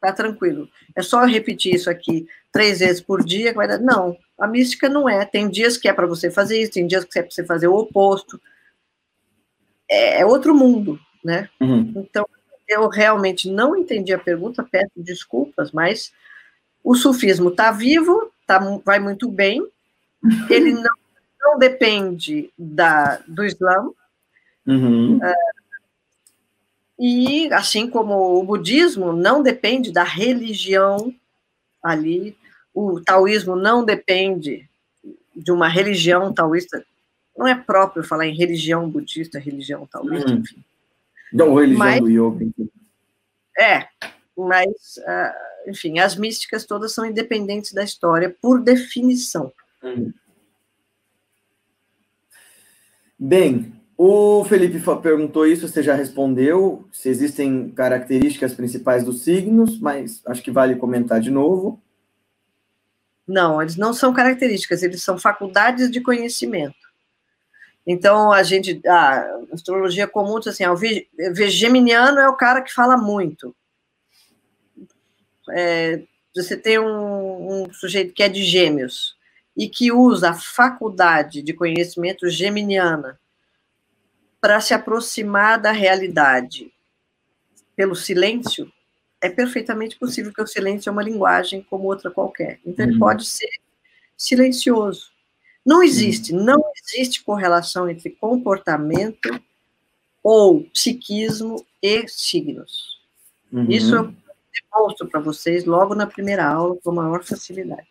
[0.00, 0.68] Tá tranquilo.
[0.96, 3.78] É só repetir isso aqui três vezes por dia que vai dar.
[3.78, 5.24] Não, a mística não é.
[5.24, 7.68] Tem dias que é para você fazer isso, tem dias que é para você fazer
[7.68, 8.40] o oposto.
[9.88, 11.48] É, é outro mundo, né?
[11.60, 11.92] Uhum.
[11.96, 12.28] Então,
[12.68, 16.12] eu realmente não entendi a pergunta, peço desculpas, mas
[16.82, 19.64] o sufismo está vivo, tá, vai muito bem,
[20.50, 20.94] ele não,
[21.40, 23.90] não depende da, do Islã,
[24.66, 25.18] uhum.
[25.18, 25.62] uh,
[26.98, 31.14] e assim como o budismo não depende da religião
[31.82, 32.36] ali,
[32.74, 34.68] o taoísmo não depende
[35.34, 36.84] de uma religião taoísta,
[37.36, 40.38] não é próprio falar em religião budista, religião taoísta, uhum.
[40.38, 40.64] enfim.
[41.32, 42.46] Não, religião mas, do yoga.
[43.58, 43.88] É,
[44.36, 49.52] mas, uh, enfim, as místicas todas são independentes da história, por definição.
[49.82, 50.12] Uhum.
[53.18, 60.20] Bem, o Felipe perguntou isso, você já respondeu, se existem características principais dos signos, mas
[60.26, 61.80] acho que vale comentar de novo.
[63.26, 66.82] Não, eles não são características, eles são faculdades de conhecimento.
[67.86, 73.54] Então, a gente, a astrologia comum assim, o geminiano é o cara que fala muito.
[75.50, 76.02] É,
[76.34, 79.16] você tem um, um, sujeito que é de gêmeos
[79.56, 83.20] e que usa a faculdade de conhecimento geminiana
[84.40, 86.72] para se aproximar da realidade
[87.76, 88.72] pelo silêncio,
[89.22, 92.58] é perfeitamente possível que o silêncio é uma linguagem como outra qualquer.
[92.66, 92.98] Então, ele uhum.
[92.98, 93.48] pode ser
[94.16, 95.12] silencioso.
[95.64, 99.40] Não existe, não existe correlação entre comportamento
[100.22, 103.00] ou psiquismo e signos.
[103.52, 103.70] Uhum.
[103.70, 104.12] Isso eu
[104.52, 107.86] demonstro para vocês logo na primeira aula com maior facilidade.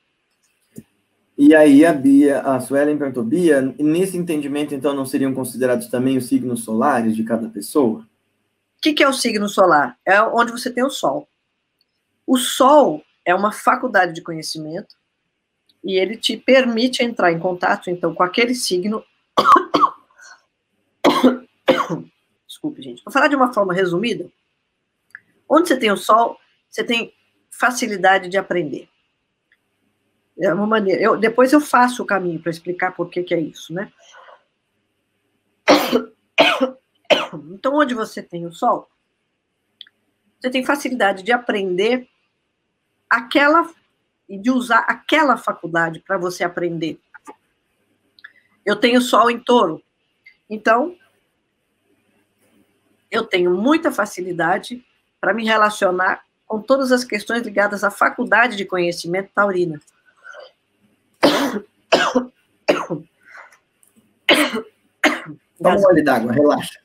[1.37, 6.17] E aí a Bia, a Suelen perguntou, Bia, nesse entendimento, então, não seriam considerados também
[6.17, 8.05] os signos solares de cada pessoa?
[8.81, 9.95] O que, que é o signo solar?
[10.03, 11.29] É onde você tem o Sol.
[12.25, 14.95] O Sol é uma faculdade de conhecimento
[15.83, 19.05] e ele te permite entrar em contato, então, com aquele signo.
[22.47, 23.03] Desculpe, gente.
[23.03, 24.27] Para falar de uma forma resumida,
[25.47, 27.13] onde você tem o Sol, você tem
[27.51, 28.89] facilidade de aprender.
[30.39, 30.99] É uma maneira.
[30.99, 33.93] Eu, depois eu faço o caminho para explicar por que, que é isso, né?
[37.53, 38.89] Então, onde você tem o Sol,
[40.39, 42.09] você tem facilidade de aprender
[43.09, 43.69] aquela
[44.27, 46.99] e de usar aquela faculdade para você aprender.
[48.65, 49.83] Eu tenho sol em touro,
[50.49, 50.95] então
[53.09, 54.83] eu tenho muita facilidade
[55.19, 59.81] para me relacionar com todas as questões ligadas à faculdade de conhecimento taurina.
[65.59, 66.79] Dá um olho d'água, relaxa.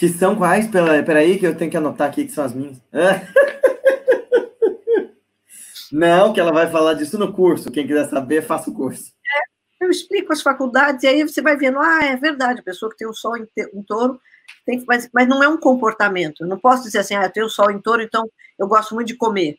[0.00, 0.66] Que são quais?
[0.66, 2.80] Pera, peraí, que eu tenho que anotar aqui que são as minhas.
[5.92, 7.70] Não, que ela vai falar disso no curso.
[7.70, 9.12] Quem quiser saber, faça o curso.
[9.22, 12.90] É, eu explico as faculdades, e aí você vai vendo, ah, é verdade, a pessoa
[12.90, 14.18] que tem o sol em, em touro,
[14.64, 16.44] tem, mas, mas não é um comportamento.
[16.44, 18.26] Eu não posso dizer assim, ah, eu tenho o sol em touro, então
[18.58, 19.58] eu gosto muito de comer.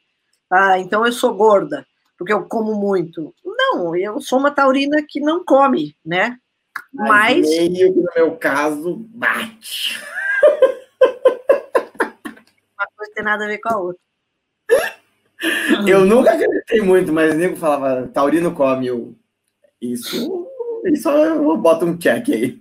[0.52, 1.86] Ah, então eu sou gorda,
[2.18, 3.32] porque eu como muito.
[3.46, 6.36] Não, eu sou uma taurina que não come, né?
[6.92, 7.42] Mas.
[7.42, 7.48] mas...
[7.48, 10.02] Meio que no meu caso, bate.
[12.82, 14.02] Uma coisa tem nada a ver com a outra.
[15.88, 18.88] Eu nunca acreditei muito, mas o nego falava, Taurino come.
[18.88, 19.16] Eu,
[19.80, 20.48] isso,
[20.86, 22.60] isso eu boto um check aí.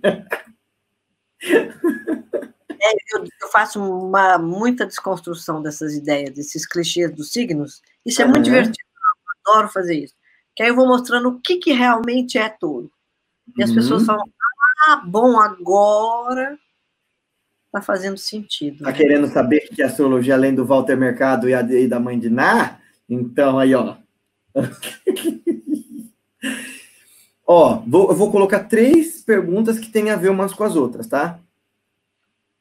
[2.83, 7.81] É, eu, eu, faço uma, muita desconstrução dessas ideias, desses clichês dos signos.
[8.03, 8.75] Isso é muito divertido,
[9.45, 10.15] eu adoro fazer isso.
[10.55, 12.91] Que aí eu vou mostrando o que, que realmente é touro.
[13.55, 13.75] E as uhum.
[13.75, 14.25] pessoas falam,
[14.87, 16.57] ah, bom, agora
[17.71, 18.75] está fazendo sentido.
[18.75, 22.19] Está querendo saber que a astrologia, além do Walter Mercado e, a, e da mãe
[22.19, 22.79] de Ná?
[23.09, 23.95] Então, aí, ó.
[27.47, 31.07] ó, vou, eu vou colocar três perguntas que têm a ver umas com as outras,
[31.07, 31.39] tá?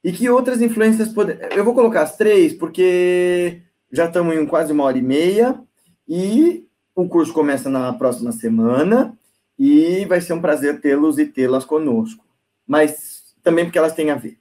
[0.03, 1.37] E que outras influências podem.
[1.51, 3.61] Eu vou colocar as três, porque
[3.91, 5.61] já estamos em quase uma hora e meia
[6.09, 6.65] e
[6.95, 9.19] o curso começa na próxima semana
[9.59, 12.24] e vai ser um prazer tê-los e tê-las conosco.
[12.66, 14.41] Mas também porque elas têm a ver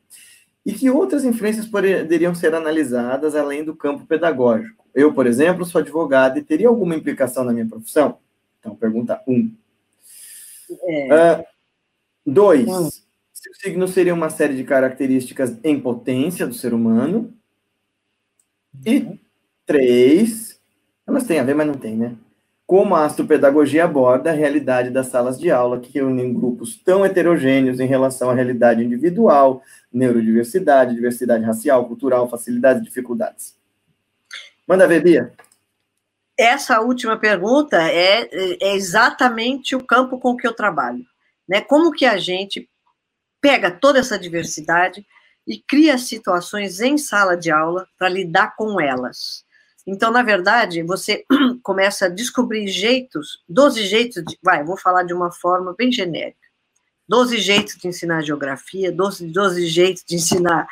[0.66, 4.86] e que outras influências poderiam ser analisadas além do campo pedagógico.
[4.94, 8.18] Eu, por exemplo, sou advogado e teria alguma implicação na minha profissão?
[8.60, 9.52] Então, pergunta um.
[10.88, 11.40] É.
[11.40, 11.44] Uh,
[12.26, 12.90] dois, hum.
[13.34, 17.34] se o signo seria uma série de características em potência do ser humano.
[18.86, 19.18] E uhum.
[19.66, 20.60] três,
[21.08, 22.16] Elas têm a ver, mas não tem, né?
[22.70, 27.80] Como a astropedagogia aborda a realidade das salas de aula, que reúnem grupos tão heterogêneos
[27.80, 33.58] em relação à realidade individual, neurodiversidade, diversidade racial, cultural, facilidades e dificuldades.
[34.68, 35.34] Manda ver, Bia.
[36.38, 41.04] Essa última pergunta é, é exatamente o campo com que eu trabalho.
[41.48, 41.62] Né?
[41.62, 42.70] Como que a gente
[43.42, 45.04] pega toda essa diversidade
[45.48, 49.44] e cria situações em sala de aula para lidar com elas.
[49.90, 51.26] Então, na verdade, você
[51.64, 56.38] começa a descobrir jeitos, 12 jeitos, de, vai, vou falar de uma forma bem genérica.
[57.08, 60.68] 12 jeitos de ensinar geografia, 12, 12 jeitos de ensinar.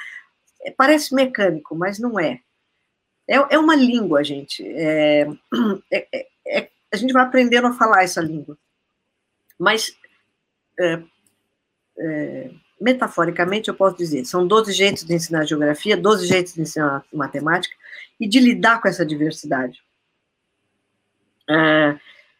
[0.61, 2.39] É, parece mecânico, mas não é.
[3.27, 4.63] É, é uma língua, gente.
[4.63, 5.27] É,
[5.91, 8.55] é, é, é a gente vai aprendendo a falar essa língua.
[9.57, 9.97] Mas,
[10.79, 11.01] é,
[12.79, 17.75] metaforicamente, eu posso dizer, são 12 jeitos de ensinar geografia, 12 jeitos de ensinar matemática,
[18.19, 19.81] e de lidar com essa diversidade.
[21.49, 21.97] É,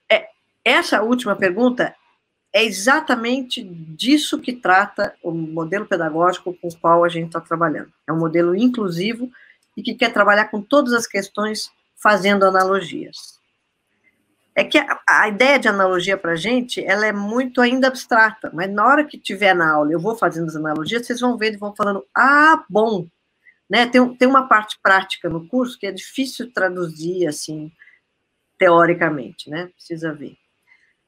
[0.10, 0.30] é,
[0.64, 1.96] essa última pergunta
[2.54, 7.92] é exatamente disso que trata o modelo pedagógico com o qual a gente está trabalhando.
[8.08, 9.32] É um modelo inclusivo
[9.76, 13.37] e que quer trabalhar com todas as questões fazendo analogias.
[14.58, 18.50] É que a, a ideia de analogia para a gente, ela é muito ainda abstrata,
[18.52, 21.54] mas na hora que tiver na aula, eu vou fazendo as analogias, vocês vão ver
[21.54, 23.08] e vão falando, ah, bom,
[23.70, 23.86] né?
[23.86, 27.72] Tem, tem uma parte prática no curso que é difícil traduzir, assim,
[28.58, 29.68] teoricamente, né?
[29.76, 30.36] Precisa ver.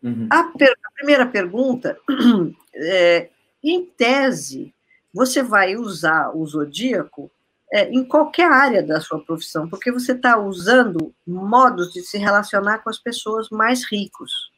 [0.04, 0.28] Uhum.
[0.30, 1.98] A, per, a, primeira pergunta,
[2.76, 3.32] é,
[3.64, 4.72] em tese,
[5.12, 7.32] você vai usar o zodíaco
[7.72, 12.80] é, em qualquer área da sua profissão, porque você está usando modos de se relacionar
[12.80, 14.52] com as pessoas mais ricos.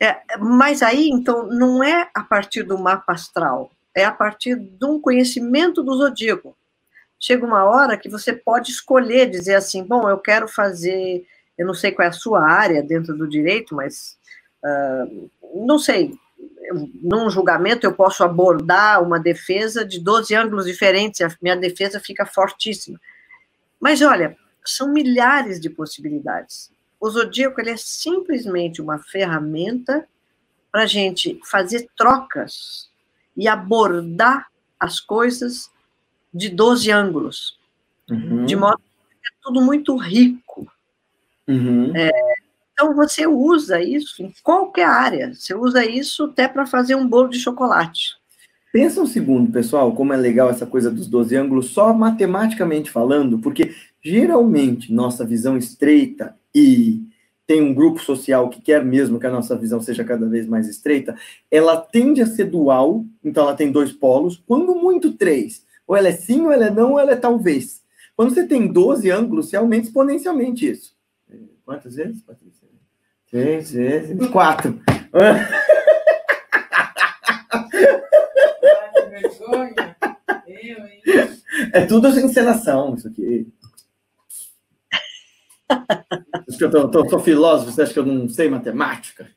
[0.00, 4.84] É, mas aí, então, não é a partir do mapa astral, é a partir de
[4.84, 6.56] um conhecimento do zodíaco
[7.24, 11.26] chega uma hora que você pode escolher, dizer assim, bom, eu quero fazer,
[11.56, 14.18] eu não sei qual é a sua área dentro do direito, mas
[14.62, 15.30] uh,
[15.66, 16.14] não sei,
[17.02, 22.24] num julgamento eu posso abordar uma defesa de 12 ângulos diferentes, a minha defesa fica
[22.24, 23.00] fortíssima.
[23.80, 26.70] Mas olha, são milhares de possibilidades.
[27.00, 30.06] O zodíaco ele é simplesmente uma ferramenta
[30.72, 32.88] para a gente fazer trocas
[33.36, 34.48] e abordar
[34.80, 35.70] as coisas
[36.32, 37.58] de 12 ângulos,
[38.10, 38.44] uhum.
[38.44, 40.66] de modo que é tudo muito rico.
[41.46, 41.94] Uhum.
[41.94, 42.10] É,
[42.74, 45.32] então, você usa isso em qualquer área.
[45.32, 48.16] Você usa isso até para fazer um bolo de chocolate.
[48.72, 53.38] Pensa um segundo, pessoal, como é legal essa coisa dos 12 ângulos, só matematicamente falando,
[53.38, 53.72] porque
[54.02, 57.04] geralmente nossa visão estreita e
[57.46, 60.68] tem um grupo social que quer mesmo que a nossa visão seja cada vez mais
[60.68, 61.14] estreita,
[61.48, 65.64] ela tende a ser dual, então ela tem dois polos, quando muito três.
[65.86, 67.80] Ou ela é sim, ou ela é não, ou ela é talvez.
[68.16, 70.94] Quando você tem 12 ângulos, você aumenta exponencialmente isso.
[71.64, 72.63] Quantas vezes, Patrícia?
[73.34, 74.30] Três vezes.
[74.30, 74.80] Quatro.
[81.72, 83.52] É tudo encenação, isso aqui.
[85.68, 89.28] Acho que eu tô, tô, sou filósofo, você acha que eu não sei matemática?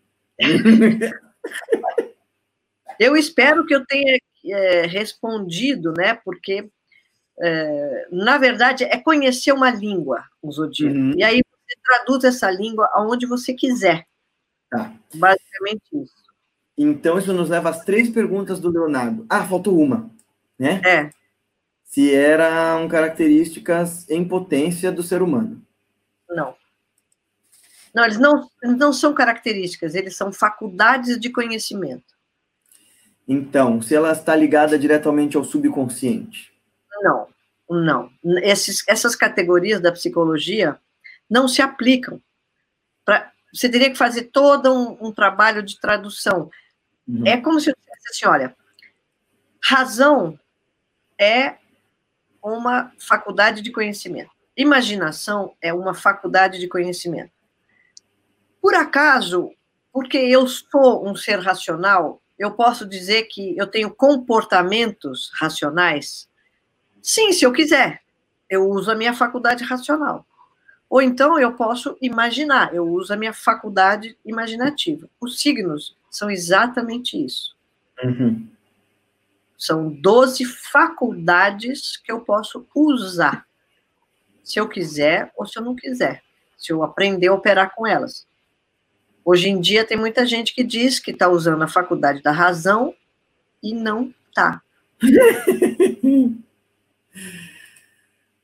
[3.00, 6.14] Eu espero que eu tenha é, respondido, né?
[6.24, 6.70] Porque,
[7.40, 10.96] é, na verdade, é conhecer uma língua, o zodíaco.
[10.96, 11.14] Uhum.
[11.16, 11.42] E aí
[11.88, 14.06] traduz essa língua aonde você quiser.
[14.70, 14.94] Tá.
[15.16, 16.28] Basicamente isso.
[16.78, 19.26] Então, isso nos leva às três perguntas do Leonardo.
[19.30, 20.12] Ah, faltou uma,
[20.60, 20.82] né?
[20.86, 21.10] É.
[21.84, 25.62] Se eram características em potência do ser humano.
[26.30, 26.56] Não.
[27.96, 32.16] Não, eles não, não são características, eles são faculdades de conhecimento.
[33.28, 36.54] Então, se ela está ligada diretamente ao subconsciente?
[37.02, 37.28] Não,
[37.70, 38.12] não.
[38.44, 40.80] Esses, essas categorias da psicologia
[41.30, 42.22] não se aplicam.
[43.04, 46.50] Pra, você teria que fazer todo um, um trabalho de tradução.
[47.08, 47.26] Uhum.
[47.26, 48.56] É como se eu dissesse assim: olha,
[49.64, 50.40] razão
[51.20, 51.56] é
[52.44, 54.32] uma faculdade de conhecimento.
[54.56, 57.32] Imaginação é uma faculdade de conhecimento.
[58.62, 59.52] Por acaso,
[59.92, 66.30] porque eu sou um ser racional, eu posso dizer que eu tenho comportamentos racionais?
[67.02, 68.02] Sim, se eu quiser.
[68.50, 70.26] Eu uso a minha faculdade racional.
[70.90, 75.10] Ou então eu posso imaginar, eu uso a minha faculdade imaginativa.
[75.20, 77.56] Os signos são exatamente isso.
[78.04, 78.48] Uhum.
[79.58, 83.46] São 12 faculdades que eu posso usar,
[84.44, 86.24] se eu quiser ou se eu não quiser,
[86.58, 88.26] se eu aprender a operar com elas.
[89.26, 92.96] Hoje em dia tem muita gente que diz que está usando a faculdade da razão
[93.62, 94.62] e não está.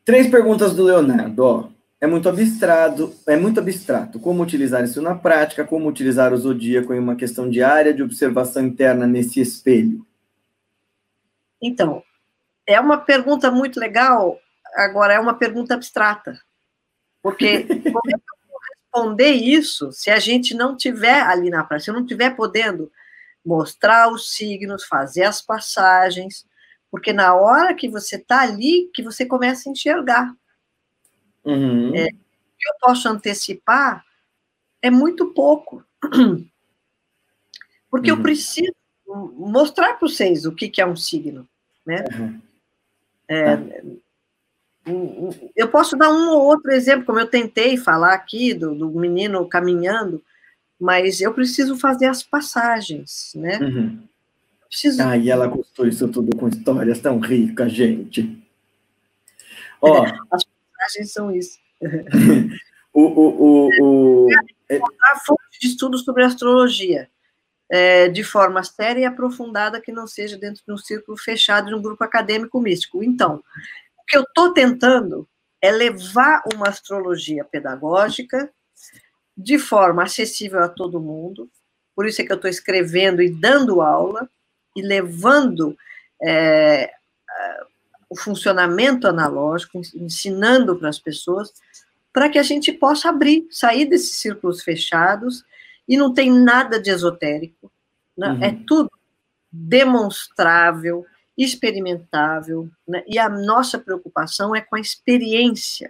[0.03, 1.71] Três perguntas do Leonardo.
[2.03, 4.19] É muito abstrato, é muito abstrato.
[4.19, 5.63] Como utilizar isso na prática?
[5.63, 10.05] Como utilizar o zodíaco em uma questão diária de observação interna nesse espelho?
[11.61, 12.03] Então,
[12.67, 14.37] é uma pergunta muito legal,
[14.75, 16.37] agora é uma pergunta abstrata.
[17.21, 21.63] Porque como é que eu vou responder isso se a gente não tiver ali na
[21.63, 22.91] prática, se eu não tiver podendo
[23.45, 26.45] mostrar os signos, fazer as passagens,
[26.91, 30.35] porque na hora que você está ali, que você começa a enxergar.
[31.45, 31.95] Uhum.
[31.95, 34.05] É, o que eu posso antecipar
[34.81, 35.83] é muito pouco.
[37.89, 38.17] Porque uhum.
[38.17, 38.73] eu preciso
[39.05, 41.47] mostrar para vocês o que, que é um signo.
[41.85, 42.03] Né?
[42.17, 42.41] Uhum.
[43.27, 43.83] É,
[45.55, 49.47] eu posso dar um ou outro exemplo, como eu tentei falar aqui do, do menino
[49.47, 50.21] caminhando,
[50.79, 53.59] mas eu preciso fazer as passagens, né?
[53.59, 54.03] Uhum.
[54.67, 55.01] Preciso...
[55.01, 58.37] Ah, e ela gostou isso tudo com histórias tão ricas, gente.
[59.79, 60.43] Ó, as
[60.83, 61.57] passagens são isso.
[62.93, 64.29] o, o, o, o...
[64.69, 64.75] É...
[64.77, 67.09] Encontrar fontes de estudos sobre astrologia
[67.69, 71.75] é, de forma séria e aprofundada que não seja dentro de um círculo fechado de
[71.75, 73.03] um grupo acadêmico místico.
[73.03, 73.43] Então,
[73.97, 75.27] o que eu estou tentando
[75.61, 78.51] é levar uma astrologia pedagógica
[79.35, 81.49] de forma acessível a todo mundo,
[81.95, 84.29] por isso é que eu estou escrevendo e dando aula,
[84.75, 85.75] e levando
[86.21, 86.91] é,
[88.13, 91.51] o funcionamento analógico, ensinando para as pessoas,
[92.13, 95.43] para que a gente possa abrir, sair desses círculos fechados
[95.87, 97.71] e não tem nada de esotérico,
[98.15, 98.29] né?
[98.29, 98.43] uhum.
[98.43, 98.91] é tudo
[99.51, 103.03] demonstrável, experimentável, né?
[103.07, 105.89] e a nossa preocupação é com a experiência,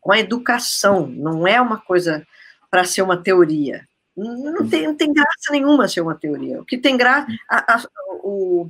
[0.00, 2.24] com a educação, não é uma coisa
[2.70, 3.84] para ser uma teoria.
[4.16, 6.60] Não tem, não tem graça nenhuma ser uma teoria.
[6.60, 7.26] O que tem graça.
[7.48, 7.88] A, a,
[8.22, 8.68] o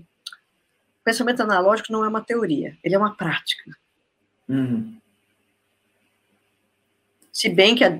[1.09, 3.71] pensamento analógico não é uma teoria, ele é uma prática.
[4.47, 4.95] Uhum.
[7.33, 7.99] Se bem que a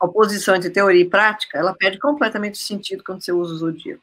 [0.00, 4.02] oposição entre teoria e prática, ela perde completamente o sentido quando você usa o zodíaco.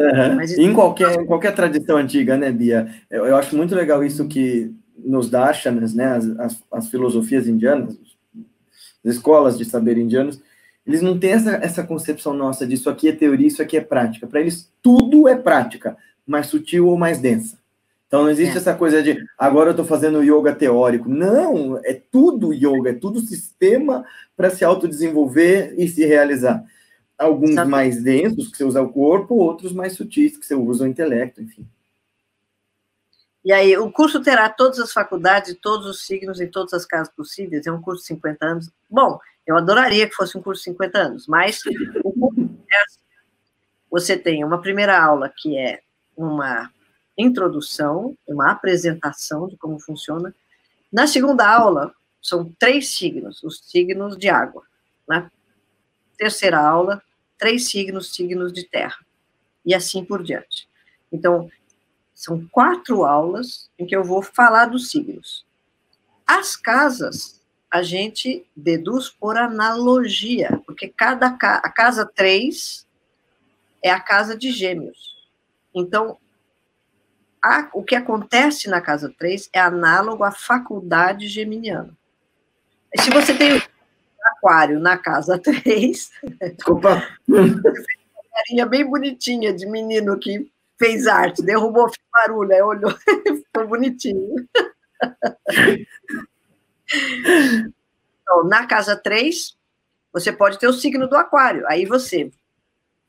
[0.00, 0.34] Uhum.
[0.34, 2.92] Mas em qualquer, em qualquer tradição antiga, né, Bia?
[3.08, 7.96] Eu, eu, acho muito legal isso que nos darshanas, né, as, as, as, filosofias indianas,
[9.04, 10.40] as escolas de saber indianos,
[10.84, 13.80] eles não têm essa, essa concepção nossa de isso aqui é teoria, isso aqui é
[13.80, 14.26] prática.
[14.26, 15.96] Para eles, tudo é prática,
[16.26, 17.61] mais sutil ou mais densa.
[18.12, 18.58] Então não existe é.
[18.58, 21.08] essa coisa de agora eu estou fazendo yoga teórico.
[21.08, 24.04] Não, é tudo yoga, é tudo sistema
[24.36, 26.62] para se autodesenvolver e se realizar.
[27.16, 27.70] Alguns Sabe.
[27.70, 31.40] mais densos, que você usa o corpo, outros mais sutis, que você usa o intelecto,
[31.40, 31.66] enfim.
[33.42, 37.10] E aí, o curso terá todas as faculdades, todos os signos em todas as casas
[37.14, 37.66] possíveis.
[37.66, 38.70] É um curso de 50 anos.
[38.90, 41.62] Bom, eu adoraria que fosse um curso de 50 anos, mas
[42.04, 43.00] o curso é assim.
[43.90, 45.80] você tem uma primeira aula que é
[46.14, 46.70] uma
[47.22, 50.34] introdução, uma apresentação de como funciona.
[50.92, 54.62] Na segunda aula, são três signos, os signos de água.
[55.08, 55.30] Na
[56.16, 57.02] terceira aula,
[57.38, 58.98] três signos, signos de terra.
[59.64, 60.68] E assim por diante.
[61.10, 61.50] Então,
[62.14, 65.44] são quatro aulas em que eu vou falar dos signos.
[66.26, 67.40] As casas,
[67.70, 72.86] a gente deduz por analogia, porque cada a casa 3
[73.82, 75.16] é a casa de gêmeos.
[75.74, 76.18] Então,
[77.42, 81.96] a, o que acontece na casa 3 é análogo à faculdade geminiana.
[83.00, 83.62] Se você tem o
[84.24, 86.10] aquário na casa 3,
[86.56, 87.08] Desculpa.
[87.28, 90.48] uma bem bonitinha de menino que
[90.78, 92.90] fez arte, derrubou, fez barulho, aí olhou,
[93.26, 94.36] ficou bonitinho.
[98.22, 99.56] Então, na casa 3,
[100.12, 101.64] você pode ter o signo do aquário.
[101.66, 102.30] Aí você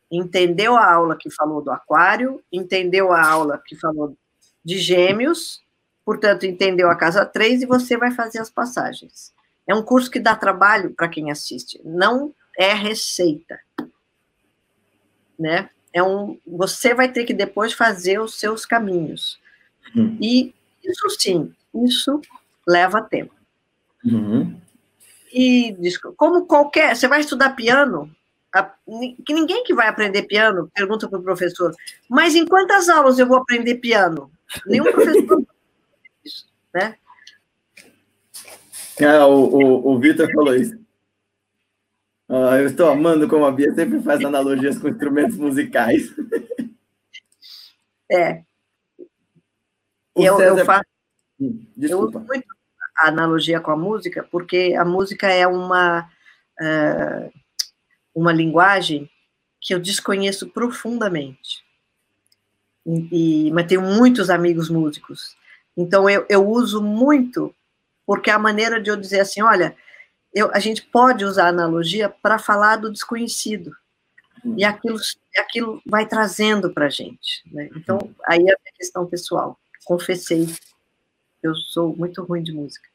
[0.10, 4.16] entendeu a aula que falou do aquário, entendeu a aula que falou
[4.64, 5.61] de gêmeos,
[6.06, 9.34] portanto, entendeu a casa 3 e você vai fazer as passagens.
[9.68, 13.60] É um curso que dá trabalho para quem assiste, não é receita.
[15.40, 15.69] Né?
[15.91, 19.40] É um, você vai ter que depois fazer os seus caminhos.
[19.95, 20.18] Hum.
[20.22, 20.53] E
[20.84, 22.22] isso sim, isso
[22.68, 23.34] leva tempo.
[24.03, 24.60] Uhum.
[25.34, 25.76] E
[26.15, 28.14] como qualquer, você vai estudar piano,
[29.26, 31.73] que ninguém que vai aprender piano pergunta para o professor,
[32.07, 34.31] mas em quantas aulas eu vou aprender piano?
[34.66, 35.44] Nenhum professor
[36.74, 36.98] né?
[39.00, 40.78] É, o, o, o Vitor falou isso.
[42.30, 46.14] Ah, eu estou amando como a Bia sempre faz analogias com instrumentos musicais.
[48.12, 48.44] É.
[50.16, 50.60] eu, César...
[50.60, 50.86] eu faço.
[51.40, 52.18] Hum, desculpa.
[52.18, 52.46] Eu uso muito
[52.98, 56.10] a analogia com a música, porque a música é uma,
[56.62, 57.32] uh,
[58.14, 59.10] uma linguagem
[59.60, 61.62] que eu desconheço profundamente
[62.86, 65.36] e, mas tenho muitos amigos músicos.
[65.76, 67.54] Então, eu, eu uso muito
[68.06, 69.76] porque é a maneira de eu dizer assim, olha,
[70.34, 73.72] eu, a gente pode usar analogia para falar do desconhecido.
[74.46, 74.56] Hum.
[74.58, 74.98] E aquilo,
[75.38, 77.44] aquilo vai trazendo para a gente.
[77.52, 77.70] Né?
[77.76, 79.58] Então, aí é a questão pessoal.
[79.86, 80.48] Confessei,
[81.42, 82.88] eu sou muito ruim de música.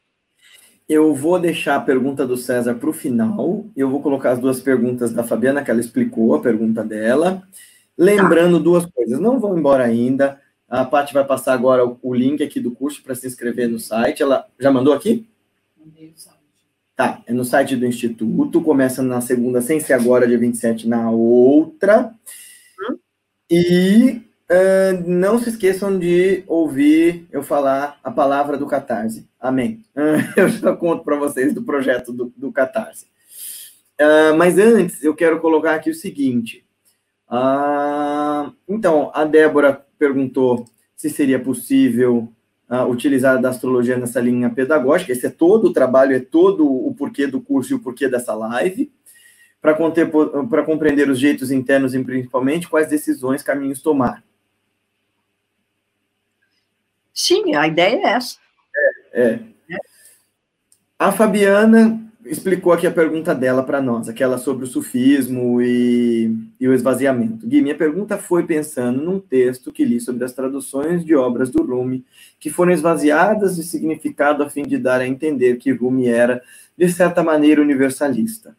[0.89, 3.67] Eu vou deixar a pergunta do César para o final.
[3.77, 7.43] Eu vou colocar as duas perguntas da Fabiana, que ela explicou a pergunta dela.
[7.99, 8.63] Lembrando tá.
[8.63, 10.41] duas coisas, não vão embora ainda.
[10.69, 14.23] A Paty vai passar agora o, link aqui do curso para se inscrever no site.
[14.23, 15.27] Ela já mandou aqui?
[15.77, 16.39] Mandei o site.
[16.95, 21.11] Tá, é no site do Instituto, começa na segunda, sem ser agora, dia 27, na
[21.11, 22.13] outra.
[22.81, 22.99] Hum?
[23.51, 29.29] E Uh, não se esqueçam de ouvir eu falar a palavra do Catarse.
[29.39, 29.85] Amém.
[29.95, 33.05] Uh, eu já conto para vocês do projeto do, do Catarse.
[34.01, 36.65] Uh, mas antes, eu quero colocar aqui o seguinte.
[38.69, 40.65] Então, a Débora perguntou
[40.97, 42.33] se seria possível
[42.89, 45.13] utilizar a astrologia nessa linha pedagógica.
[45.13, 48.35] Esse é todo o trabalho, é todo o porquê do curso e o porquê dessa
[48.35, 48.91] live
[49.61, 54.23] para compreender os jeitos internos e principalmente quais decisões, caminhos tomar.
[57.13, 58.39] Sim, a ideia é essa.
[59.13, 59.35] É,
[59.71, 59.79] é.
[60.99, 66.31] A Fabiana explicou aqui a pergunta dela para nós, aquela sobre o sufismo e,
[66.61, 67.47] e, o esvaziamento.
[67.47, 71.63] Gui, minha pergunta foi pensando num texto que li sobre as traduções de obras do
[71.63, 72.05] Rumi,
[72.39, 76.43] que foram esvaziadas de significado a fim de dar a entender que Rumi era,
[76.77, 78.55] de certa maneira, universalista.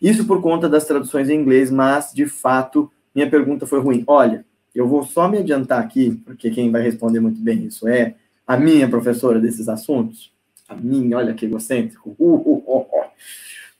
[0.00, 4.02] Isso por conta das traduções em inglês, mas, de fato, minha pergunta foi ruim.
[4.06, 4.44] Olha,
[4.74, 8.14] eu vou só me adiantar aqui, porque quem vai responder muito bem isso é
[8.46, 10.32] a minha professora desses assuntos.
[10.68, 12.16] A minha, olha que egocêntrico.
[12.18, 13.01] Uh, uh, uh, uh.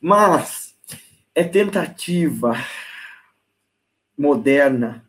[0.00, 0.74] Mas
[1.34, 2.56] é tentativa
[4.16, 5.04] moderna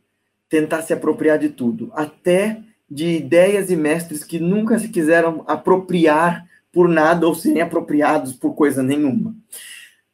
[0.50, 6.48] tentar se apropriar de tudo, até de ideias e mestres que nunca se quiseram apropriar
[6.72, 9.36] por nada ou serem apropriados por coisa nenhuma.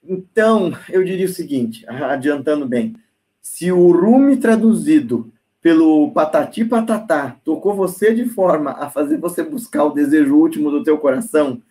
[0.03, 2.95] Então, eu diria o seguinte, adiantando bem,
[3.41, 5.31] se o Rumi traduzido
[5.61, 10.83] pelo patati patatá, tocou você de forma a fazer você buscar o desejo último do
[10.83, 11.61] teu coração,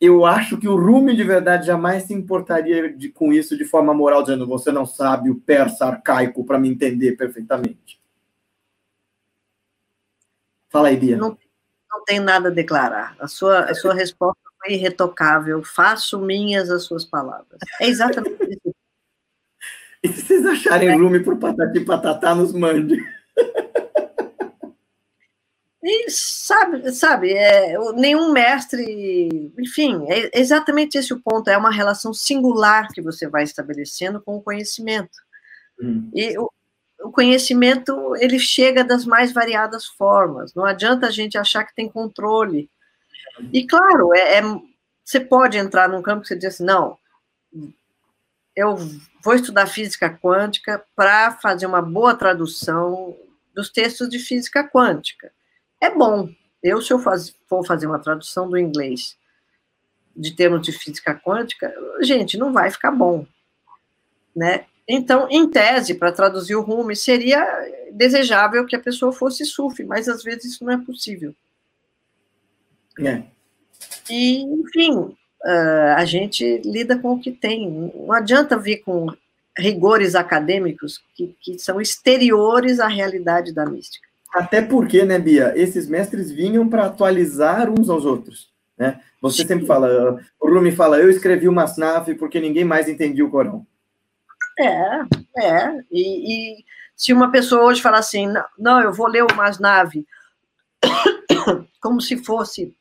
[0.00, 3.92] eu acho que o Rumi de verdade jamais se importaria de, com isso de forma
[3.92, 8.00] moral, dizendo você não sabe o persa arcaico para me entender perfeitamente.
[10.68, 11.16] Fala aí, Bia.
[11.16, 11.36] Não,
[11.90, 13.16] não tem nada a declarar.
[13.18, 15.62] A sua, a sua resposta foi irretocável.
[15.64, 17.58] Faço minhas as suas palavras.
[17.80, 18.74] É exatamente isso.
[20.00, 20.94] E se vocês acharem é.
[20.94, 23.04] Rumi por patati patatá, nos mande.
[25.82, 32.12] E sabe, sabe é, nenhum mestre, enfim, é exatamente esse o ponto, é uma relação
[32.12, 35.16] singular que você vai estabelecendo com o conhecimento.
[35.80, 36.10] Hum.
[36.12, 36.50] E o,
[37.04, 41.88] o, conhecimento, ele chega das mais variadas formas, não adianta a gente achar que tem
[41.88, 42.68] controle.
[43.52, 44.42] E, claro, é, é
[45.04, 46.98] você pode entrar num campo que você diz assim, não,
[48.54, 48.76] eu
[49.22, 53.16] vou estudar física quântica para fazer uma boa tradução
[53.54, 55.32] dos textos de física quântica.
[55.80, 56.28] É bom.
[56.62, 59.16] Eu, se eu faz, for fazer uma tradução do inglês
[60.16, 63.24] de termos de física quântica, gente, não vai ficar bom.
[64.34, 64.64] Né?
[64.88, 67.46] Então, em tese, para traduzir o Rumi, seria
[67.92, 71.34] desejável que a pessoa fosse SUF, mas às vezes isso não é possível.
[72.98, 73.22] É.
[74.10, 75.16] E, enfim,
[75.94, 77.70] a gente lida com o que tem.
[77.94, 79.14] Não adianta vir com
[79.56, 84.07] rigores acadêmicos que, que são exteriores à realidade da mística.
[84.32, 88.52] Até porque, né, Bia, esses mestres vinham para atualizar uns aos outros.
[88.76, 89.00] Né?
[89.20, 89.48] Você Sim.
[89.48, 93.66] sempre fala, o Rumi fala, eu escrevi o Masnaf porque ninguém mais entendia o Corão.
[94.58, 95.00] É,
[95.38, 95.84] é.
[95.90, 96.64] E, e
[96.94, 99.92] se uma pessoa hoje falar assim, não, não eu vou ler o Masnav
[101.80, 102.74] como se fosse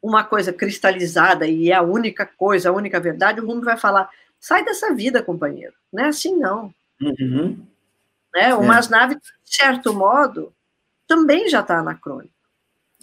[0.00, 4.08] uma coisa cristalizada e é a única coisa, a única verdade, o Rumi vai falar,
[4.40, 5.74] Sai dessa vida, companheiro.
[5.92, 6.72] Não é assim, não.
[7.00, 7.66] Uhum.
[8.36, 8.54] Né?
[8.54, 8.66] O é.
[8.66, 10.52] Masnave, de certo modo,
[11.08, 12.34] também já está anacrônico.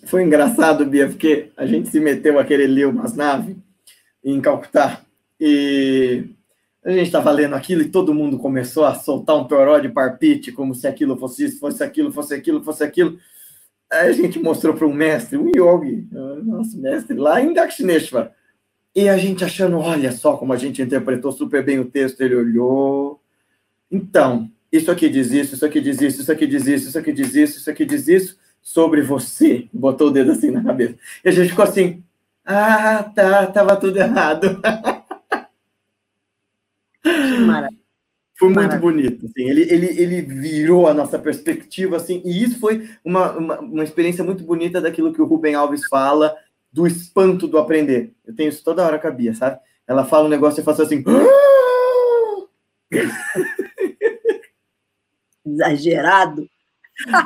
[0.05, 3.57] Foi engraçado, Bia, porque a gente se meteu a querer ler o Masnave
[4.23, 5.01] em Calcutá
[5.39, 6.25] e
[6.85, 10.51] a gente estava lendo aquilo e todo mundo começou a soltar um toró de parpite,
[10.51, 13.17] como se aquilo fosse isso, fosse aquilo, fosse aquilo, fosse aquilo.
[13.91, 16.07] Aí a gente mostrou para um mestre, um yogi,
[16.43, 18.31] nosso mestre, lá em Dakshineshwar.
[18.93, 22.35] E a gente achando, olha só como a gente interpretou super bem o texto, ele
[22.35, 23.19] olhou.
[23.89, 27.13] Então, isso aqui diz isso, isso aqui diz isso, isso aqui diz isso, isso aqui
[27.13, 29.69] diz isso, isso aqui diz isso sobre você.
[29.71, 30.95] Botou o dedo assim na cabeça.
[31.23, 32.03] E a gente ficou assim,
[32.43, 34.59] ah, tá, tava tudo errado.
[37.45, 37.83] Maravilha.
[38.35, 38.79] Foi muito Maravilha.
[38.81, 43.59] bonito, assim, ele, ele, ele virou a nossa perspectiva, assim, e isso foi uma, uma,
[43.59, 46.35] uma experiência muito bonita daquilo que o Rubem Alves fala,
[46.71, 48.11] do espanto do aprender.
[48.25, 49.59] Eu tenho isso toda hora com a Bia, sabe?
[49.87, 51.03] Ela fala um negócio e eu faço assim.
[55.45, 56.47] Exagerado.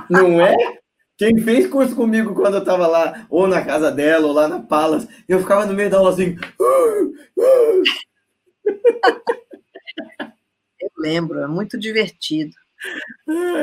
[0.09, 0.55] Não é?
[1.17, 4.59] Quem fez curso comigo quando eu estava lá, ou na casa dela, ou lá na
[4.59, 6.37] Palas, eu ficava no meio da aula assim.
[10.79, 12.53] Eu lembro, é muito divertido.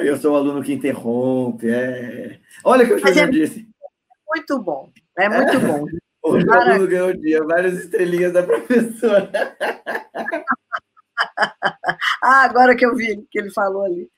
[0.04, 1.68] Eu sou o aluno que interrompe.
[1.68, 2.40] É...
[2.64, 3.68] Olha o que o Júnior é disse.
[4.28, 5.58] Muito bom, é muito é.
[5.58, 5.86] bom.
[6.24, 6.58] Hoje Para...
[6.58, 9.30] o aluno ganhou o dia, várias estrelinhas da professora.
[12.22, 14.10] ah, agora que eu vi que ele falou ali.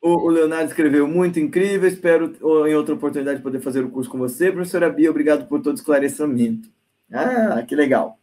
[0.00, 1.88] O, Leonardo escreveu muito incrível.
[1.88, 2.34] Espero
[2.68, 4.52] em outra oportunidade poder fazer o curso com você.
[4.52, 6.68] Professora Bia, obrigado por todo o esclarecimento.
[7.12, 8.18] Ah, que legal.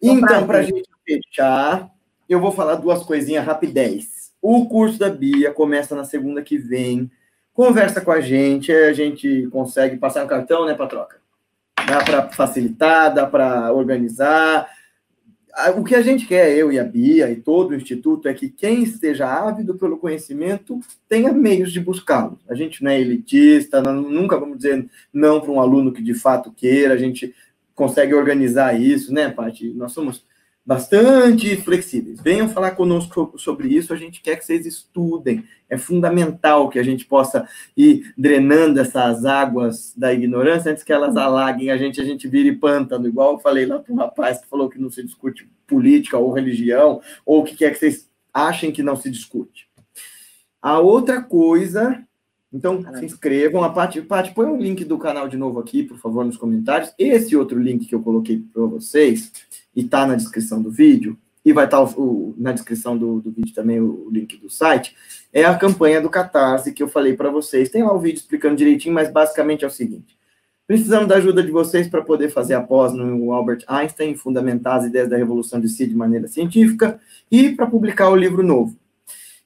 [0.00, 1.90] Então, para a gente fechar,
[2.28, 4.32] eu vou falar duas coisinhas rapidez.
[4.40, 7.10] O curso da Bia começa na segunda que vem.
[7.52, 11.16] Conversa com a gente, a gente consegue passar um cartão, né, para troca.
[11.86, 14.68] Dá para facilitar, dá para organizar
[15.76, 18.48] o que a gente quer, eu e a Bia e todo o Instituto, é que
[18.48, 22.38] quem esteja ávido pelo conhecimento tenha meios de buscá-lo.
[22.48, 26.14] A gente não é elitista, não, nunca vamos dizer não para um aluno que de
[26.14, 27.34] fato queira, a gente
[27.74, 29.72] consegue organizar isso, né, Paty?
[29.74, 30.24] Nós somos
[30.64, 32.20] bastante flexíveis.
[32.20, 35.44] Venham falar conosco sobre isso, a gente quer que vocês estudem.
[35.68, 41.16] É fundamental que a gente possa ir drenando essas águas da ignorância antes que elas
[41.16, 44.48] alaguem a gente, a gente vire pântano, igual eu falei lá para um rapaz que
[44.48, 48.70] falou que não se discute política ou religião, ou o que quer que vocês achem
[48.70, 49.68] que não se discute.
[50.60, 52.04] A outra coisa,
[52.52, 55.98] então se inscrevam, a Paty, Paty, põe o link do canal de novo aqui, por
[55.98, 56.94] favor, nos comentários.
[56.96, 59.32] Esse outro link que eu coloquei para vocês,
[59.74, 61.92] e está na descrição do vídeo, e vai estar tá
[62.36, 64.94] na descrição do, do vídeo também o, o, link do site,
[65.32, 67.68] é a campanha do Catarse que eu falei para vocês.
[67.68, 70.16] Tem lá o vídeo explicando direitinho, mas basicamente é o seguinte.
[70.66, 74.84] Precisamos da ajuda de vocês para poder fazer a pós no Albert Einstein, fundamentar as
[74.84, 77.00] ideias da revolução de si de maneira científica
[77.30, 78.76] e para publicar o livro novo.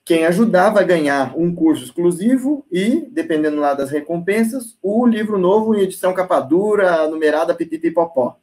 [0.05, 5.75] Quem ajudar vai ganhar um curso exclusivo e, dependendo lá das recompensas, o livro novo
[5.75, 8.39] em edição capa dura, numerada pipipipopó.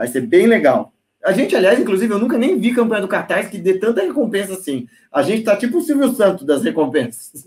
[0.00, 0.94] Vai ser bem legal.
[1.22, 4.54] A gente, aliás, inclusive, eu nunca nem vi campanha do Catarse que dê tanta recompensa
[4.54, 4.88] assim.
[5.12, 7.46] A gente tá tipo o Silvio Santos das recompensas.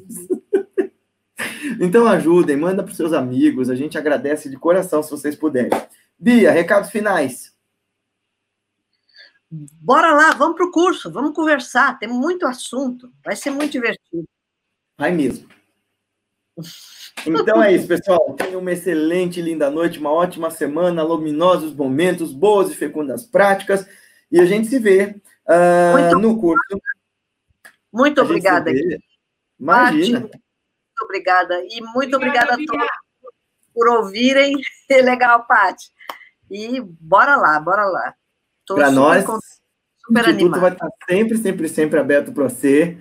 [1.82, 3.72] então ajudem, manda para seus amigos.
[3.72, 5.72] A gente agradece de coração se vocês puderem.
[6.20, 7.52] Bia, recados finais.
[9.50, 11.98] Bora lá, vamos para o curso, vamos conversar.
[11.98, 14.30] Tem muito assunto, vai ser muito divertido.
[14.96, 15.50] Vai mesmo.
[17.26, 18.34] Então é isso, pessoal.
[18.34, 23.88] Tenham uma excelente, linda noite, uma ótima semana, luminosos momentos, boas e fecundas práticas.
[24.32, 25.16] E a gente se vê
[25.48, 26.82] uh, no curso.
[27.92, 28.72] Muito obrigada.
[29.60, 30.20] Imagina.
[30.22, 30.40] muito
[31.04, 31.64] obrigada.
[31.64, 32.88] E muito obrigada, obrigada a todos
[33.74, 34.56] por ouvirem.
[34.90, 35.86] Legal, Paty.
[36.52, 38.14] E bora lá, bora lá.
[38.68, 39.40] Para nós, super
[40.10, 40.62] o Instituto animado.
[40.62, 42.98] vai estar sempre, sempre, sempre aberto para você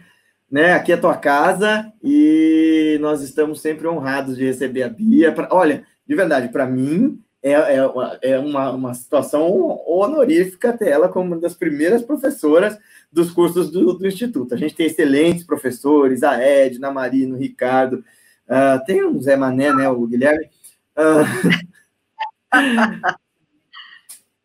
[0.52, 0.74] né?
[0.74, 5.32] Aqui é tua casa e nós estamos sempre honrados de receber a Bia.
[5.32, 7.78] Pra, olha, de verdade, para mim é, é,
[8.22, 9.48] é uma, uma situação
[9.86, 12.78] honorífica ter ela como uma das primeiras professoras
[13.10, 14.54] dos cursos do, do Instituto.
[14.54, 18.04] A gente tem excelentes professores, a Edna, a Marina, o Ricardo,
[18.46, 20.50] uh, tem o Zé Mané, né, o Guilherme.
[20.98, 21.22] Uh,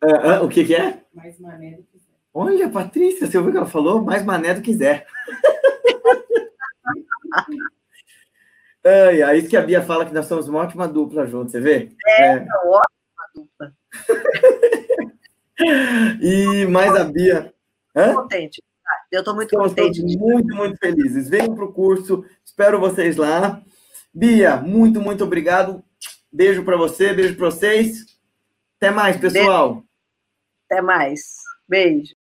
[0.02, 1.02] uh, o que, que é?
[1.12, 1.97] Mais mané do que.
[2.32, 4.02] Olha, Patrícia, você ouviu o que ela falou?
[4.02, 5.06] Mais mané do que Zé.
[8.84, 11.90] Ai, aí que a Bia fala que nós somos uma ótima dupla juntos, você vê?
[12.06, 12.36] É, é.
[12.36, 13.74] uma ótima dupla.
[16.22, 17.52] e mais a Bia.
[17.94, 18.14] Hã?
[18.14, 18.62] Contente.
[19.10, 20.18] Eu estou muito Estamos contente.
[20.18, 21.28] Muito, muito felizes.
[21.28, 23.62] Venham para o curso, espero vocês lá.
[24.12, 25.82] Bia, muito, muito obrigado.
[26.32, 28.04] Beijo para você, beijo para vocês.
[28.76, 29.82] Até mais, pessoal.
[30.66, 31.38] Até mais.
[31.66, 32.14] Beijo.